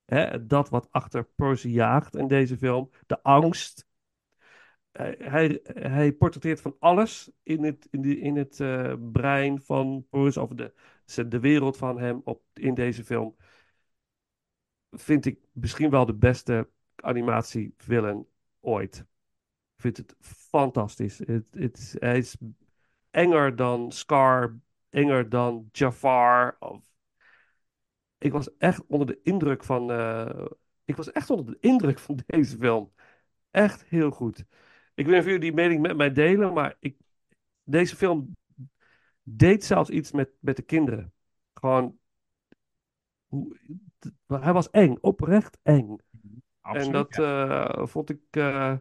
[0.05, 3.87] hè, dat wat achter Percy jaagt in deze film, de angst,
[5.19, 10.41] hij, hij portretteert van alles in het, in die, in het uh, brein van Bruce,
[10.41, 10.73] over de,
[11.29, 13.37] de wereld van hem op, in deze film.
[14.91, 18.27] Vind ik misschien wel de beste animatievillain
[18.61, 18.99] ooit.
[19.75, 21.19] Ik vind het fantastisch.
[21.19, 22.37] Het, het, hij is
[23.11, 24.59] enger dan Scar,
[24.91, 26.57] enger dan Jafar.
[26.59, 26.81] Of...
[28.19, 29.91] Ik was echt onder de indruk van.
[29.91, 30.47] Uh,
[30.85, 32.93] ik was echt onder de indruk van deze film.
[33.51, 34.39] Echt heel goed.
[34.95, 36.97] Ik weet niet of jullie die mening met mij delen, maar ik,
[37.63, 38.37] deze film
[39.23, 41.13] deed zelfs iets met, met de kinderen.
[41.55, 41.99] Gewoon.
[44.27, 45.97] Hij was eng, oprecht eng.
[46.61, 48.21] Absoluut, en dat uh, vond ik.
[48.31, 48.77] Uh,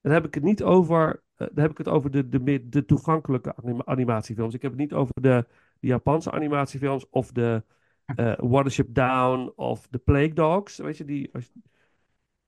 [0.00, 1.22] dan heb ik het niet over.
[1.38, 4.54] Uh, dan heb ik het over de, de, de toegankelijke animatiefilms.
[4.54, 5.46] Ik heb het niet over de,
[5.80, 7.62] de Japanse animatiefilms of de
[8.16, 10.76] uh, Watership Down of The Plague Dogs.
[10.76, 11.30] Weet je, die,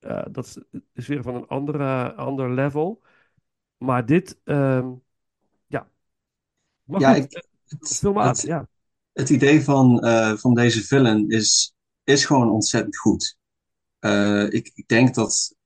[0.01, 0.59] uh, dat
[0.93, 3.03] is, weer van een andere, ander level.
[3.79, 5.03] Maar dit, um,
[5.67, 5.91] ja.
[6.85, 8.69] Maar ja, ik, het, het, ja.
[9.13, 11.75] het idee van, uh, van deze villain is,
[12.05, 13.39] is gewoon ontzettend goed.
[14.49, 15.59] ik, ik denk dat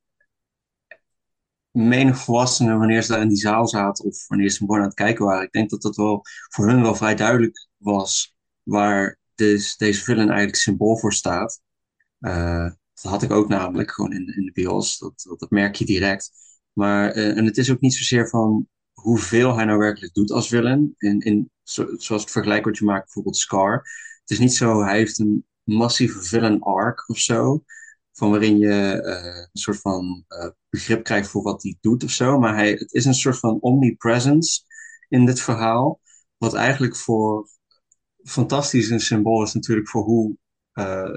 [1.74, 4.94] menig volwassenen, wanneer ze daar in die zaal zaten of wanneer ze gewoon aan het
[4.94, 10.02] kijken waren, ik denk dat dat wel voor hun wel vrij duidelijk was waar deze
[10.04, 11.60] villain eigenlijk symbool voor staat.
[12.20, 15.84] Uh, dat had ik ook namelijk gewoon in, in de bios, dat, dat, merk je
[15.84, 16.30] direct.
[16.72, 20.48] Maar, uh, en het is ook niet zozeer van hoeveel hij nou werkelijk doet als
[20.48, 20.94] villain.
[20.98, 23.74] In, in, zo, zoals het vergelijk wat je maakt, bijvoorbeeld Scar.
[24.20, 27.64] Het is niet zo, hij heeft een massieve villain arc of zo
[28.14, 32.10] van waarin je uh, een soort van uh, begrip krijgt voor wat hij doet of
[32.10, 32.38] zo.
[32.38, 34.60] Maar hij, het is een soort van omnipresence
[35.08, 36.00] in dit verhaal.
[36.36, 37.48] Wat eigenlijk voor
[38.22, 40.36] fantastisch een symbool is natuurlijk voor hoe,
[40.74, 41.14] uh,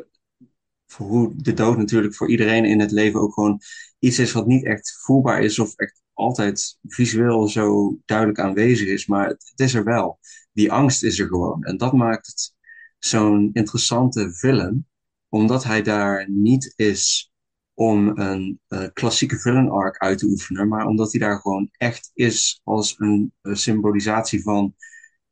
[0.85, 3.61] voor hoe de dood natuurlijk voor iedereen in het leven ook gewoon
[3.99, 9.05] iets is wat niet echt voelbaar is of echt altijd visueel zo duidelijk aanwezig is.
[9.07, 10.19] Maar het, het is er wel.
[10.53, 11.63] Die angst is er gewoon.
[11.63, 12.53] En dat maakt het
[12.99, 14.87] zo'n interessante villain
[15.30, 17.32] omdat hij daar niet is
[17.73, 22.11] om een uh, klassieke villain arc uit te oefenen, maar omdat hij daar gewoon echt
[22.13, 24.75] is als een, symbolisatie van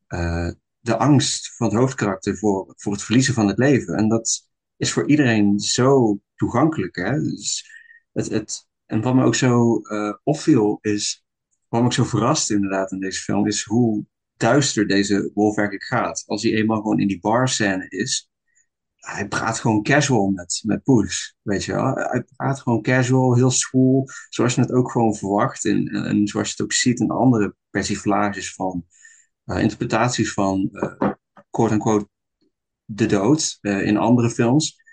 [0.07, 3.95] uh, de angst van het hoofdkarakter voor, voor het verliezen van het leven.
[3.95, 6.95] En dat is voor iedereen zo toegankelijk.
[6.95, 7.19] Hè?
[7.21, 7.69] Dus
[8.11, 9.81] het, het, en wat me ook zo
[10.23, 11.25] opviel is,
[11.67, 14.05] wat me ook zo verrast inderdaad in deze film, is hoe
[14.37, 16.23] duister deze wolf eigenlijk gaat.
[16.25, 18.29] Als hij eenmaal gewoon in die bar scène is,
[19.05, 21.93] hij praat gewoon casual met, met Poes, weet je wel.
[21.95, 25.65] Hij praat gewoon casual, heel school, zoals je het ook gewoon verwacht.
[25.65, 28.85] En, en zoals je het ook ziet in andere persiflages van
[29.45, 31.11] uh, interpretaties van, uh,
[31.49, 32.09] quote-unquote,
[32.85, 34.83] de dood uh, in andere films.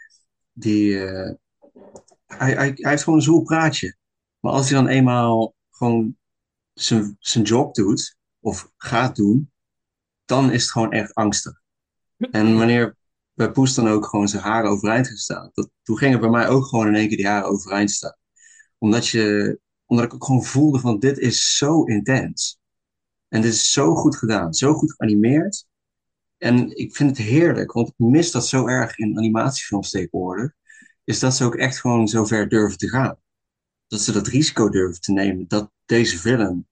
[0.52, 3.96] Die, hij, hij, hij heeft gewoon een zoel praatje.
[4.40, 6.16] Maar als hij dan eenmaal gewoon
[6.72, 9.52] zijn, zijn job doet, of gaat doen,
[10.24, 11.60] dan is het gewoon echt angstig.
[12.30, 12.96] En wanneer
[13.35, 15.51] bij Poes dan ook gewoon zijn haren overeind gestaan.
[15.55, 18.16] Dat, toen gingen bij mij ook gewoon in één keer die haren overeind staan.
[18.78, 22.61] Omdat, je, omdat ik ook gewoon voelde van dit is zo intens.
[23.28, 25.66] En dit is zo goed gedaan, zo goed geanimeerd.
[26.39, 30.53] En ik vind het heerlijk, want ik mis dat zo erg in animatiefilms tegenwoordig.
[31.05, 33.16] Is dat ze ook echt gewoon zo ver durven te gaan.
[33.87, 36.66] Dat ze dat risico durven te nemen dat deze film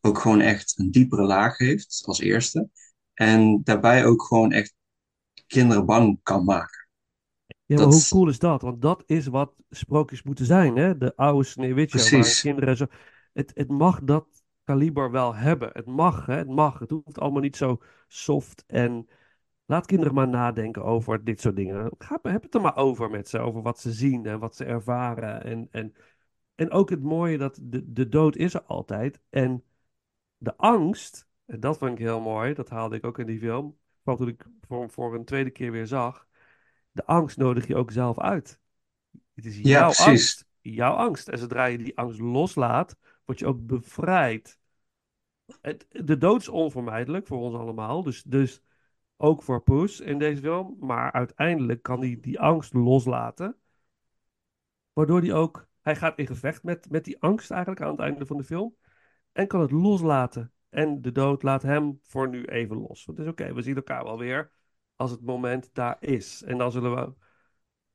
[0.00, 2.68] ook gewoon echt een diepere laag heeft als eerste.
[3.14, 4.73] En daarbij ook gewoon echt
[5.46, 6.88] kinderen bang kan maken.
[7.66, 8.62] Ja, maar hoe cool is dat?
[8.62, 10.98] Want dat is wat sprookjes moeten zijn, hè?
[10.98, 12.86] De oude Sneeuwwitje, waar kinderen zo...
[13.32, 14.26] Het, het mag dat
[14.64, 15.70] kaliber wel hebben.
[15.72, 16.36] Het mag, hè?
[16.36, 16.78] Het mag.
[16.78, 19.08] Het hoeft allemaal niet zo soft en...
[19.66, 21.90] Laat kinderen maar nadenken over dit soort dingen.
[21.98, 24.64] Ga, heb het er maar over met ze, over wat ze zien en wat ze
[24.64, 25.44] ervaren.
[25.44, 25.94] En, en,
[26.54, 29.20] en ook het mooie dat de, de dood is er altijd.
[29.30, 29.64] En
[30.36, 33.76] de angst, en dat vond ik heel mooi, dat haalde ik ook in die film
[34.04, 36.26] vooral toen ik voor, voor een tweede keer weer zag,
[36.90, 38.60] de angst nodig je ook zelf uit.
[39.34, 40.46] Het is jouw angst.
[40.60, 41.28] Jouw angst.
[41.28, 44.58] En zodra je die angst loslaat, word je ook bevrijd.
[45.60, 48.02] Het, de dood is onvermijdelijk voor ons allemaal.
[48.02, 48.62] Dus, dus
[49.16, 50.76] ook voor Poes in deze film.
[50.80, 53.56] Maar uiteindelijk kan hij die angst loslaten.
[54.92, 55.66] Waardoor hij ook...
[55.80, 58.76] Hij gaat in gevecht met, met die angst eigenlijk aan het einde van de film.
[59.32, 60.53] En kan het loslaten.
[60.74, 63.04] En de dood laat hem voor nu even los.
[63.04, 64.52] Want het is oké, we zien elkaar wel weer
[64.96, 66.42] als het moment daar is.
[66.42, 67.14] En dan zullen we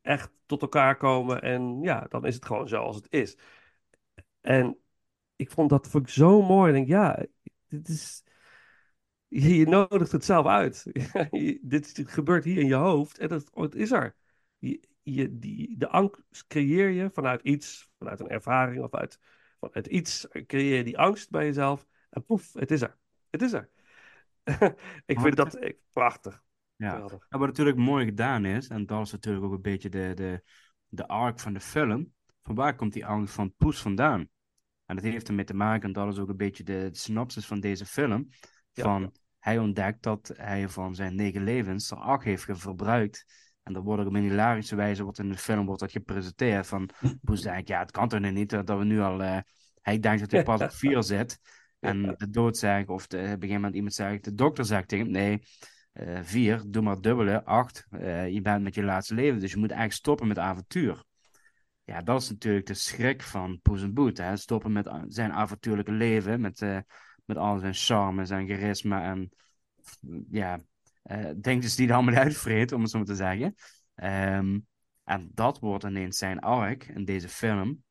[0.01, 1.41] echt tot elkaar komen.
[1.41, 3.37] En ja, dan is het gewoon zoals het is.
[4.41, 4.77] En
[5.35, 6.69] ik vond dat vond ik zo mooi.
[6.69, 7.25] Ik denk, ja,
[7.67, 8.23] dit is.
[9.27, 10.85] Je, nodigt het zelf uit.
[11.61, 14.15] dit, gebeurt hier in je hoofd en het, het is er.
[15.03, 19.19] Je, die, de angst creëer je vanuit iets, vanuit een ervaring of uit
[19.59, 22.97] van het iets, creëer je die angst bij jezelf en poef, het is er.
[23.29, 23.69] Het is er.
[25.05, 26.43] ik vind dat ik, prachtig.
[26.75, 26.97] Ja.
[26.97, 30.43] Nou, wat natuurlijk mooi gedaan is, en dat is natuurlijk ook een beetje de, de,
[30.87, 32.13] de arc van de film.
[32.43, 34.29] Van waar komt die angst van Poes vandaan?
[34.85, 37.45] En dat heeft ermee te maken, en dat is ook een beetje de, de synopsis
[37.45, 38.29] van deze film.
[38.73, 43.25] Van hij ontdekt dat hij van zijn negen levens er acht heeft verbruikt.
[43.63, 46.67] En dan wordt er op een hilarische wijze wordt in de film wordt dat gepresenteerd.
[46.67, 46.89] Van
[47.23, 49.21] Poes denkt, ja, het kan toch niet dat we nu al.
[49.21, 49.37] Uh,
[49.81, 51.39] hij denkt dat hij pas op vier zit.
[51.79, 55.13] En de dood zegt, of de, op een iemand zegt, de dokter zegt tegen hem,
[55.13, 55.41] nee,
[55.93, 57.87] uh, vier, doe maar dubbele, acht.
[57.91, 61.03] Uh, je bent met je laatste leven, dus je moet eigenlijk stoppen met avontuur.
[61.83, 64.17] Ja, dat is natuurlijk de schrik van Poes en Boet.
[64.17, 64.37] Hè?
[64.37, 66.79] Stoppen met zijn avontuurlijke leven, met, uh,
[67.25, 69.29] met al zijn charme, zijn charisma en
[70.29, 70.59] ja,
[71.35, 73.55] dingetjes die er allemaal uitvreet, om het zo maar te zeggen.
[74.35, 74.67] Um,
[75.03, 77.83] en dat wordt ineens zijn arc in deze film,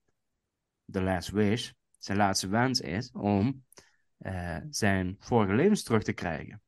[0.90, 1.70] The Last Wish.
[1.98, 3.64] Zijn laatste wens is om
[4.70, 6.62] zijn vorige levens terug te krijgen.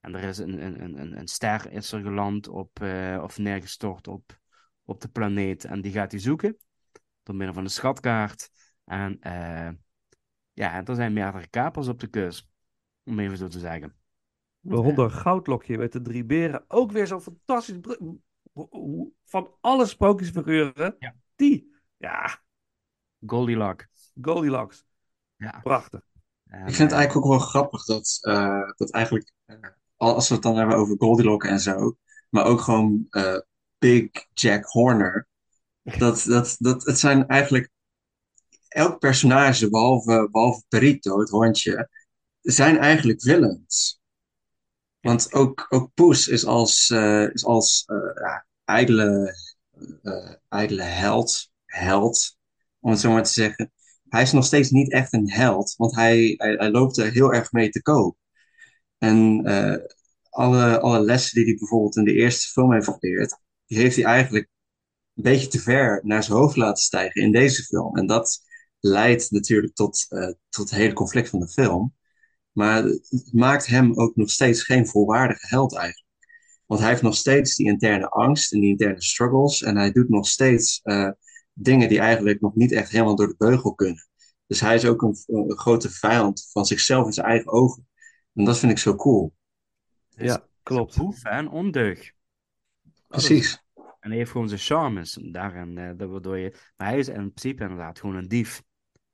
[0.00, 4.08] En er is een, een, een, een ster is er geland op, uh, of neergestort
[4.08, 4.40] op,
[4.84, 5.64] op de planeet.
[5.64, 6.56] En die gaat hij zoeken.
[7.22, 8.50] Door middel van de schatkaart.
[8.84, 9.68] En uh,
[10.52, 12.50] ja, er zijn meerdere kapers op de kus.
[13.04, 13.96] Om even zo te zeggen.
[14.60, 16.64] Waaronder een goudlokje met de drie beren.
[16.68, 17.78] Ook weer zo'n fantastisch...
[19.24, 20.96] Van alle sprookjesfiguren.
[20.98, 21.14] Ja.
[21.36, 21.76] Die.
[21.96, 22.42] Ja.
[23.26, 23.86] Goldilocks.
[24.22, 24.84] Goldilocks.
[25.36, 25.60] Ja.
[25.62, 26.00] Prachtig.
[26.44, 29.32] ik vind het eigenlijk ook wel grappig dat, uh, dat eigenlijk
[29.96, 31.96] als we het dan hebben over Goldilocks en zo,
[32.30, 33.38] maar ook gewoon uh,
[33.78, 35.28] Big Jack Horner.
[35.98, 37.70] Dat, dat, dat, het zijn eigenlijk
[38.68, 41.88] elk personage, behalve, behalve Perito, het hondje,
[42.40, 44.00] zijn eigenlijk villains.
[45.00, 49.36] Want ook, ook Poes is als, uh, is als uh, ja, ijdele,
[50.02, 52.36] uh, ijdele held, held,
[52.80, 53.72] om het zo maar te zeggen.
[54.08, 57.52] Hij is nog steeds niet echt een held, want hij, hij, loopt er heel erg
[57.52, 58.16] mee te koop.
[58.98, 59.76] En uh,
[60.30, 64.04] alle, alle lessen die hij bijvoorbeeld in de eerste film heeft geleerd, die heeft hij
[64.04, 64.48] eigenlijk
[65.14, 67.96] een beetje te ver naar zijn hoofd laten stijgen in deze film.
[67.96, 68.44] En dat
[68.80, 71.94] leidt natuurlijk tot, uh, tot het hele conflict van de film.
[72.52, 76.06] Maar het maakt hem ook nog steeds geen volwaardige held eigenlijk.
[76.66, 79.62] Want hij heeft nog steeds die interne angst en die interne struggles.
[79.62, 81.10] En hij doet nog steeds uh,
[81.58, 84.08] dingen die eigenlijk nog niet echt helemaal door de beugel kunnen.
[84.46, 87.88] Dus hij is ook een, een grote vijand van zichzelf in zijn eigen ogen.
[88.34, 89.34] En dat vind ik zo cool.
[90.08, 90.96] ja, klopt.
[90.96, 92.12] Boef en ondeug.
[93.08, 93.64] Precies.
[93.74, 95.18] En hij heeft gewoon zijn charmes.
[95.22, 96.56] Daarin, uh, waardoor je...
[96.76, 98.62] Maar hij is in principe inderdaad gewoon een dief.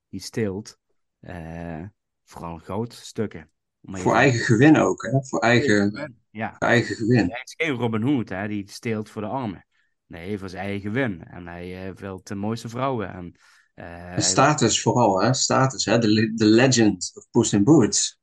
[0.09, 0.79] Die steelt.
[1.21, 1.83] Uh,
[2.25, 3.51] vooral goudstukken.
[3.83, 5.25] Voor eigen gewin ook, hè?
[5.25, 6.55] Voor eigen, ja.
[6.59, 7.31] voor eigen gewin.
[7.31, 8.49] Hij is geen Robin Hood, hè?
[8.49, 9.67] Die steelt voor de armen.
[10.13, 11.25] Nee, voor zijn eigen gewin.
[11.27, 13.13] En hij uh, wil de mooiste vrouwen.
[13.13, 13.35] En,
[13.75, 15.35] uh, status vooral, hè?
[15.35, 15.99] Status, hè?
[15.99, 18.21] De, de legend of Puss in Boots.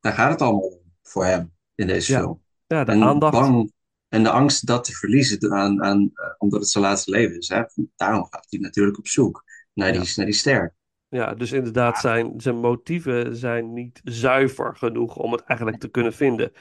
[0.00, 2.18] Daar gaat het allemaal om voor hem in deze ja.
[2.18, 2.42] film.
[2.66, 3.32] Ja, de en aandacht.
[3.32, 3.72] Bang,
[4.08, 7.48] en de angst dat te verliezen, aan, aan, uh, omdat het zijn laatste leven is.
[7.48, 7.62] Hè?
[7.96, 10.12] Daarom gaat hij natuurlijk op zoek naar die, ja.
[10.16, 10.74] naar die ster.
[11.08, 16.12] Ja, dus inderdaad, zijn, zijn motieven zijn niet zuiver genoeg om het eigenlijk te kunnen
[16.12, 16.52] vinden.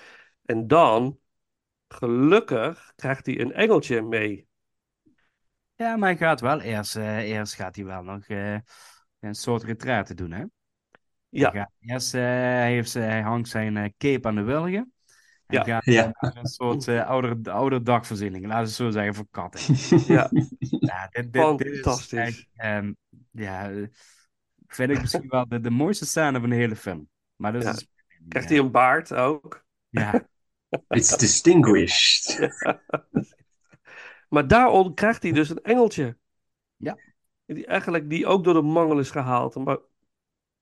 [0.46, 1.20] En dan,
[1.88, 4.47] gelukkig, krijgt hij een engeltje mee.
[5.78, 8.58] Ja, maar hij gaat wel eerst, uh, eerst gaat hij wel nog uh,
[9.20, 10.44] een soort retraite doen, hè?
[11.30, 11.52] Ja.
[11.52, 14.94] Hij, gaat, eerst, uh, hij, heeft, hij hangt zijn cape aan de wilgen.
[15.48, 15.64] Ja.
[15.64, 16.12] gaat ja.
[16.20, 19.76] een soort oude, oude dagvoorziening, laten we zo zeggen, voor katten.
[20.16, 20.30] ja.
[20.60, 22.10] ja dit, dit, Fantastisch.
[22.10, 22.96] Dit is, um,
[23.32, 23.72] ja,
[24.68, 27.10] vind ik misschien wel de, de mooiste scène van de hele film.
[27.36, 27.72] Maar dat ja.
[27.72, 27.88] is...
[28.28, 29.66] Krijgt hij een baard ook?
[29.90, 30.28] Ja.
[30.88, 32.40] It's distinguished.
[34.30, 36.18] Maar daarom krijgt hij dus een engeltje.
[36.76, 36.98] Ja.
[37.46, 39.56] Die, eigenlijk, die ook door de mangel is gehaald.
[39.56, 39.78] Maar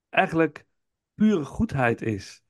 [0.09, 0.66] eigenlijk
[1.13, 2.43] pure goedheid is.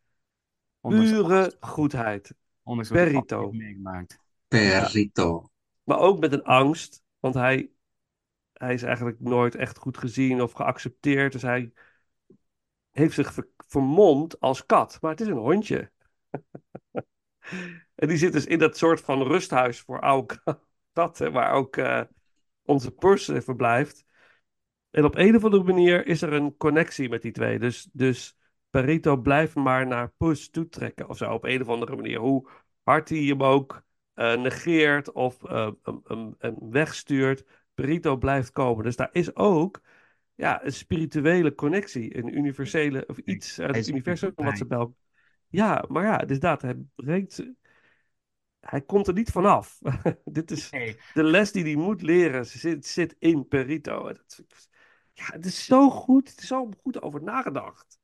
[0.79, 2.35] Pure goedheid.
[2.63, 3.51] Ondanks Perito.
[3.51, 4.19] meegemaakt.
[4.47, 5.49] Perito.
[5.83, 7.03] Maar ook met een angst.
[7.19, 7.71] Want hij,
[8.53, 11.31] hij is eigenlijk nooit echt goed gezien of geaccepteerd.
[11.31, 11.71] Dus hij
[12.91, 14.97] heeft zich ver, vermomd als kat.
[15.01, 15.91] Maar het is een hondje.
[17.95, 20.39] en die zit dus in dat soort van rusthuis voor oude
[20.95, 21.31] katten.
[21.31, 22.01] Waar ook uh,
[22.63, 24.05] onze pers verblijft.
[24.89, 27.59] En op een of andere manier is er een connectie met die twee.
[27.59, 28.37] Dus, dus
[28.69, 31.33] Perito blijft maar naar Pus toetrekken of zo.
[31.33, 32.19] Op een of andere manier.
[32.19, 32.49] Hoe
[32.83, 33.83] hard hij hem ook
[34.15, 37.45] uh, negeert of hem, hem wegstuurt.
[37.73, 38.83] Perito blijft komen.
[38.83, 39.81] Dus daar is ook
[40.35, 42.17] ja, een spirituele connectie.
[42.17, 44.87] Een universele, of iets uit het universum wat ze bij
[45.47, 46.61] Ja, maar ja, dus dat.
[46.61, 47.43] Hij brengt...
[48.69, 49.79] Hij komt er niet vanaf.
[50.25, 50.97] Dit is Nee.
[51.13, 52.45] de les die hij moet leren.
[52.45, 54.03] Zit, zit in Perito.
[54.13, 54.43] Dat,
[55.13, 56.29] ja, het is zo goed.
[56.29, 57.97] Het is zo goed over nagedacht.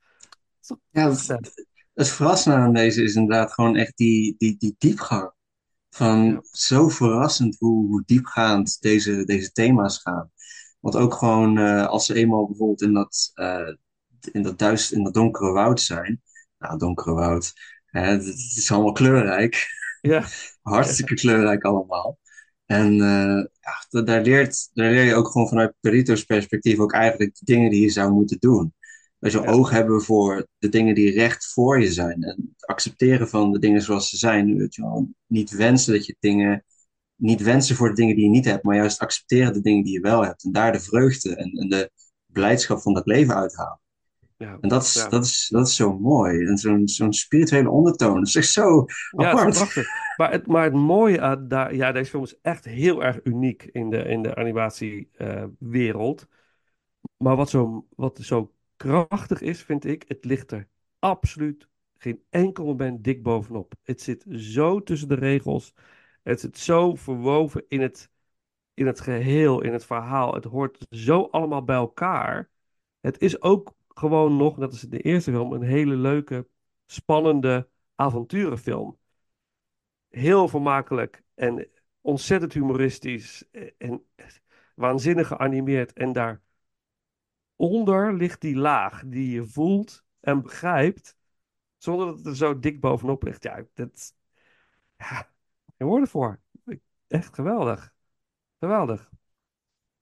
[0.90, 1.28] Ja, het,
[1.94, 5.32] het verrassende aan deze is inderdaad gewoon echt die, die, die diepgang.
[5.90, 6.42] Van Ja.
[6.52, 10.32] zo verrassend hoe, hoe diepgaand deze, deze thema's gaan.
[10.80, 13.74] Want ook gewoon eh, als ze eenmaal bijvoorbeeld in dat, eh,
[14.32, 16.22] in dat duist, in dat donkere woud zijn.
[16.58, 17.54] Nou, donkere woud.
[17.86, 19.68] Hè, het, het is allemaal kleurrijk.
[20.02, 20.26] Ja,
[20.62, 22.20] Hartstikke kleurrijk allemaal.
[22.66, 26.94] En eh, ja, da- daar, leert, daar leer je ook gewoon vanuit Perito's perspectief ook
[26.94, 28.74] eigenlijk de dingen die je zou moeten doen.
[29.20, 29.46] Dat je Ja.
[29.52, 32.24] oog hebben voor de dingen die recht voor je zijn.
[32.24, 34.58] En het accepteren van de dingen zoals ze zijn.
[34.58, 35.10] Weet je wel.
[35.28, 36.64] Niet wensen dat je dingen,
[37.16, 39.94] niet wensen voor de dingen die je niet hebt, maar juist accepteren de dingen die
[39.94, 40.44] je wel hebt.
[40.44, 41.92] En daar de vreugde en, en de
[42.26, 43.80] blijdschap van dat leven uithalen.
[44.42, 44.58] Ja.
[44.60, 45.08] En dat is, Ja.
[45.10, 46.46] dat is, dat is zo mooi.
[46.46, 48.16] En zo'n zo'n spirituele ondertoon.
[48.18, 49.54] Dat is echt zo Ja, apart.
[49.54, 49.88] prachtig.
[50.18, 53.64] Maar het, maar het mooie aan daar, ja, deze film is echt heel erg uniek
[53.64, 56.28] in de, in de animatiewereld.
[57.18, 60.68] maar wat zo, wat zo krachtig is, vind ik, het ligt er
[61.00, 61.68] absoluut
[61.98, 63.74] geen enkel moment dik bovenop.
[63.84, 65.74] Het zit zo tussen de regels.
[66.24, 68.10] Het zit zo verwoven in het,
[68.74, 70.34] in het geheel, in het verhaal.
[70.34, 72.50] Het hoort zo allemaal bij elkaar.
[73.00, 76.48] Het is ook gewoon nog, als in de eerste film, een hele leuke,
[76.86, 79.00] spannende avonturenfilm.
[80.10, 81.70] Heel vermakelijk en
[82.02, 84.06] ontzettend humoristisch en
[84.76, 85.94] waanzinnig geanimeerd.
[85.94, 86.14] En
[87.56, 91.18] daaronder ligt die laag die je voelt en begrijpt,
[91.78, 93.44] zonder dat het er zo dik bovenop ligt.
[93.44, 94.16] Ja, dat,
[94.98, 95.30] ja,
[95.78, 96.40] geen woorden voor.
[97.08, 97.94] Echt geweldig.
[98.60, 99.11] Geweldig.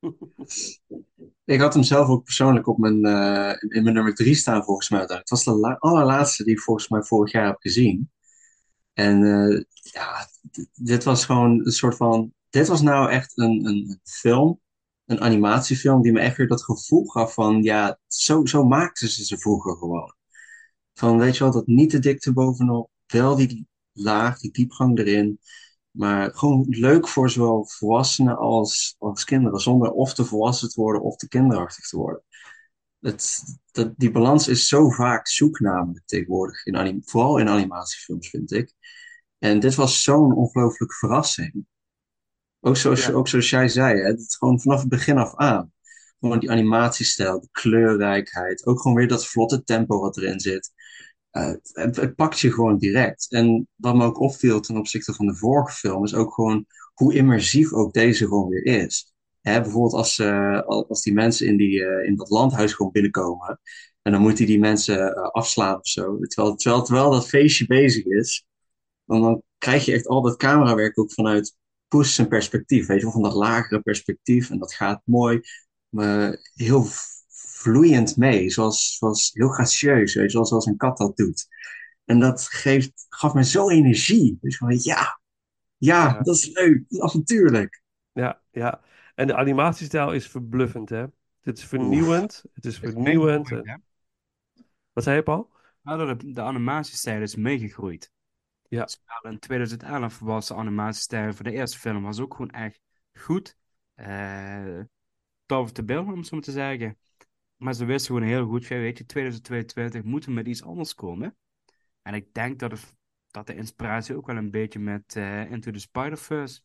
[1.46, 4.90] Ik had hem zelf ook persoonlijk op mijn, eh, in mijn nummer drie staan volgens
[4.90, 5.00] mij.
[5.02, 8.12] Het was de la- allerlaatste die ik volgens mij vorig jaar heb gezien.
[8.94, 10.28] En eh, ja,
[10.74, 12.34] dit was gewoon een soort van...
[12.50, 14.60] Dit was nou echt een, een film,
[15.06, 17.64] een animatiefilm, die me echt weer dat gevoel gaf van...
[17.64, 20.16] Ja, zo, zo maakten ze ze vroeger gewoon.
[20.94, 25.40] Van, weet je wel, dat niet te dikte bovenop, wel die laag, die diepgang erin.
[25.92, 31.02] Maar gewoon leuk voor zowel volwassenen als, als kinderen, zonder of te volwassen te worden
[31.02, 32.24] of te kinderachtig te worden.
[33.00, 38.30] Het, dat, die balans is zo vaak zoek namelijk tegenwoordig, in anim, vooral in animatiefilms
[38.30, 38.74] vind ik.
[39.38, 41.66] En dit was zo'n ongelooflijke verrassing.
[42.60, 43.12] Ook zoals, Ja.
[43.12, 45.72] ook zoals jij zei, hè, het, gewoon vanaf het begin af aan.
[46.20, 50.72] Gewoon die animatiestijl, de kleurrijkheid, ook gewoon weer dat vlotte tempo wat erin zit.
[51.32, 53.32] Uh, het, pakt je gewoon direct.
[53.32, 57.14] En wat me ook opviel ten opzichte van de vorige film, is ook gewoon hoe
[57.16, 59.14] immersief ook deze gewoon weer is.
[59.42, 63.60] Bijvoorbeeld als, uh, als die mensen in, die, uh, in dat landhuis gewoon binnenkomen.
[64.02, 66.18] En dan moet hij die mensen afslaan of zo.
[66.20, 68.46] Terwijl, terwijl, terwijl dat feestje bezig is.
[69.06, 71.56] Dan, dan krijg je echt al dat camerawerk ook vanuit
[71.88, 72.88] Poes zijn perspectief.
[72.88, 74.50] Weet je wel, van dat lagere perspectief.
[74.50, 75.42] En dat gaat mooi.
[75.90, 76.86] Maar heel
[77.60, 81.48] vloeiend mee, zoals, zoals heel gracieus, weet je wel, zoals een kat dat doet.
[82.06, 84.38] En dat geeft, gaf me zo energie.
[84.42, 85.20] Dus van, ja, ja,
[85.78, 87.82] ja, dat is leuk, dat is avontuurlijk.
[88.12, 88.82] Ja, ja.
[89.16, 91.06] En de animatiestijl is verbluffend, hè?
[91.42, 92.42] Het is vernieuwend.
[92.46, 92.52] Oef.
[92.54, 93.50] Het is vernieuwend.
[93.50, 93.78] Het is
[94.94, 95.50] Wat zei je, Paul?
[95.82, 98.12] Nou, de, de animatiestijl is meegegroeid.
[98.68, 98.84] Ja.
[98.84, 102.82] Dus in 2011 was de animatiestijl voor de eerste film was ook gewoon echt
[103.14, 103.56] goed.
[103.96, 104.80] Uh,
[105.46, 106.98] tof te beelden, om het zo maar te zeggen.
[107.60, 111.38] Maar ze wisten gewoon heel goed, weet je, 2022 moeten we met iets anders komen.
[112.02, 112.96] En ik denk dat, het,
[113.28, 116.62] dat de inspiratie ook wel een beetje met uh, Into the Spider-Verse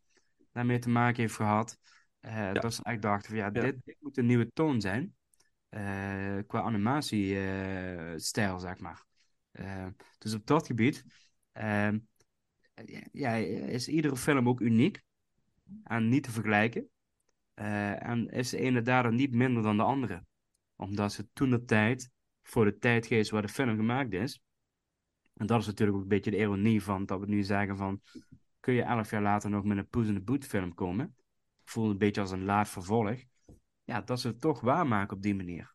[0.52, 1.78] daarmee te maken heeft gehad.
[2.20, 2.52] Uh, ja.
[2.52, 3.50] Dat ze echt dachten van ja, ja.
[3.50, 5.14] Dit, dit, moet een nieuwe toon zijn.
[5.70, 9.04] Uh, qua animatiestijl, zeg maar.
[10.18, 11.04] dus op dat gebied
[11.52, 11.98] ehm,
[13.12, 15.02] ja, is iedere film ook uniek
[15.82, 16.90] en niet te vergelijken.
[17.54, 20.24] en is de ene daardoor niet minder dan de andere
[20.76, 22.10] omdat ze toen de tijd,
[22.42, 24.42] voor de tijdgeest waar de film gemaakt is.
[25.34, 28.00] En dat is natuurlijk ook een beetje de ironie van dat we nu zeggen van,
[28.60, 31.16] kun je elf jaar later nog met een Poes in de Boot film komen?
[31.64, 33.16] Voelt een beetje als een laat vervolg.
[33.84, 35.74] Ja, dat ze het toch waarmaken op die manier.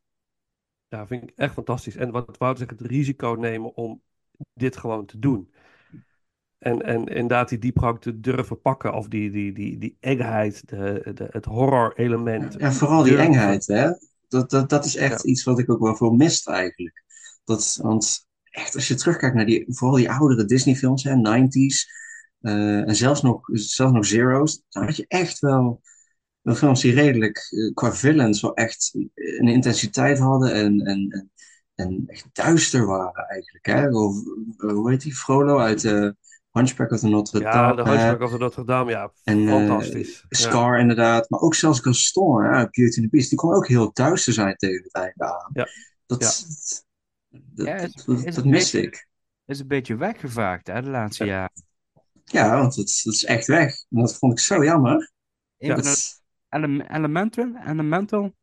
[0.87, 1.95] Ja, vind ik echt fantastisch.
[1.95, 4.01] En wat Wouter zegt, het risico nemen om
[4.53, 5.53] dit gewoon te doen.
[6.57, 8.93] En, en inderdaad die diepgang te durven pakken.
[8.93, 12.55] Of die, die, die, die engheid, de, de, het horror element.
[12.57, 13.89] Ja, vooral die engheid, hè.
[14.29, 15.29] Dat, dat, dat is echt ja.
[15.29, 17.03] iets wat ik ook wel veel mist eigenlijk.
[17.43, 21.97] Dat, want echt, als je terugkijkt naar die, vooral die oudere Disney-films, hè, 90s,
[22.41, 25.81] uh, en zelfs nog, zelfs nog Zero's, dan had je echt wel,
[26.41, 31.31] wel films die redelijk uh, qua villains wel echt een intensiteit hadden en, en, en,
[31.75, 33.65] en echt duister waren eigenlijk.
[33.65, 33.89] Hè?
[33.89, 34.15] Of,
[34.57, 35.15] uh, hoe heet die?
[35.15, 35.81] Frollo uit
[36.59, 37.55] Hunchback of the Notre Dame.
[37.55, 39.11] Ja, de Hunchback of the Notre Dame, ja.
[39.23, 40.25] En, uh, fantastisch.
[40.29, 40.81] Scar ja.
[40.81, 41.29] inderdaad.
[41.29, 43.29] Maar ook zelfs Gaston, ja, Beauty and the Beast.
[43.29, 45.49] Die kon ook heel duister zijn tegen het einde aan.
[45.53, 45.67] Ja.
[46.05, 46.21] Dat,
[47.55, 47.73] Ja.
[47.77, 49.07] dat, dat, dat, is dat een miste beetje- ik.
[49.45, 51.31] is een beetje weggevaagd hè, de laatste Ja.
[51.31, 51.63] jaren.
[52.23, 53.71] Ja, want het, dat is echt weg.
[53.89, 55.11] En dat vond ik zo jammer.
[55.57, 55.75] Ja.
[55.75, 58.33] Dat, ele- Elemental, Elemental, Niet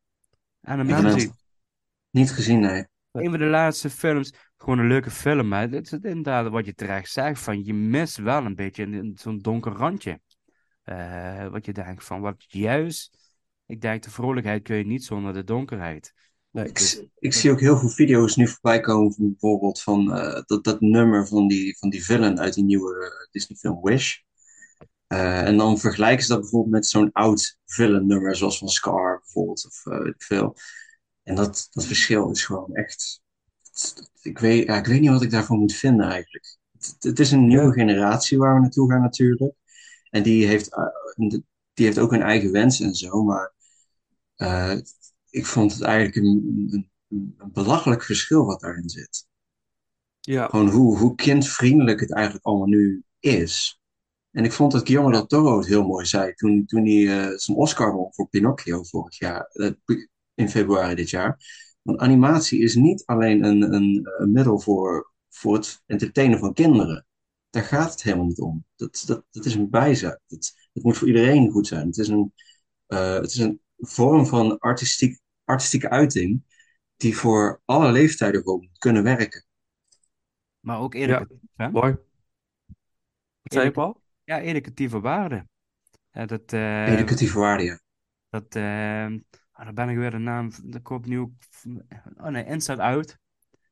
[0.62, 1.10] Elemental.
[1.12, 1.32] gezien.
[2.10, 2.86] niet gezien, nee.
[3.16, 6.74] Een van de laatste films, gewoon een leuke film, maar het is inderdaad wat je
[6.74, 10.20] terecht zegt, van je mist wel een beetje zo'n donker randje.
[10.82, 13.18] Eh, wat je denkt van, wat juist,
[13.66, 16.12] ik denk de vrolijkheid kun je niet zonder de donkerheid.
[16.50, 16.68] Nee.
[16.68, 20.64] Ik, ik zie ook heel veel video's nu voorbij komen van bijvoorbeeld van eh, dat,
[20.64, 24.16] dat nummer van die, van die villain uit die nieuwe eh, Disney film Wish.
[25.06, 29.66] En dan vergelijken ze dat bijvoorbeeld met zo'n oud villain nummer zoals van Scar bijvoorbeeld
[29.66, 30.56] of weet ik veel.
[31.26, 33.22] En dat, dat verschil is gewoon echt.
[34.22, 36.58] Ik weet, ja, ik weet niet wat ik daarvan moet vinden eigenlijk.
[36.78, 39.54] Het, het is een nieuwe generatie waar we naartoe gaan natuurlijk.
[40.10, 41.38] En die heeft, eh,
[41.74, 43.22] die heeft ook een eigen wens en zo.
[43.22, 43.54] Maar
[44.34, 44.76] eh,
[45.30, 49.26] ik vond het eigenlijk een, een, een belachelijk verschil wat daarin zit.
[50.20, 50.46] Ja.
[50.46, 53.80] Gewoon hoe, hoe kindvriendelijk het eigenlijk allemaal nu is.
[54.30, 57.36] En ik vond dat Guillermo del Toro het heel mooi zei toen, toen hij eh,
[57.36, 59.50] zijn Oscar won voor Pinocchio vorig jaar,
[60.36, 61.38] in februari dit jaar.
[61.82, 67.06] Want animatie is niet alleen een, een, een middel voor, voor het entertainen van kinderen.
[67.50, 68.64] Daar gaat het helemaal niet om.
[68.76, 70.20] Dat, dat, dat is een bijzaak.
[70.26, 71.86] Dat, het moet voor iedereen goed zijn.
[71.86, 72.32] Het is een,
[72.86, 76.42] eh, het is een vorm van artistiek, artistieke uiting
[76.96, 79.44] die voor alle leeftijden gewoon moet kunnen werken.
[80.60, 81.70] Maar ook educatief, hè?
[81.70, 81.96] Mooi.
[83.42, 84.00] Wat zei je, Paul?
[84.24, 85.46] Ja, educatieve waarde.
[86.12, 87.80] Ja, dat, eh, Educatieve waarde, ja.
[88.28, 89.06] dat, eh,
[89.56, 90.50] ah, dan ben ik weer de naam,
[91.02, 91.30] nu ook,
[92.16, 93.18] oh nee, Inside Out.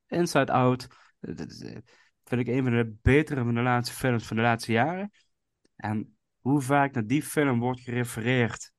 [0.07, 0.87] Inside Out,
[1.21, 1.79] eh, dat eh,
[2.25, 5.11] vind ik een van de betere van de laatste films van de laatste jaren.
[5.77, 8.73] En hoe vaak naar die film wordt gerefereerd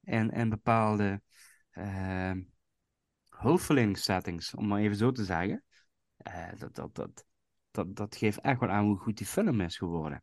[0.00, 1.22] in, in bepaalde
[1.70, 2.32] eh
[3.40, 5.64] hulpverleningssettings, om maar even zo te zeggen.
[6.16, 7.24] Eh, dat, dat, dat,
[7.70, 10.22] dat, dat geeft echt wel aan hoe goed die film is geworden.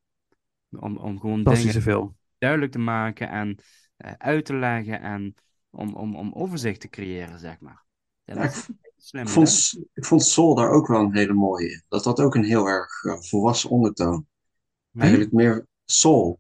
[0.70, 2.18] Om, om gewoon dingen film.
[2.38, 3.60] duidelijk te maken en
[3.98, 5.36] eh, uit te leggen en
[5.78, 7.84] om, om, om overzicht te creëren, zeg maar.
[8.24, 9.28] Ja, Ja, dat ik slim.
[9.28, 11.84] Vond, ik vond Soul daar ook wel een hele mooie in.
[11.88, 14.26] Dat had ook een heel erg eh, volwassen ondertoon.
[14.98, 16.40] Eigenlijk meer Soul.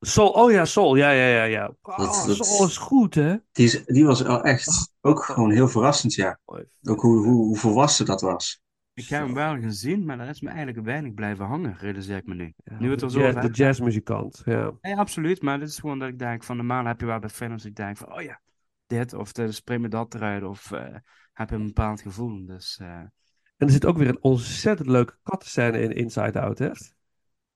[0.00, 0.96] Soul, oh ja, Soul.
[0.96, 1.66] Ja, ja, ja, ja.
[1.66, 3.36] Dat- Oh, dat- Soul is goed, hè?
[3.52, 6.38] Die, is, die was wel echt ook gewoon heel verrassend, ja.
[6.44, 6.64] Mooi.
[6.82, 8.60] Ook hoe, hoe, hoe volwassen dat was.
[8.94, 12.26] Ik heb hem wel gezien, maar daar is me eigenlijk weinig blijven hangen, realiseer ik
[12.26, 12.54] me nu.
[12.64, 14.72] Ja, Nu het er zo jazz- De jazzmuzikant, ja.
[14.80, 17.28] Ja, absoluut, maar dit is gewoon dat ik denk van normaal heb je wel bij
[17.28, 18.40] films ik denk van oh ja,
[18.88, 20.94] dit of de spring me dat eruit of eh,
[21.32, 22.46] heb je een bepaald gevoel.
[22.46, 23.12] Dus eh, En
[23.56, 26.70] er zit ook weer een ontzettend leuke kattenscène in Inside Out, hè?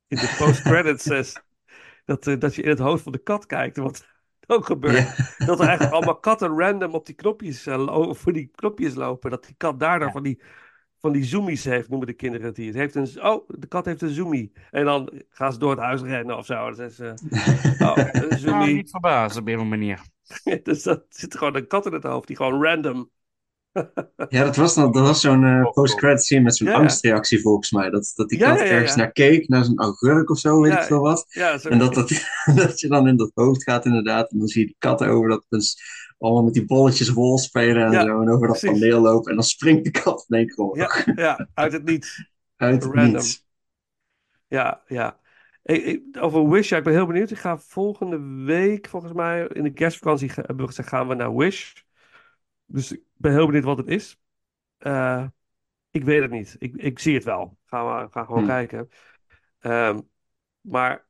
[0.08, 1.04] In de post-credits
[2.04, 3.76] dat, eh, dat je in het hoofd van de kat kijkt.
[3.76, 4.06] Wat
[4.46, 5.16] ook gebeurt.
[5.16, 5.46] Ja.
[5.46, 7.62] Dat er eigenlijk allemaal katten random op die knopjes,
[8.08, 9.30] voor die knopjes lopen.
[9.30, 10.12] Dat die kat daardoor Ja.
[10.12, 10.42] van die,
[11.02, 12.66] van die zoomies heeft, noemen de kinderen het hier.
[12.66, 14.52] Het heeft een, oh, de kat heeft een zoomie.
[14.70, 16.70] En dan gaan ze door het huis rennen of zo.
[16.70, 17.12] Dat is, eh,
[17.88, 18.74] oh, een nou, zoomie.
[18.74, 20.00] niet verbaasd op een manier.
[20.62, 23.10] dus dat zit gewoon een kat in het hoofd die gewoon random.
[24.28, 27.70] Ja, dat was, dan, dat was zo'n eh, post-credit scene met zo'n Ja, angstreactie volgens
[27.70, 27.90] mij.
[27.90, 30.72] Dat, dat die kat ja, ja, ergens naar keek, naar zo'n augurk of zo, weet
[30.72, 31.26] ik veel wat.
[31.68, 32.08] En dat, dat,
[32.54, 34.30] dat je dan in dat hoofd gaat inderdaad.
[34.30, 35.82] En dan zie je die katten over dat dus
[36.18, 38.20] allemaal met die bolletjes wol spelen en zo.
[38.20, 38.80] En over dat precies.
[38.80, 39.30] paneel lopen.
[39.30, 42.30] En dan springt de kat in één keer ja, ja, uit het niets.
[42.56, 43.12] uit het random.
[43.12, 43.44] niets.
[44.48, 45.20] Ja, ja.
[45.62, 47.30] Ik, ik- over Wish, ja, ik ben heel benieuwd.
[47.30, 51.36] Ik ga volgende week, volgens mij, in de kerstvakantie hebben we gezegd, gaan we naar
[51.36, 51.72] Wish.
[52.72, 54.18] Dus ik ben heel benieuwd wat het is.
[54.78, 55.26] Eh,
[55.90, 56.56] ik weet het niet.
[56.58, 57.58] Ik, ik zie het wel.
[57.64, 58.46] Gaan we gaan gewoon Hm.
[58.46, 58.88] kijken.
[59.58, 60.00] Ehm,
[60.60, 61.06] maar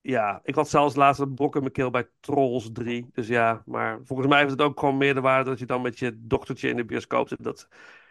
[0.00, 3.08] ja, ik had zelfs laatst een brok in mijn keel bij Trolls 3.
[3.12, 5.82] Dus ja, maar volgens mij heeft het ook gewoon meer de waarde dat je dan
[5.82, 7.42] met je dochtertje in de bioscoop zit.
[7.42, 7.68] Dat,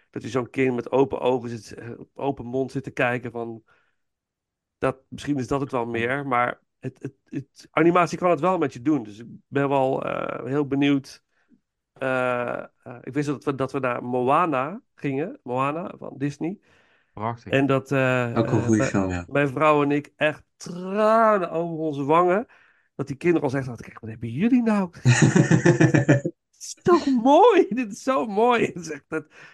[0.10, 3.64] dat je zo'n kind met open ogen zit, eh, open mond zit te kijken van...
[4.77, 8.57] Dat, misschien is dat het wel meer, maar het, het, het, animatie kan het wel
[8.57, 9.03] met je doen.
[9.03, 11.23] Dus ik ben wel eh, heel benieuwd.
[11.94, 12.65] Eh, eh,
[13.02, 16.60] ik wist dat we, dat we naar Moana gingen, Moana van Disney.
[17.14, 17.52] Prachtig.
[17.52, 19.26] En dat eh, Ook een goede mijn- film, ja.
[19.28, 22.45] mijn vrouw en ik echt tranen over onze wangen.
[22.95, 24.90] Dat die kinderen al zeggen, kijk, wat hebben jullie nou?
[25.02, 27.65] Het is toch mooi?
[27.70, 28.74] Dit is zo mooi.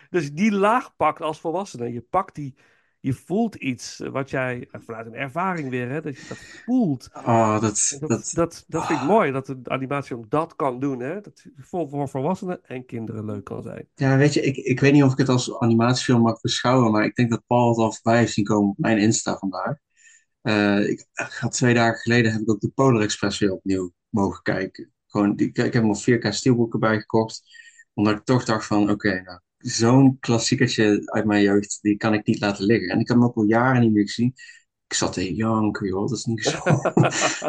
[0.10, 1.94] Dus die laag pakt als volwassene.
[1.94, 2.56] Je pakt die,
[3.00, 7.10] je voelt iets wat jij, vanuit een ervaring weer, hè, dat je dat voelt.
[7.14, 10.80] Oh, dat, Dat, dat, dat, dat vind ik mooi, dat de animatie om dat kan
[10.80, 11.00] doen.
[11.00, 11.22] Hè?
[11.22, 13.88] Dat voor, volwassenen en kinderen leuk kan zijn.
[13.96, 17.06] ja, weet je, ik, ik weet niet of ik het als animatiefilm mag beschouwen, maar
[17.06, 19.78] ik denk dat Paul het al voorbij heeft zien komen op mijn Insta vandaag.
[20.44, 24.42] Uh, ik had twee dagen geleden heb ik ook de Polar Express weer opnieuw mogen
[24.42, 24.94] kijken.
[25.08, 27.42] Gewoon, die, ik heb hem op 4K steelboeken bijgekocht.
[27.94, 32.26] Omdat ik toch dacht van, oké, nou, zo'n klassiekertje uit mijn jeugd, die kan ik
[32.26, 32.90] niet laten liggen.
[32.90, 34.34] En ik heb hem ook al jaren niet meer gezien.
[34.88, 36.08] Ik zat te janken, joh.
[36.08, 36.60] Dat is niet zo,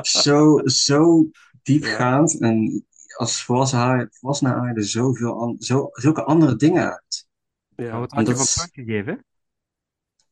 [0.23, 1.31] zo, zo
[1.63, 2.41] diepgaand.
[2.41, 2.85] En
[3.17, 7.29] als volwassenen aarde zoveel an, zo, zulke andere dingen uit.
[7.77, 9.25] Ja, wat had je van punt gegeven?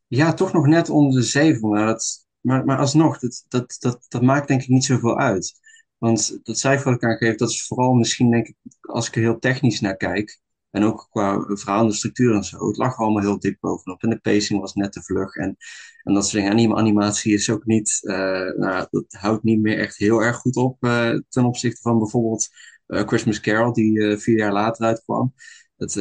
[0.06, 1.68] Ja, toch nog net onder de zeven.
[1.68, 5.60] Maar, dat, maar, maar alsnog, dat, dat, dat, dat maakt denk ik niet zoveel uit.
[5.98, 9.20] Want dat cijfer wat ik aangeef, dat is vooral misschien denk ik, als ik er
[9.20, 10.40] heel technisch naar kijk,
[10.70, 14.02] en ook qua verhaal en structuur en zo, het lag allemaal heel dik bovenop.
[14.02, 15.34] En de pacing was net te vlug.
[15.34, 15.56] En,
[16.02, 16.70] en dat soort dingen.
[16.70, 18.14] En animatie is ook niet, uh,
[18.56, 22.48] nou, dat houdt niet meer echt heel erg goed op uh, ten opzichte van bijvoorbeeld
[22.86, 25.34] uh, Christmas Carol, die vier jaar later uitkwam.
[25.76, 25.94] Het,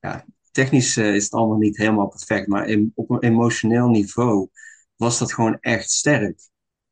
[0.00, 4.48] ja, technisch is het allemaal niet helemaal perfect, maar op een emotioneel niveau
[4.96, 6.40] was dat gewoon echt sterk.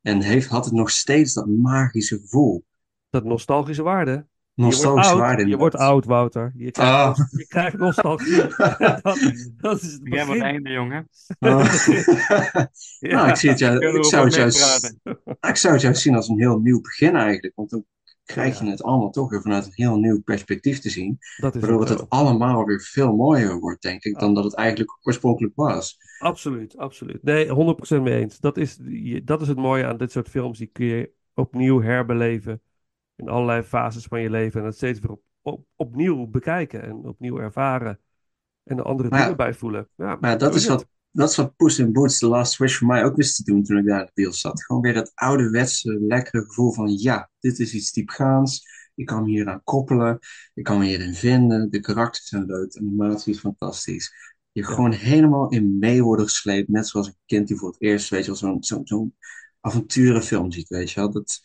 [0.01, 2.65] En heeft, had het nog steeds dat magische gevoel.
[3.09, 4.27] Dat nostalgische waarde.
[4.55, 5.47] Nostalgische waarde.
[5.47, 6.51] Je wordt oud, Wouter.
[6.55, 7.25] Je krijgt, oh.
[7.31, 8.35] je krijgt nostalgie.
[9.01, 9.01] dat,
[9.57, 10.17] dat, is het begin.
[10.17, 11.09] Jij wordt einde, jongen.
[11.39, 11.49] Oh.
[11.49, 12.69] ja.
[13.15, 14.95] Nou, ik, zie het jou, ik, zou het juist,
[15.39, 17.55] ik zou het juist zien als een heel nieuw begin eigenlijk.
[17.55, 17.85] Want dan
[18.23, 21.17] krijg je het allemaal toch weer vanuit een heel nieuw perspectief te zien.
[21.37, 25.55] waardoor het, het allemaal weer veel mooier wordt, denk ik, dan dat het eigenlijk oorspronkelijk
[25.55, 25.97] was.
[26.19, 27.23] Absoluut, absoluut.
[27.23, 28.39] Nee, 100% mee eens.
[28.39, 28.77] Dat is,
[29.23, 30.57] dat is het mooie aan dit soort films.
[30.57, 32.61] Die kun je opnieuw herbeleven
[33.15, 34.59] in allerlei fases van je leven.
[34.59, 37.99] En het steeds weer op, opnieuw bekijken en opnieuw ervaren.
[38.63, 39.89] En er andere dingen bij voelen.
[39.95, 42.87] Ja, maar dat is, wat, dat is wat Puss in Boots, The Last Wish, voor
[42.87, 44.63] mij ook wist te doen toen ik daar in de bios zat.
[44.63, 48.63] Gewoon weer dat ouderwetse, lekkere gevoel van ja, dit is iets diepgaands.
[48.95, 50.19] Ik kan me hier aan koppelen.
[50.53, 51.69] Ik kan me hierin vinden.
[51.69, 52.71] De karakters zijn leuk.
[52.71, 54.33] De animatie is fantastisch.
[54.51, 56.69] Je gewoon helemaal in mee worden gesleept.
[56.69, 59.15] Net zoals een kind die voor het eerst, weet je wel, zo'n zo'n zo'n
[59.59, 61.11] avonturenfilm ziet, weet je wel.
[61.11, 61.41] Dat,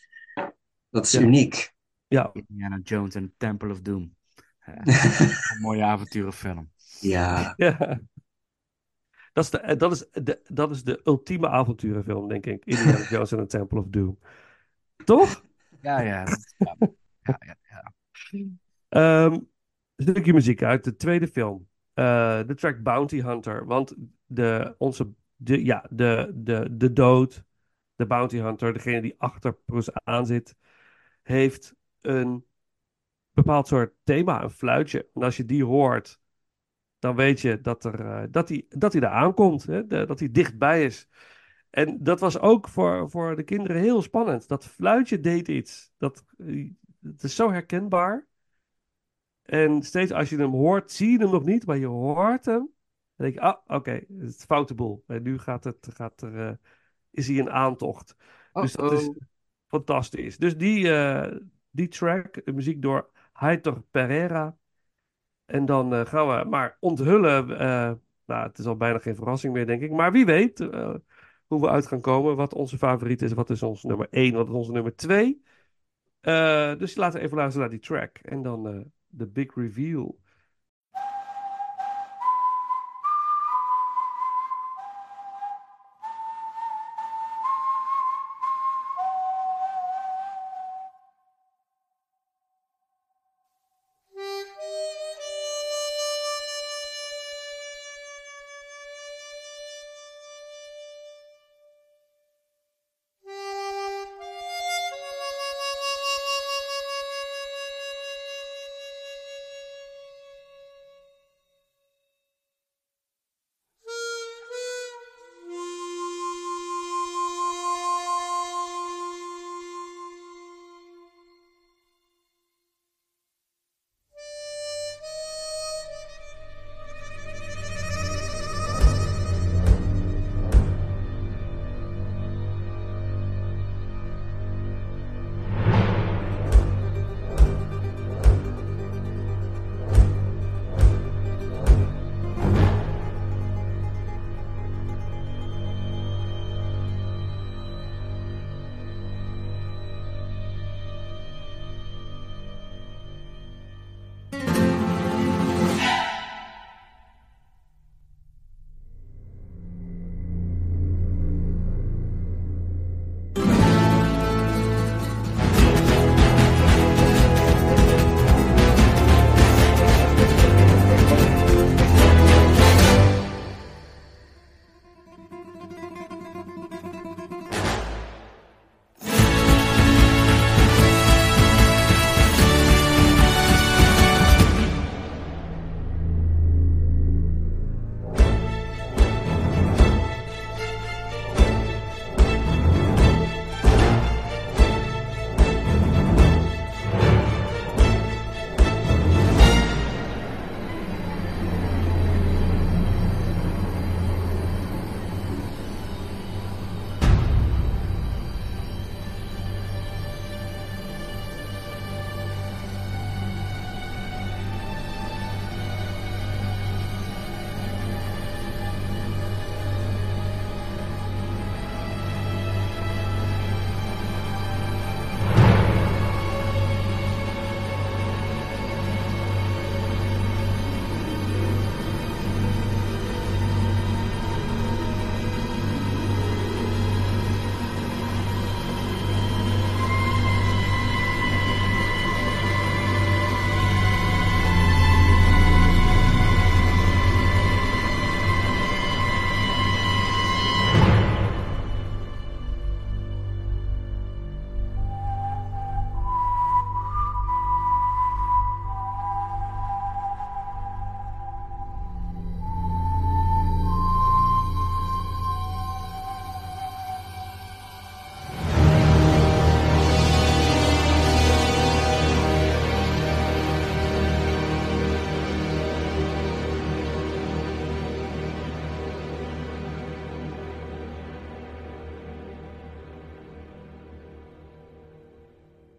[0.91, 1.73] dat is uniek.
[2.07, 2.29] Ja.
[2.33, 4.15] Indiana Jones en Temple of Doom.
[4.75, 6.71] een mooie avonturenfilm.
[6.99, 7.53] Ja.
[7.57, 7.99] ja.
[9.33, 12.65] Dat is, de, dat, is de, dat is de ultieme avonturenfilm, denk ik.
[12.65, 14.19] Indiana Jones en The Temple of Doom.
[15.05, 15.43] Toch?
[15.81, 16.23] Ja, ja.
[16.57, 16.75] ja.
[17.21, 17.93] ja, ja, ja.
[19.25, 19.49] Um,
[19.95, 21.67] een stukje muziek uit de tweede film.
[21.95, 23.65] Uh, de track Bounty Hunter.
[23.65, 23.95] Want
[24.25, 27.43] de, onze, de, ja, de, de, de dood,
[27.95, 30.55] de Bounty Hunter, degene die achter Bruce aan zit,
[31.21, 32.45] heeft een
[33.31, 35.09] bepaald soort thema, een fluitje.
[35.13, 36.19] En als je die hoort,
[36.99, 41.07] dan weet je dat, er, uh, dat, hij, dat hij aankomt, dat hij dichtbij is.
[41.69, 44.47] En dat was ook voor, voor de kinderen heel spannend.
[44.47, 45.91] Dat fluitje deed iets.
[45.97, 46.25] Dat,
[47.01, 48.27] het is zo herkenbaar.
[49.41, 52.69] En steeds als je hem hoort, zie je hem nog niet, maar je hoort hem.
[53.15, 55.03] Dan denk je, ah, oké, het is foute boel.
[55.07, 56.51] En nu gaat het, gaat er, uh,
[57.11, 58.15] is hij een aantocht.
[58.53, 59.09] Dus dat is
[59.71, 60.37] fantastisch.
[60.37, 61.31] Dus die, uh,
[61.69, 64.57] die track, muziek door Heitor Pereira.
[65.45, 67.47] En dan uh, gaan we maar onthullen.
[68.25, 69.91] nou, het is al bijna geen verrassing meer, denk ik.
[69.91, 70.57] Maar wie weet
[71.47, 72.35] hoe we uit gaan komen.
[72.35, 73.33] Wat onze favoriet is.
[73.33, 75.41] Wat is ons nummer 1, wat is onze nummer 2.
[76.77, 78.17] dus laten we even luisteren naar die track.
[78.17, 80.19] En dan the big reveal.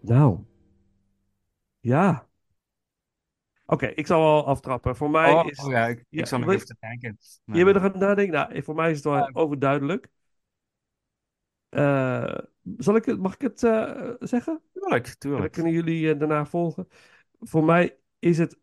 [0.03, 0.45] Nou.
[1.81, 2.27] Ja.
[3.67, 4.97] Oké, ik zal wel aftrappen.
[4.97, 5.59] Voor mij Oh, is...
[5.65, 7.19] oh ja, ik, ik zal nog even te denken.
[7.45, 8.35] Je bent nog aan het nadenken?
[8.35, 9.31] Nou, voor mij is het wel Ja.
[9.33, 10.09] overduidelijk.
[11.69, 12.39] Eh,
[12.77, 14.61] zal ik het, mag ik het eh, zeggen?
[14.73, 15.53] Tuurlijk, Dan tuurlijk.
[15.53, 16.89] kunnen jullie eh, daarna volgen.
[17.41, 18.59] Voor mij is het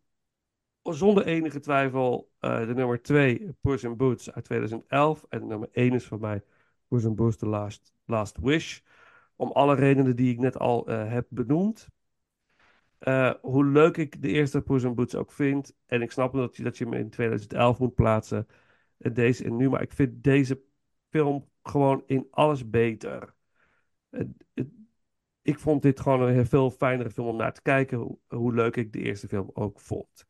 [0.84, 5.26] zonder enige twijfel eh, de nummer 2, Puss in Boots uit 2011.
[5.30, 6.44] En de nummer 1 is voor mij
[6.88, 8.80] Puss in Boots The Last, Last Wish.
[9.40, 11.88] Om alle redenen die ik net al eh, heb benoemd.
[12.98, 15.76] Eh, hoe leuk ik de eerste Puss Boots ook vind.
[15.86, 18.48] En ik snap dat je, dat je hem in 2011 moet plaatsen.
[18.98, 19.70] En deze en nu.
[19.70, 20.62] Maar ik vind deze
[21.10, 23.34] film gewoon in alles beter.
[25.42, 27.98] Ik vond dit gewoon een veel fijnere film om naar te kijken.
[27.98, 30.26] Hoe, hoe leuk ik de eerste film ook vond.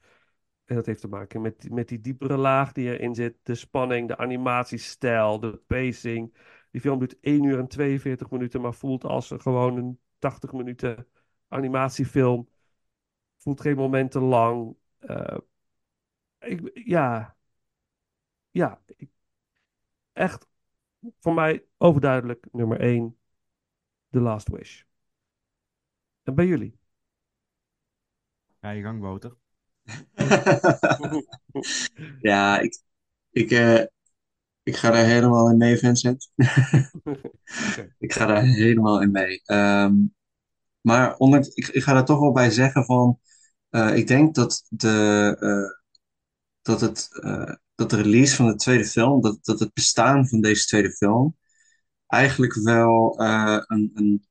[0.65, 3.35] En dat heeft te maken met, met die diepere laag die erin zit.
[3.43, 6.33] De spanning, de animatiestijl, de pacing.
[6.71, 10.51] Die film duurt 1 uur en 42 minuten, maar voelt als een gewoon een 80
[10.51, 11.07] minuten
[11.47, 12.49] animatiefilm.
[13.37, 14.75] Voelt geen moment te lang.
[14.99, 15.37] Eh,
[16.39, 17.35] ik, ja.
[18.51, 18.81] Ja.
[18.97, 19.09] ik-
[20.13, 20.47] echt
[21.19, 23.17] voor mij overduidelijk nummer 1.
[24.09, 24.83] The Last Wish.
[26.23, 26.79] En bij jullie?
[28.61, 29.35] Ga je gang, Wouter.
[32.21, 32.81] Ja, ik,
[33.31, 33.83] ik, eh,
[34.63, 36.31] ik ga daar helemaal in mee, Vincent.
[37.97, 39.41] Ik ga daar helemaal in mee.
[39.45, 39.93] Ehm,
[40.81, 43.19] maar ondanks, ik, ik ga daar toch wel bij zeggen van,
[43.69, 45.79] eh, ik denk dat de, eh,
[46.61, 50.41] dat het, eh, dat de release van de tweede film, dat, dat het bestaan van
[50.41, 51.37] deze tweede film,
[52.07, 54.27] eigenlijk wel een, een,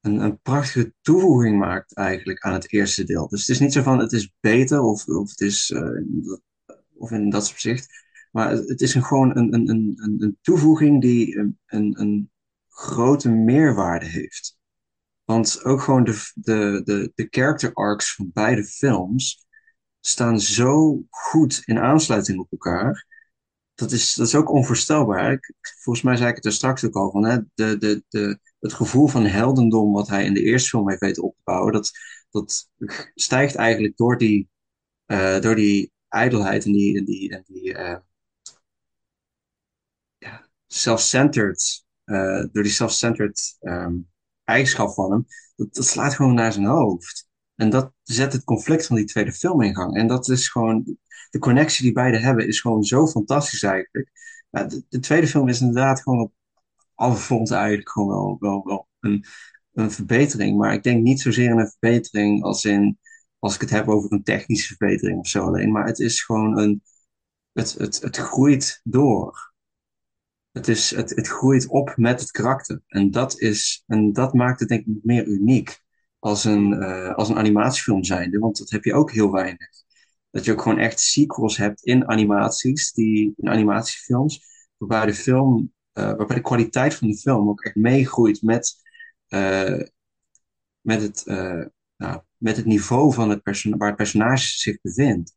[0.00, 3.28] een, een prachtige toevoeging maakt eigenlijk aan het eerste deel.
[3.28, 5.74] Dus het is niet zo van het is beter of, of het is
[6.96, 7.88] of in dat opzicht.
[8.30, 12.30] Maar het is een, gewoon een, een, een, een toevoeging die een, een,
[12.68, 14.58] grote meerwaarde heeft.
[15.24, 19.46] Want ook gewoon de, de, de, de character arcs van beide films
[20.00, 23.06] staan zo goed in aansluiting op elkaar.
[23.74, 25.54] Dat is, dat is ook onvoorstelbaar.
[25.82, 27.24] Volgens mij zei ik het er straks ook al van.
[27.24, 27.38] Hè?
[27.54, 31.22] De, de, de, het gevoel van heldendom wat hij in de eerste film heeft weten
[31.22, 31.90] op te bouwen, dat,
[32.30, 32.70] dat
[33.14, 34.48] stijgt eigenlijk door die,
[35.06, 37.98] eh, door die ijdelheid en die, en die, en die eh,
[40.72, 43.94] self-centered, eh, door die self-centered ehm,
[44.44, 45.26] eigenschap van hem,
[45.56, 47.28] dat, dat slaat gewoon naar zijn hoofd.
[47.54, 49.96] En dat zet het conflict van die tweede film in gang.
[49.96, 50.96] En dat is gewoon,
[51.30, 54.10] de connectie die beide hebben is gewoon zo fantastisch eigenlijk.
[54.88, 56.32] De tweede film is inderdaad gewoon op
[56.94, 59.24] alle fronten eigenlijk gewoon wel, wel, wel een,
[59.72, 60.58] een verbetering.
[60.58, 62.98] Maar ik denk niet zozeer een verbetering als in,
[63.38, 65.72] als ik het heb over een technische verbetering of zo alleen.
[65.72, 66.82] Maar het is gewoon een,
[67.52, 69.49] het, het, het groeit door.
[70.52, 72.82] Het, is, het, het groeit op met het karakter.
[72.86, 75.82] En dat, is, en dat maakt het denk ik meer uniek
[76.18, 78.38] als een, eh, als een animatiefilm zijnde.
[78.38, 79.68] Want dat heb je ook heel weinig.
[80.30, 84.44] Dat je ook gewoon echt sequels hebt in animaties, die, in animatiefilms,
[84.76, 88.74] waarbij de film, eh, waarbij de kwaliteit van de film ook echt meegroeit met,
[89.28, 89.80] eh,
[90.80, 91.22] met, het,
[91.96, 93.42] nou, met het niveau van het
[93.76, 95.34] waar het personage zich bevindt.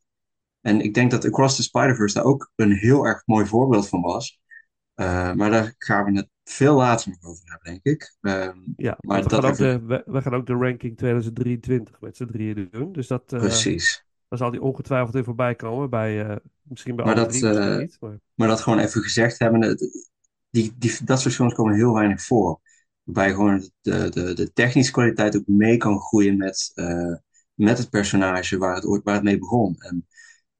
[0.60, 4.00] En ik denk dat Across the Spider-Verse daar ook een heel erg mooi voorbeeld van
[4.00, 4.40] was.
[4.96, 8.16] Uh, maar daar gaan we het veel later nog over hebben, denk ik.
[8.20, 12.00] Um, Ja, maar we, dat gaan even- de, we, we gaan ook de ranking 2023
[12.00, 12.92] met z'n drieën doen.
[12.92, 14.04] Dus dat, eh, Precies.
[14.28, 15.90] dan zal die ongetwijfeld weer voorbij komen.
[15.90, 17.96] Bij, eh, misschien bij Maar dat, drie, eh, niet.
[18.00, 18.18] Maar...
[18.34, 19.76] Maar dat gewoon even gezegd hebben,
[20.50, 22.60] die, die, dat soort films komen heel weinig voor.
[23.02, 27.14] Waarbij gewoon de, de, de technische kwaliteit ook mee kan groeien met, eh,
[27.54, 29.76] met het personage waar het, waar het mee begon.
[29.78, 30.06] En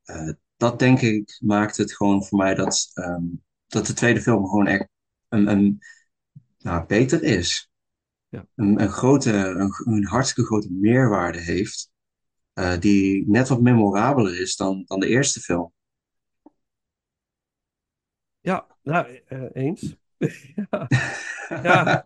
[0.05, 3.25] eh, dat denk ik maakt het gewoon voor mij dat, ehm,
[3.75, 4.89] dat de tweede film gewoon echt
[5.29, 5.81] een, een,
[6.59, 7.71] nou, beter is.
[8.29, 8.47] Ja.
[8.57, 11.91] Een, een, grote, een, een hartstikke grote meerwaarde heeft.
[12.55, 15.73] eh, die net wat memorabeler is dan, dan de eerste film.
[18.41, 19.97] Ja, nou, eh, eens.
[20.57, 20.87] ja.
[21.63, 22.03] Ja.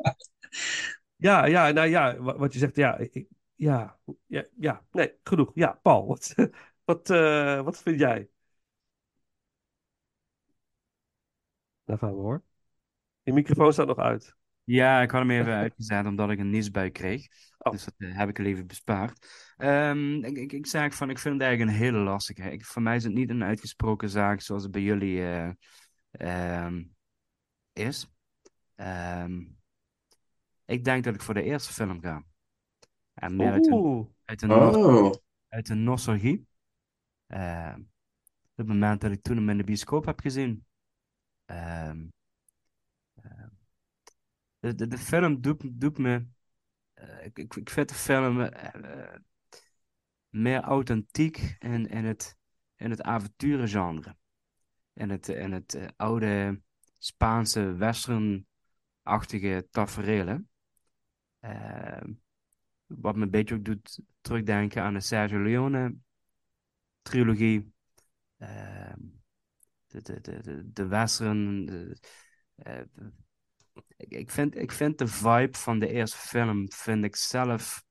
[1.17, 5.51] ja, ja, nou ja, wa- wat je zegt, ja, ik, ja, ja, ja, nee, genoeg.
[5.55, 6.35] Ja, Paul, wat,
[6.85, 8.29] wat, eh, wat vind jij?
[11.89, 12.43] Daar gaan we hoor.
[13.23, 14.35] Je microfoon staat nog uit.
[14.65, 17.27] Ja, ik had hem even uitgezet omdat ik een niesbui kreeg.
[17.59, 17.73] Oh.
[17.73, 19.27] Dus dat eh, heb ik er even bespaard.
[19.57, 22.51] Ehm, ik, ik, ik zeg van, ik vind het eigenlijk een hele lastige.
[22.51, 25.51] Ik, voor mij is het niet een uitgesproken zaak zoals het bij jullie eh,
[26.11, 26.85] ehm,
[27.73, 28.09] is.
[28.75, 29.45] Ehm,
[30.65, 32.25] ik denk dat ik voor de eerste film ga.
[33.15, 35.15] En meer uit een, uit een, Oh,
[35.49, 36.47] uit een nostalgie.
[37.27, 37.81] Ehm,
[38.51, 40.67] op het moment dat ik toen hem in de bioscoop heb gezien.
[41.49, 42.07] Ehm,
[43.15, 43.49] ehm,
[44.59, 46.27] de, de, film doet, doet me
[47.23, 48.51] ik, ik, ik vind de film
[50.29, 52.37] meer authentiek in, in het,
[52.77, 54.17] in het avonturengenre.
[54.93, 56.61] En het, en het oude
[56.99, 60.51] Spaanse westernachtige tafereelen.
[62.87, 65.97] wat me een beetje ook doet terugdenken aan de Sergio Leone
[67.03, 67.73] trilogie.
[68.37, 69.18] Ehm,
[69.89, 71.69] de, de, de, de western.
[72.55, 72.81] Eh,
[73.97, 77.85] ik, ik, vind, ik vind de vibe van de eerste film vind ik zelf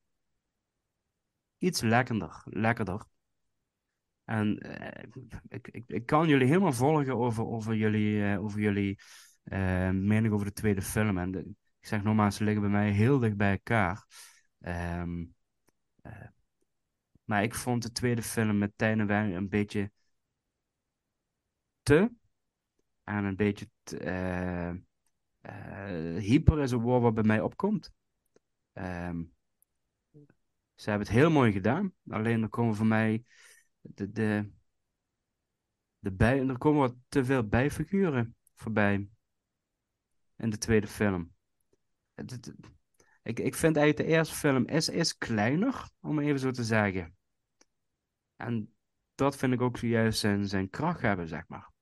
[1.58, 2.42] iets lekkerder.
[2.44, 3.04] lekkerder.
[4.24, 5.02] En uh,
[5.48, 8.98] ik, ik, ik kan jullie helemaal volgen over, over jullie, uh, over jullie
[9.92, 11.18] mening over de tweede film.
[11.18, 11.38] En de,
[11.80, 14.06] ik zeg nogmaals, ze liggen bij mij heel dicht bij elkaar.
[14.60, 15.34] Um,
[17.24, 19.90] maar ik vond de tweede film met Tijn en een beetje
[21.88, 22.10] te.
[23.02, 24.74] En een beetje te, uh,
[25.52, 27.92] uh, hyper is een woord wat bij mij opkomt.
[28.72, 29.34] Um,
[30.74, 31.92] ze hebben het heel mooi gedaan.
[32.08, 33.24] Alleen er komen voor mij
[33.80, 34.50] de, de,
[35.98, 39.08] de bij, er komen wat te veel bijfiguren voorbij.
[40.36, 41.34] In de tweede film.
[43.22, 47.16] ik, ik vind eigenlijk de eerste film is, is kleiner, om even zo te zeggen.
[48.36, 48.74] En
[49.14, 51.76] dat vind ik ook zojuist zijn, zijn kracht hebben, zeg maar.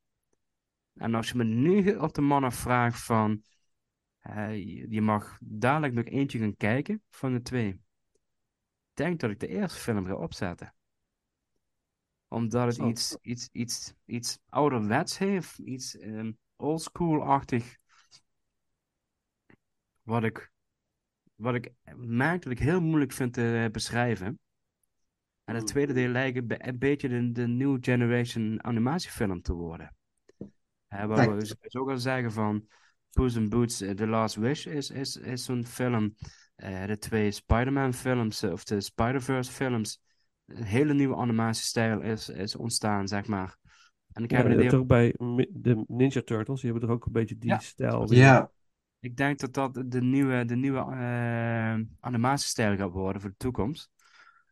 [0.97, 3.43] En als je me nu op de mannen vraagt van,
[4.23, 4.55] uh,
[4.91, 7.69] je mag dadelijk nog eentje gaan kijken van de twee.
[7.69, 10.75] Ik denk dat ik de eerste film ga opzetten.
[12.29, 17.77] Omdat het iets, iets, iets, iets ouderwets heeft, iets um, oldschool-achtig.
[20.03, 20.53] Wat ik,
[21.35, 24.39] wat ik merk dat ik heel moeilijk vind te beschrijven.
[25.45, 29.96] En het tweede deel lijkt een beetje de, de New Generation animatiefilm te worden.
[30.95, 32.67] Uh, waar we dus ook al zeggen van
[33.11, 36.15] Puss in Boots, uh, The Last Wish is, is, is zo'n film.
[36.57, 40.03] Uh, de twee Spider-Man films, of de Spider-Verse films.
[40.47, 43.57] Een hele nieuwe animatiestijl is, is ontstaan, zeg maar.
[44.13, 45.15] En ik heb ja, ook bij
[45.51, 48.13] de Ninja Turtles, die hebben er ook een beetje die stijl.
[48.13, 48.51] Ja.
[49.01, 50.81] Ik denk dat dat de nieuwe, de nieuwe
[52.01, 53.91] animatiestijl gaat worden voor de toekomst.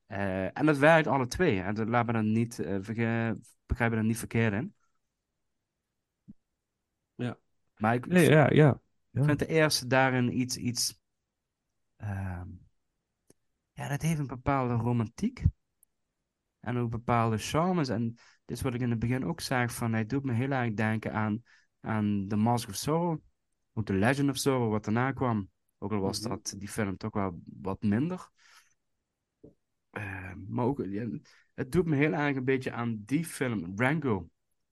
[0.08, 1.60] Uh, en dat werkt alle twee.
[1.60, 2.78] En dat laat me dan niet, uh,
[3.66, 4.74] begrijp me dan niet verkeerd in.
[7.14, 7.38] Ja.
[7.76, 8.80] Maar ik nee, ja, ja,
[9.10, 9.24] ja.
[9.24, 11.00] vind de eerste daarin iets, iets
[11.98, 12.42] uh,
[13.72, 15.44] ja, dat heeft een bepaalde romantiek.
[16.60, 17.88] En ook bepaalde charmes.
[17.88, 18.08] En
[18.44, 20.74] dit is wat ik in het begin ook zei, van hij doet me heel erg
[20.74, 21.42] denken aan,
[21.80, 23.18] aan The Mask of Sorrow.
[23.72, 25.50] Ook The Legend of Sorrow, wat daarna kwam.
[25.78, 26.28] Ook al was mhm.
[26.28, 28.28] dat die film toch wel wat minder.
[29.92, 30.84] Uh, maar ook,
[31.54, 34.28] het doet me heel erg een beetje aan die film, Rango.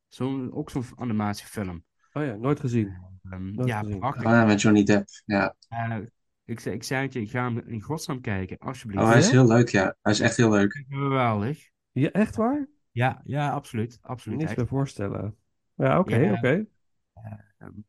[0.08, 1.84] Zo, ook zo'n animatiefilm.
[2.12, 2.96] Oh ja, nooit gezien.
[3.30, 3.98] Um, ja, gezien.
[3.98, 4.24] prachtig.
[4.24, 5.54] Ah, met Johnny Depp, ja.
[5.70, 5.96] Uh,
[6.44, 9.02] ik, ik zei het je, ik ga hem in godsnaam kijken, alsjeblieft.
[9.02, 9.96] Oh, hij is heel leuk, ja.
[10.02, 10.84] Hij is echt heel leuk.
[10.88, 11.70] Geweldig.
[11.92, 12.68] Ja, echt waar?
[12.90, 13.98] Ja, ja, absoluut.
[14.02, 15.36] absoluut Niks me voorstellen.
[15.74, 16.38] Ja, oké, okay, oké.
[16.38, 16.66] Okay.
[17.58, 17.84] Um,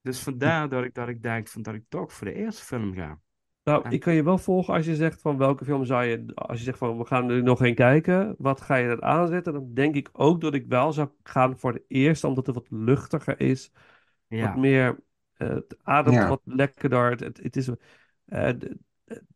[0.00, 2.94] dus vandaar dat ik, dat ik denk van, dat ik toch voor de eerste film
[2.94, 3.20] ga.
[3.64, 6.58] Nou, ik kan je wel volgen als je zegt van welke film zou je, als
[6.58, 9.52] je zegt van we gaan er nog een kijken, wat ga je dan aanzetten?
[9.52, 12.70] Dan denk ik ook dat ik wel zou gaan voor de eerste, omdat het wat
[12.70, 13.72] luchtiger is.
[14.26, 14.46] Ja.
[14.46, 15.00] Wat meer,
[15.38, 17.10] uh, het ademt wat lekkerder.
[17.10, 17.76] Het, het, is, uh,
[18.26, 18.78] de,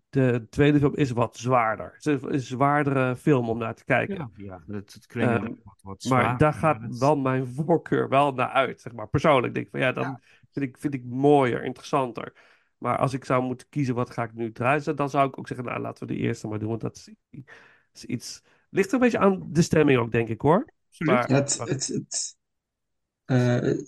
[0.08, 1.92] de, tweede film is wat zwaarder.
[1.92, 4.16] Het is een zwaardere film om naar te kijken.
[4.16, 8.08] Ja, ja het, het klinkt uh, wat, wat zwaar, Maar daar gaat wel mijn voorkeur
[8.08, 9.08] wel naar uit, zeg maar.
[9.08, 10.20] Persoonlijk denk ik van ja, dan ja.
[10.50, 12.32] Vind, ik, vind ik mooier, interessanter.
[12.78, 15.46] Maar als ik zou moeten kiezen wat ga ik nu draaien, dan zou ik ook
[15.46, 16.68] zeggen, nou laten we de eerste maar doen.
[16.68, 17.10] Want dat is,
[17.92, 18.42] is iets.
[18.70, 20.72] Ligt er een beetje aan de stemming ook, denk ik hoor.
[20.98, 22.36] Maar, het, het, het,
[23.26, 23.80] uh,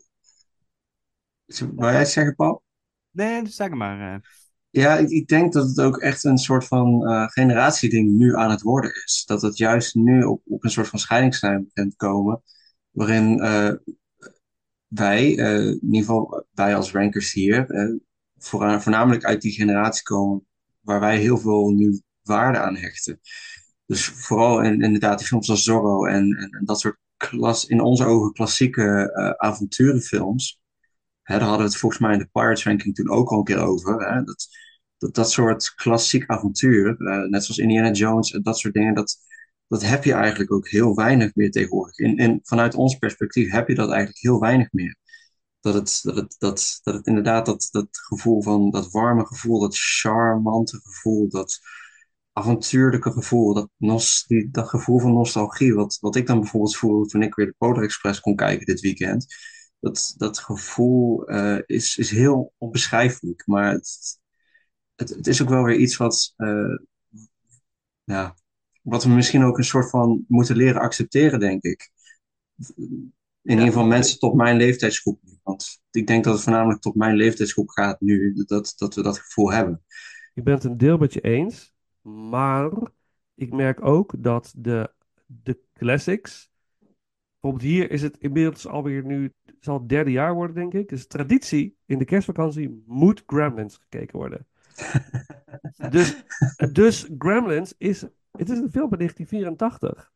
[1.77, 2.63] jij zeggen, Paul?
[3.11, 4.15] Nee, zeg maar.
[4.15, 4.21] Uh.
[4.71, 8.51] Ja, ik, ik, denk dat het ook echt een soort van uh, generatieding nu aan
[8.51, 9.25] het worden is.
[9.27, 12.43] Dat het juist nu op, op een soort van scheidingslijn begint komen.
[12.91, 13.39] Waarin
[14.87, 17.67] wij, in ieder geval wij als rankers hier,
[18.41, 20.47] voornamelijk uit die generatie komen
[20.81, 23.21] waar wij heel veel nu waarde aan hechten.
[23.87, 28.05] Dus vooral in, inderdaad die films als Zorro en, en, dat soort klas, in onze
[28.05, 30.61] ogen klassieke uh, avonturenfilms.
[31.23, 33.45] Hè, daar hadden we het volgens mij in de Pirates Ranking toen ook al een
[33.45, 34.13] keer over.
[34.15, 34.47] Hè, dat,
[34.99, 39.17] dat, dat soort klassiek avontuur, uh, net zoals Indiana Jones en dat soort dingen, dat,
[39.69, 41.99] dat heb je eigenlijk ook heel weinig meer tegenwoordig.
[41.99, 44.97] In, in, vanuit ons perspectief heb je dat eigenlijk heel weinig meer
[45.61, 49.79] dat het, dat dat, dat het inderdaad dat, dat gevoel van, dat warme gevoel, dat
[49.79, 51.61] charmante gevoel, dat
[52.33, 57.09] avontuurlijke gevoel, dat, nos, die, dat gevoel van nostalgie, wat, wat ik dan bijvoorbeeld voelde
[57.09, 59.27] toen ik weer de Polar Express kon kijken dit weekend.
[59.81, 64.21] Dat, dat gevoel uh, is, is heel onbeschrijfelijk, maar het,
[64.95, 66.79] het, is ook wel weer iets wat, uh,
[68.05, 68.35] ja,
[68.83, 71.91] wat we misschien ook een soort van moeten leren accepteren, denk ik.
[73.43, 75.21] In ieder geval mensen tot mijn leeftijdsgroep.
[75.43, 79.19] Want ik denk dat het voornamelijk tot mijn leeftijdsgroep gaat nu, dat, dat we dat
[79.19, 79.85] gevoel hebben.
[80.35, 82.71] Ik ben het een deel met je eens, maar
[83.35, 84.93] ik merk ook dat de,
[85.27, 86.51] de classics,
[87.41, 90.89] bijvoorbeeld hier is het inmiddels alweer nu, het zal het derde jaar worden denk ik,
[90.89, 94.47] dus traditie, in de kerstvakantie moet Gremlins gekeken worden.
[95.91, 96.25] dus,
[96.73, 98.01] dus Gremlins is,
[98.31, 100.13] het is een film van 1984.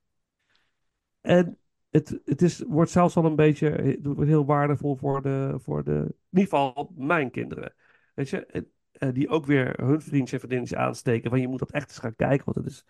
[1.21, 1.59] En
[1.95, 6.39] het, het is, wordt zelfs al een beetje heel waardevol voor de, voor de, in
[6.39, 7.75] ieder geval mijn kinderen.
[8.15, 11.71] Weet je, eh, die ook weer hun vriendjes en vriendinnetjes aansteken van je moet dat
[11.71, 12.87] echt eens gaan kijken, want dat is,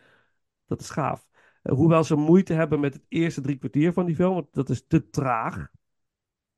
[0.66, 1.26] dat is gaaf.
[1.62, 4.68] Uh, hoewel ze moeite hebben met het eerste drie kwartier van die film, want dat
[4.68, 5.68] is te traag.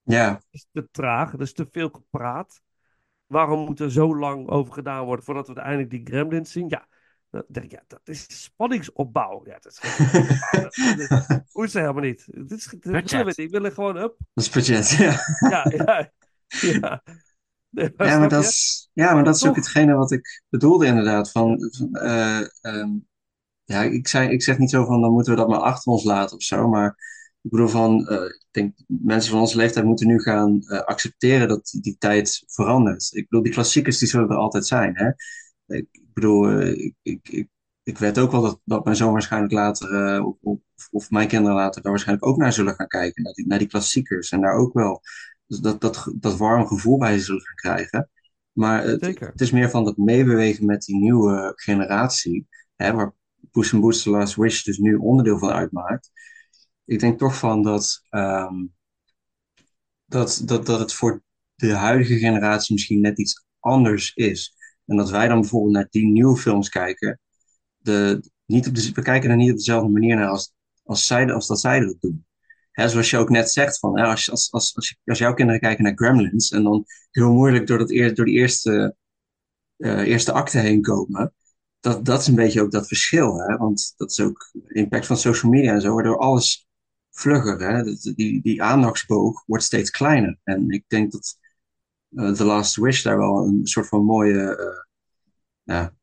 [0.03, 0.31] Ja.
[0.31, 2.63] Dat is te traag, dat is te veel gepraat.
[3.27, 6.69] Waarom moet er zo lang over gedaan worden voordat we uiteindelijk die gremlins zien?
[6.69, 6.89] Ja,
[7.49, 9.43] dat, ja, dat is spanningsopbouw.
[9.45, 12.27] Ja, dat is geen Hoe is het helemaal niet?
[12.31, 14.17] Dit is, dit ik wil er gewoon up.
[14.35, 15.21] Dat is budget, ja.
[15.51, 16.13] Ja, ja.
[16.81, 17.03] ja.
[17.97, 21.31] ja, maar dat is, ja, maar dat is ook hetgene wat ik bedoelde inderdaad.
[21.31, 21.59] Van,
[21.93, 23.07] uh, um,
[23.65, 26.05] ja, ik, zei, ik zeg niet zo van dan moeten we dat maar achter ons
[26.05, 26.69] laten of zo.
[26.69, 26.89] Maar
[27.43, 31.49] ik bedoel van, uh, ik denk mensen van onze leeftijd moeten nu gaan uh, accepteren
[31.49, 33.09] dat die tijd verandert.
[33.13, 34.97] Ik bedoel, die klassiekers die zullen er altijd zijn.
[34.97, 35.11] Hè?
[35.67, 37.49] Ik, bedoel, ik, ik, ik,
[37.83, 40.61] ik weet ook wel dat, dat mijn zoon waarschijnlijk later, of, of,
[40.91, 43.23] of, mijn kinderen later daar waarschijnlijk ook naar zullen gaan kijken.
[43.23, 44.31] Naar die, naar die klassiekers.
[44.31, 45.03] En daar ook wel
[45.47, 48.11] dus dat, dat, dat warm gevoel bij ze zullen gaan krijgen.
[48.53, 53.15] Maar het, het, is meer van dat meebewegen met die nieuwe generatie, hè, waar
[53.51, 56.11] Puss in Boots The Last Wish dus nu onderdeel van uitmaakt.
[56.85, 58.75] Ik denk toch van dat, um,
[60.05, 61.23] dat, dat, dat het voor
[61.55, 64.56] de huidige generatie misschien net iets anders is.
[64.87, 67.21] En dat wij dan bijvoorbeeld naar die nieuwe films kijken.
[67.77, 70.53] De, niet we kijken er niet op dezelfde manier naar als,
[70.85, 72.27] als, zij, als dat zij dat doen
[72.77, 75.93] hè, zoals je ook net zegt, van, als, als, als, als, jouw kinderen kijken naar
[75.95, 78.97] Gremlins en dan heel moeilijk door, dat eer, door die eerste,
[79.77, 81.35] uh, eerste acte heen komen,
[81.81, 83.39] dat, dat is een beetje ook dat verschil.
[83.39, 83.57] Hè?
[83.57, 86.67] Want dat is ook impact van social media en zo, waardoor alles
[87.11, 87.83] vlugger, hè?
[88.15, 90.39] Die, die aandachtsboog wordt steeds kleiner.
[90.45, 91.39] En ik denk dat
[92.17, 94.59] The Last Wish daar wel een soort van mooie.
[94.59, 94.85] Uh,
[95.63, 95.95] ja.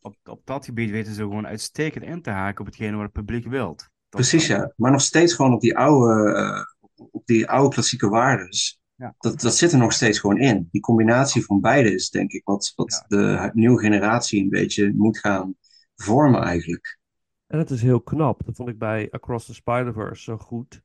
[0.00, 3.12] op, op dat gebied weten ze gewoon uitstekend in te haken op hetgene wat het
[3.12, 3.88] publiek wilt.
[4.08, 4.72] Precies, ja.
[4.76, 8.80] Maar nog steeds gewoon op die oude, uh, op die oude klassieke waardes.
[8.94, 9.14] Ja.
[9.18, 10.68] Dat, dat zit er nog steeds gewoon in.
[10.70, 13.16] Die combinatie van beide is denk ik wat, wat ja.
[13.16, 15.54] de nieuwe generatie een beetje moet gaan
[15.94, 16.98] vormen eigenlijk.
[17.46, 18.44] En het is heel knap.
[18.44, 20.82] Dat vond ik bij Across the Spider-Verse zo goed.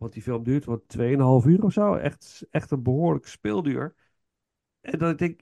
[0.00, 1.94] Want die film duurt wat 2,5 uur of zo.
[1.94, 3.94] Echt, echt een behoorlijk speelduur.
[4.80, 5.40] En dat ik denk,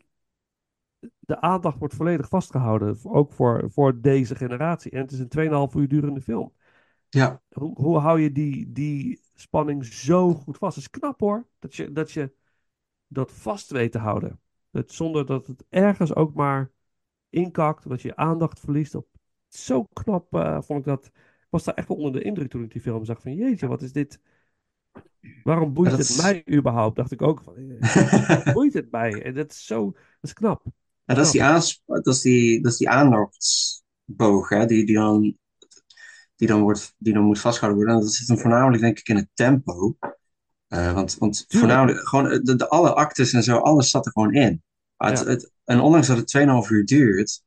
[1.18, 2.98] de aandacht wordt volledig vastgehouden.
[3.02, 4.90] Ook voor, voor deze generatie.
[4.90, 6.52] En het is een 2,5 uur durende film.
[7.08, 7.42] Ja.
[7.52, 10.74] Hoe, hoe hou je die, die spanning zo goed vast?
[10.74, 12.32] Het is knap hoor, dat je dat, je
[13.06, 14.40] dat vast weet te houden.
[14.70, 16.70] Dat, zonder dat het ergens ook maar
[17.30, 18.94] inkakt, dat je aandacht verliest.
[18.94, 19.08] Op,
[19.48, 21.06] zo knap uh, vond ik dat.
[21.06, 23.20] Ik was daar echt wel onder de indruk toen ik die film zag.
[23.20, 24.20] Van jeetje, wat is dit?
[25.42, 26.96] Waarom boeit het mij überhaupt?
[26.96, 27.54] Dacht ik ook van.
[27.56, 29.22] Eh, boeit het mij?
[29.22, 30.62] En dat is zo, dat is knap.
[31.04, 31.40] Ja, dat, is die
[31.86, 35.36] dat, is die, dat is die aandachtsboog, hè, die, die dan
[36.38, 38.00] die dan, wordt, die dan moet vastgehouden worden.
[38.00, 39.96] En dat zit hem voornamelijk, denk ik, in het tempo.
[40.68, 44.34] Uh, want want voornamelijk, gewoon de, de, alle actes en zo, alles zat er gewoon
[44.34, 44.62] in.
[44.96, 47.42] Het, het, en ondanks dat het 2,5 uur duurt,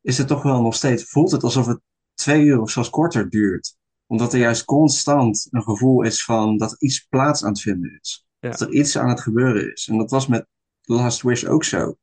[0.00, 1.80] is het toch wel nog steeds, voelt het alsof het
[2.14, 3.76] twee uur of zelfs korter duurt.
[4.06, 7.98] Omdat er juist constant een gevoel is van dat er iets plaats aan het vinden
[8.00, 8.26] is.
[8.38, 8.50] Ja.
[8.50, 9.88] Dat er iets aan het gebeuren is.
[9.88, 10.46] En dat was met
[10.80, 11.96] The Last Wish ook zo.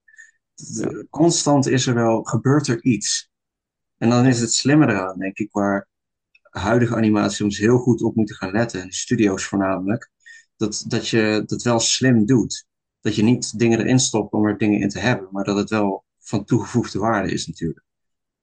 [0.54, 1.06] Ja.
[1.10, 3.32] Constant is er wel, gebeurt er iets.
[3.98, 5.90] En dan is het slimmer eraan, denk ik, waar
[6.50, 10.12] huidige animatiefilms heel goed op moeten gaan letten, en studio's voornamelijk,
[10.56, 12.66] dat, dat je dat wel slim doet.
[13.02, 15.70] Dat je niet dingen erin stopt om er dingen in te hebben, maar dat het
[15.70, 17.86] wel van toegevoegde waarde is natuurlijk.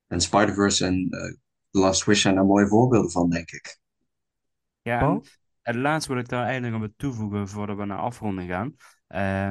[0.06, 1.34] En Spider-Verse en uh,
[1.70, 3.78] The Last Wish zijn daar mooie voorbeelden van, denk ik.
[4.82, 5.22] Ja, en
[5.62, 8.74] het laatste wat ik daar eigenlijk aan toevoegen voordat we naar afronden gaan,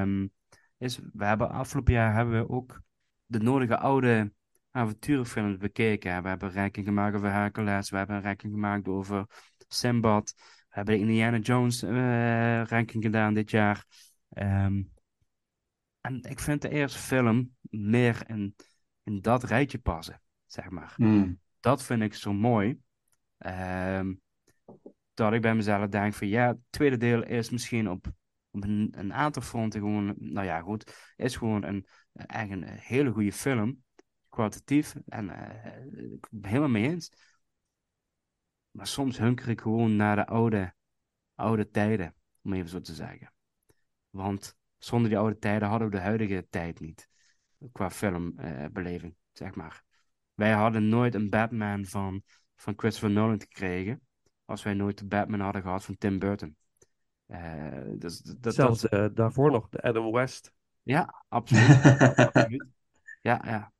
[0.02, 0.32] um,
[0.78, 2.82] is we hebben afgelopen jaar hebben we ook
[3.26, 4.34] de nodige oude
[4.72, 6.22] avonturenfilms bekeken.
[6.22, 7.90] We hebben een ranking gemaakt over Hercules.
[7.90, 9.26] We hebben een ranking gemaakt over
[9.68, 10.34] Simbad.
[10.38, 13.86] We hebben de Indiana Jones uh, ranking gedaan dit jaar.
[14.30, 14.91] Um,
[16.02, 18.56] en ik vind de eerste film meer in,
[19.04, 20.94] in dat rijtje passen, zeg maar.
[20.98, 21.40] Mm.
[21.60, 22.80] Dat vind ik zo mooi.
[23.38, 24.22] Um,
[25.14, 28.14] dat ik bij mezelf denk van ja, het tweede deel is misschien op
[28.52, 33.84] op een, aantal fronten gewoon, nou ja, goed, is gewoon een, echt hele goede film.
[34.30, 36.11] Kwalitatief en uh,
[36.41, 37.11] helemaal mee eens.
[38.72, 40.73] Maar soms hunker ik gewoon naar de oude,
[41.36, 43.34] oude tijden, om even zo te zeggen.
[44.10, 47.10] Want zonder die oude tijden hadden we de huidige tijd niet.
[47.72, 49.84] Qua filmbeleving, zeg maar.
[50.40, 52.22] Wij hadden nooit een Batman van,
[52.56, 54.02] van Christopher Nolan gekregen.
[54.45, 56.56] Als wij nooit de Batman hadden gehad van Tim Burton.
[57.28, 60.53] Uh, dus, dat, Zelfs uh, daarvoor nog, de Adam West.
[60.84, 61.84] Ja, absoluut.
[62.28, 62.66] absoluut.
[63.22, 63.72] Ja, ja.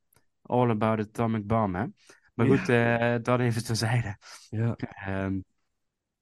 [0.42, 1.86] All about atomic bomb, hè.
[2.34, 3.16] Maar goed, ja.
[3.16, 4.18] uh, dat even terzijde.
[4.50, 4.76] Ja.
[5.08, 5.46] Um,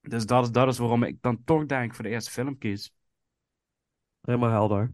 [0.01, 2.93] dus dat is, dat is waarom ik dan toch denk voor de eerste film kies.
[4.21, 4.93] Helemaal helder.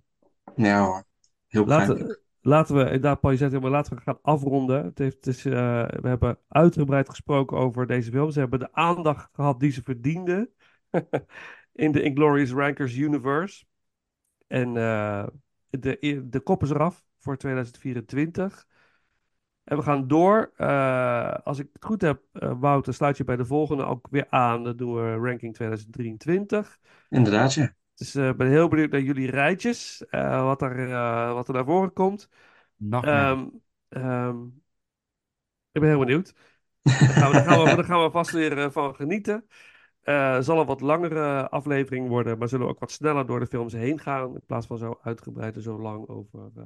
[0.55, 1.05] Ja hoor.
[1.47, 4.83] Heel laten, laten we, inderdaad, Paul, je zegt helemaal, laten we gaan afronden.
[4.83, 5.53] Het heeft, uh,
[5.87, 8.31] we hebben uitgebreid gesproken over deze film.
[8.31, 10.49] Ze hebben de aandacht gehad die ze verdienden
[11.73, 13.65] in de Inglorious Rankers universe.
[14.47, 15.27] En uh,
[15.69, 18.65] de, de kop is eraf voor 2024.
[19.63, 20.51] En we gaan door.
[21.43, 24.63] Als ik het goed heb, Wouter, sluit je bij de volgende ook weer aan.
[24.63, 26.79] Dat doen we ranking 2023.
[27.09, 27.75] Inderdaad, ja.
[27.95, 30.05] Dus ik uh, ben heel benieuwd naar jullie rijtjes.
[30.09, 30.87] wat, er,
[31.33, 32.29] wat er naar voren komt.
[32.91, 34.63] Um, um,
[35.71, 36.33] ik ben heel benieuwd.
[36.81, 39.45] Daar gaan we, daar gaan we, daar gaan we vast weer van genieten.
[40.03, 43.47] Uh, zal een wat langere aflevering worden, maar zullen we ook wat sneller door de
[43.47, 44.33] films heen gaan.
[44.33, 46.63] In plaats van zo uitgebreid en zo lang over uh,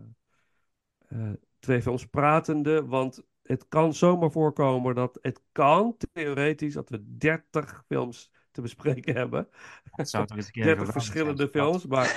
[1.09, 2.85] uh, twee films pratende.
[2.85, 9.15] Want het kan zomaar voorkomen dat het kan, theoretisch, dat we 30 films te bespreken
[9.15, 9.47] hebben.
[9.95, 12.07] Dat zou toch eens een keer 30 verschillende films, maar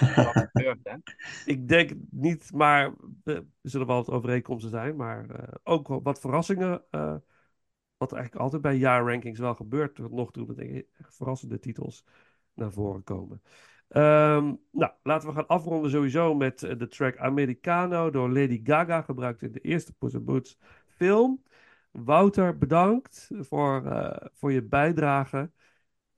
[1.44, 2.92] ik denk niet, maar
[3.24, 5.26] er zullen wel wat overeenkomsten zijn, maar
[5.62, 6.84] ook wat verrassingen
[8.00, 10.46] wat eigenlijk altijd bij jaarrankings wel gebeurt tot nog toe.
[10.46, 12.04] Dat echt verrassende titels
[12.54, 13.42] naar voren komen.
[13.88, 19.02] Um, nou, laten we gaan afronden sowieso met de track Americano door Lady Gaga.
[19.02, 21.42] Gebruikt in de eerste Puss in Boots film.
[21.90, 25.50] Wouter, bedankt voor, uh, voor je bijdrage.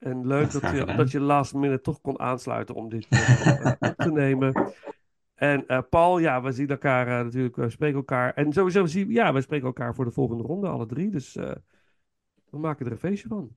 [0.03, 3.93] En leuk dat je, dat je last minute toch kon aansluiten om dit uh, op
[3.97, 4.73] te nemen.
[5.35, 8.33] En uh, Paul, ja, we zien elkaar natuurlijk, we spreken elkaar.
[8.33, 11.09] En sowieso zien ja, we spreken elkaar voor de volgende ronde, alle drie.
[11.09, 13.55] Dus we maken er een feestje van.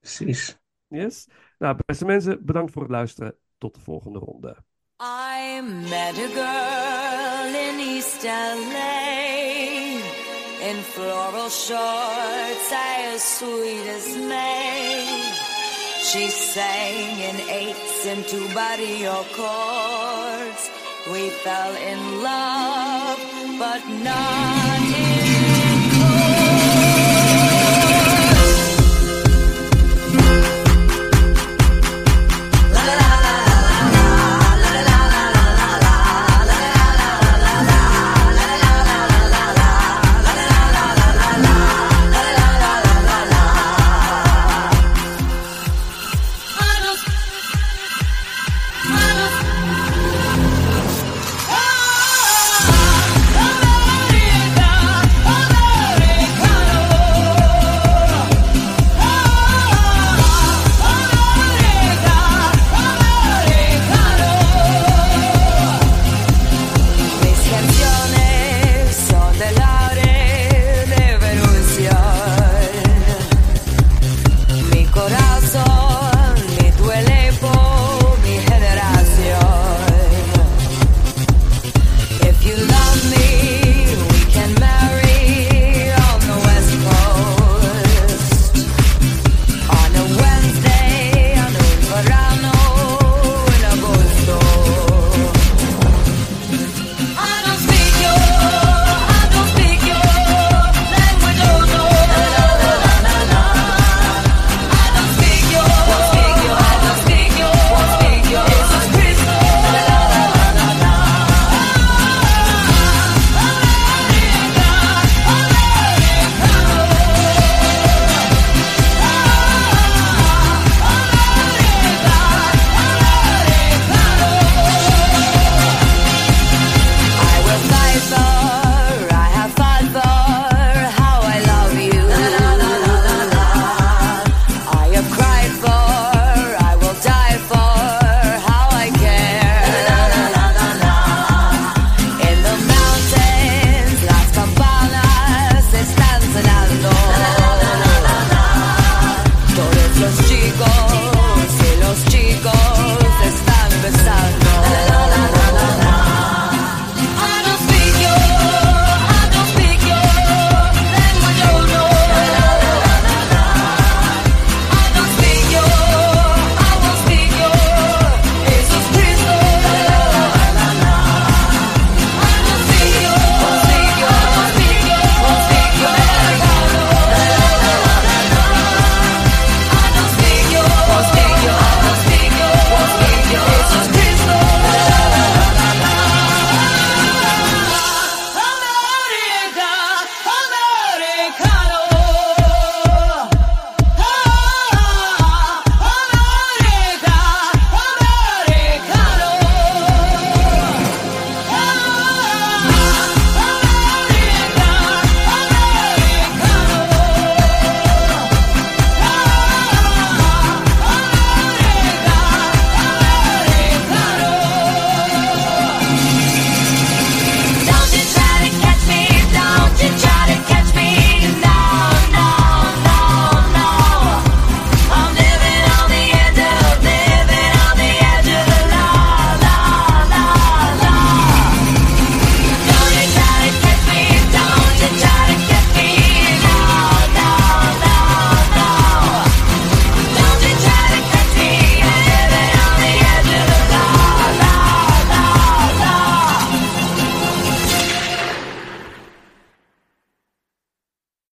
[0.00, 0.58] Precies.
[0.88, 1.28] Yes.
[1.58, 3.34] Nou, beste mensen, bedankt voor het luisteren.
[3.58, 4.56] Tot de volgende ronde.
[5.00, 9.18] I met a girl in East LA
[10.60, 15.47] In floral shorts, as sweet as May
[16.12, 20.70] She sang in eights and two barrio chords
[21.12, 23.20] We fell in love,
[23.58, 25.37] but not in